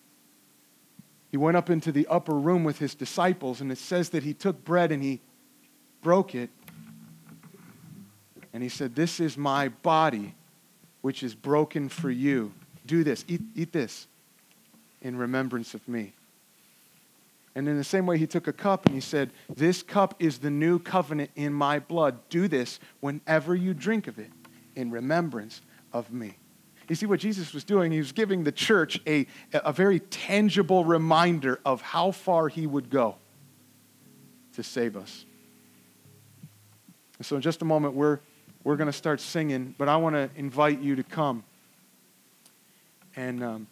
he 1.32 1.38
went 1.38 1.58
up 1.58 1.70
into 1.70 1.92
the 1.92 2.08
upper 2.08 2.34
room 2.34 2.64
with 2.64 2.80
his 2.80 2.96
disciples, 2.96 3.62
and 3.62 3.72
it 3.72 3.78
says 3.78 4.10
that 4.10 4.24
he 4.24 4.34
took 4.34 4.64
bread 4.64 4.92
and 4.92 5.04
he 5.04 5.22
broke 6.02 6.34
it. 6.34 6.50
And 8.52 8.64
he 8.64 8.70
said, 8.70 8.96
This 8.96 9.20
is 9.20 9.38
my 9.38 9.70
body, 9.70 10.34
which 11.02 11.22
is 11.22 11.36
broken 11.36 11.88
for 11.88 12.10
you. 12.10 12.52
Do 12.86 13.04
this, 13.04 13.24
eat, 13.28 13.42
eat 13.56 13.72
this 13.72 14.08
in 15.02 15.16
remembrance 15.16 15.76
of 15.76 15.88
me. 15.88 16.14
And 17.54 17.68
in 17.68 17.78
the 17.78 17.84
same 17.84 18.08
way, 18.08 18.18
he 18.18 18.26
took 18.26 18.48
a 18.48 18.54
cup 18.54 18.86
and 18.86 18.96
he 18.96 19.02
said, 19.02 19.32
This 19.54 19.84
cup 19.84 20.16
is 20.18 20.40
the 20.40 20.50
new 20.50 20.80
covenant 20.80 21.30
in 21.36 21.54
my 21.54 21.78
blood. 21.78 22.18
Do 22.30 22.48
this 22.48 22.80
whenever 23.02 23.54
you 23.54 23.76
drink 23.76 24.08
of 24.08 24.18
it 24.18 24.32
in 24.76 24.90
remembrance 24.90 25.62
of 25.94 26.12
me. 26.12 26.38
You 26.90 26.96
see 26.96 27.06
what 27.06 27.20
Jesus 27.20 27.54
was 27.54 27.64
doing? 27.64 27.92
He 27.92 28.00
was 28.00 28.12
giving 28.12 28.44
the 28.44 28.52
church 28.52 29.00
a, 29.06 29.28
a 29.54 29.72
very 29.72 30.00
tangible 30.00 30.84
reminder 30.84 31.60
of 31.64 31.82
how 31.82 32.10
far 32.12 32.48
he 32.48 32.66
would 32.66 32.90
go 32.90 33.16
to 34.54 34.64
save 34.64 34.98
us. 34.98 35.26
And 37.20 37.26
so, 37.26 37.36
in 37.36 37.44
just 37.44 37.62
a 37.62 37.66
moment, 37.66 37.94
we're, 37.94 38.20
we're 38.64 38.76
going 38.76 38.88
to 38.88 38.94
start 38.94 39.22
singing, 39.22 39.76
but 39.78 39.88
I 39.88 39.98
want 39.98 40.16
to 40.16 40.32
invite 40.36 40.82
you 40.82 40.96
to 40.96 41.04
come. 41.04 41.44
And 43.16 43.44
um, 43.44 43.68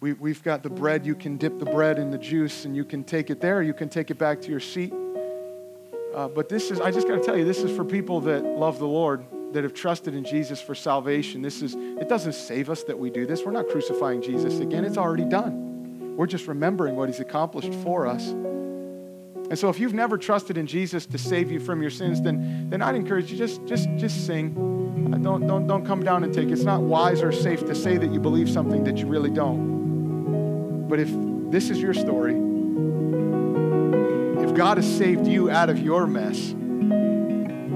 we, 0.00 0.12
we've 0.12 0.44
got 0.44 0.62
the 0.62 0.70
bread. 0.70 1.04
You 1.04 1.16
can 1.16 1.38
dip 1.38 1.58
the 1.58 1.64
bread 1.64 1.98
in 1.98 2.12
the 2.12 2.18
juice 2.18 2.64
and 2.64 2.76
you 2.76 2.84
can 2.84 3.02
take 3.02 3.30
it 3.30 3.40
there. 3.40 3.62
You 3.62 3.74
can 3.74 3.88
take 3.88 4.10
it 4.10 4.18
back 4.18 4.40
to 4.42 4.50
your 4.50 4.60
seat. 4.60 4.92
Uh, 6.14 6.28
but 6.28 6.48
this 6.48 6.70
is, 6.70 6.80
I 6.80 6.90
just 6.92 7.08
got 7.08 7.16
to 7.16 7.22
tell 7.22 7.36
you, 7.36 7.44
this 7.44 7.62
is 7.62 7.74
for 7.74 7.84
people 7.84 8.20
that 8.22 8.44
love 8.44 8.78
the 8.78 8.86
Lord 8.86 9.24
that 9.52 9.64
have 9.64 9.74
trusted 9.74 10.14
in 10.14 10.24
Jesus 10.24 10.60
for 10.60 10.74
salvation. 10.74 11.42
This 11.42 11.62
is, 11.62 11.74
it 11.74 12.08
doesn't 12.08 12.34
save 12.34 12.70
us 12.70 12.82
that 12.84 12.98
we 12.98 13.10
do 13.10 13.26
this. 13.26 13.42
We're 13.44 13.52
not 13.52 13.68
crucifying 13.68 14.22
Jesus 14.22 14.58
again, 14.58 14.84
it's 14.84 14.98
already 14.98 15.24
done. 15.24 16.16
We're 16.16 16.26
just 16.26 16.46
remembering 16.46 16.96
what 16.96 17.08
he's 17.08 17.20
accomplished 17.20 17.72
for 17.82 18.06
us. 18.06 18.34
And 19.52 19.58
so 19.58 19.68
if 19.68 19.78
you've 19.78 19.94
never 19.94 20.16
trusted 20.16 20.56
in 20.56 20.66
Jesus 20.66 21.04
to 21.06 21.18
save 21.18 21.50
you 21.50 21.60
from 21.60 21.82
your 21.82 21.90
sins, 21.90 22.22
then, 22.22 22.70
then 22.70 22.80
I'd 22.80 22.94
encourage 22.94 23.30
you 23.30 23.36
just, 23.36 23.64
just, 23.66 23.88
just 23.96 24.26
sing. 24.26 25.10
Uh, 25.12 25.18
don't, 25.18 25.46
don't, 25.46 25.66
don't 25.66 25.84
come 25.84 26.02
down 26.02 26.24
and 26.24 26.32
take 26.32 26.48
it. 26.48 26.52
It's 26.52 26.62
not 26.62 26.80
wise 26.80 27.22
or 27.22 27.32
safe 27.32 27.60
to 27.66 27.74
say 27.74 27.98
that 27.98 28.12
you 28.12 28.20
believe 28.20 28.48
something 28.48 28.84
that 28.84 28.98
you 28.98 29.06
really 29.06 29.30
don't. 29.30 30.88
But 30.88 31.00
if 31.00 31.10
this 31.50 31.70
is 31.70 31.80
your 31.80 31.92
story, 31.92 32.34
if 34.42 34.54
God 34.54 34.78
has 34.78 34.96
saved 34.96 35.26
you 35.26 35.50
out 35.50 35.68
of 35.68 35.78
your 35.78 36.06
mess, 36.06 36.54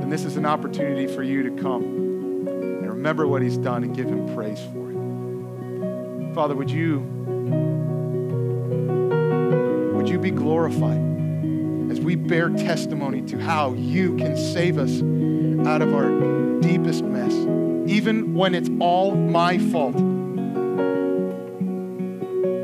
and 0.06 0.12
this 0.12 0.24
is 0.24 0.36
an 0.36 0.46
opportunity 0.46 1.08
for 1.08 1.24
you 1.24 1.42
to 1.42 1.50
come 1.60 1.82
and 1.82 2.88
remember 2.88 3.26
what 3.26 3.42
He's 3.42 3.58
done 3.58 3.82
and 3.82 3.92
give 3.92 4.06
Him 4.06 4.32
praise 4.36 4.60
for 4.72 4.92
it. 4.92 6.32
Father, 6.32 6.54
would 6.54 6.70
you 6.70 7.00
would 9.96 10.08
you 10.08 10.20
be 10.20 10.30
glorified 10.30 11.00
as 11.90 12.00
we 12.00 12.14
bear 12.14 12.50
testimony 12.50 13.20
to 13.22 13.36
how 13.40 13.72
you 13.72 14.16
can 14.16 14.36
save 14.36 14.78
us 14.78 15.02
out 15.66 15.82
of 15.82 15.92
our 15.92 16.60
deepest 16.60 17.02
mess, 17.02 17.32
even 17.90 18.32
when 18.32 18.54
it's 18.54 18.70
all 18.78 19.16
my 19.16 19.58
fault, 19.58 19.96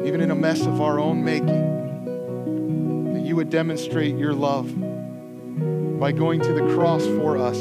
even 0.06 0.20
in 0.20 0.30
a 0.30 0.36
mess 0.36 0.64
of 0.64 0.80
our 0.80 1.00
own 1.00 1.24
making, 1.24 3.14
that 3.14 3.22
you 3.22 3.34
would 3.34 3.50
demonstrate 3.50 4.16
your 4.16 4.32
love 4.32 4.72
by 6.02 6.10
going 6.10 6.40
to 6.40 6.52
the 6.52 6.74
cross 6.74 7.06
for 7.06 7.38
us, 7.38 7.56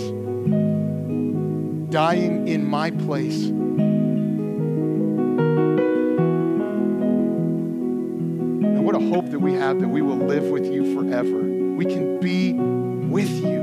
dying 1.91 2.47
in 2.47 2.65
my 2.65 2.89
place. 2.89 3.45
And 8.65 8.83
what 8.83 8.95
a 8.95 8.99
hope 8.99 9.29
that 9.29 9.37
we 9.37 9.53
have 9.53 9.79
that 9.79 9.89
we 9.89 10.01
will 10.01 10.17
live 10.17 10.45
with 10.45 10.65
you 10.65 10.91
forever. 10.95 11.37
We 11.75 11.85
can 11.85 12.19
be 12.19 12.53
with 12.53 13.29
you. 13.29 13.61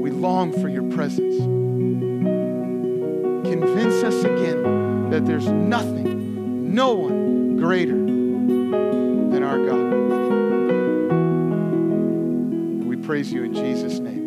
We 0.00 0.12
long 0.12 0.52
for 0.52 0.68
your 0.68 0.88
presence. 0.90 1.36
Convince 3.44 4.04
us 4.04 4.22
again 4.22 5.10
that 5.10 5.26
there's 5.26 5.48
nothing, 5.48 6.72
no 6.72 6.94
one 6.94 7.56
greater 7.56 7.96
than 7.96 9.42
our 9.42 9.58
God. 9.66 9.99
Praise 13.10 13.32
you 13.32 13.42
in 13.42 13.52
Jesus' 13.52 13.98
name. 13.98 14.19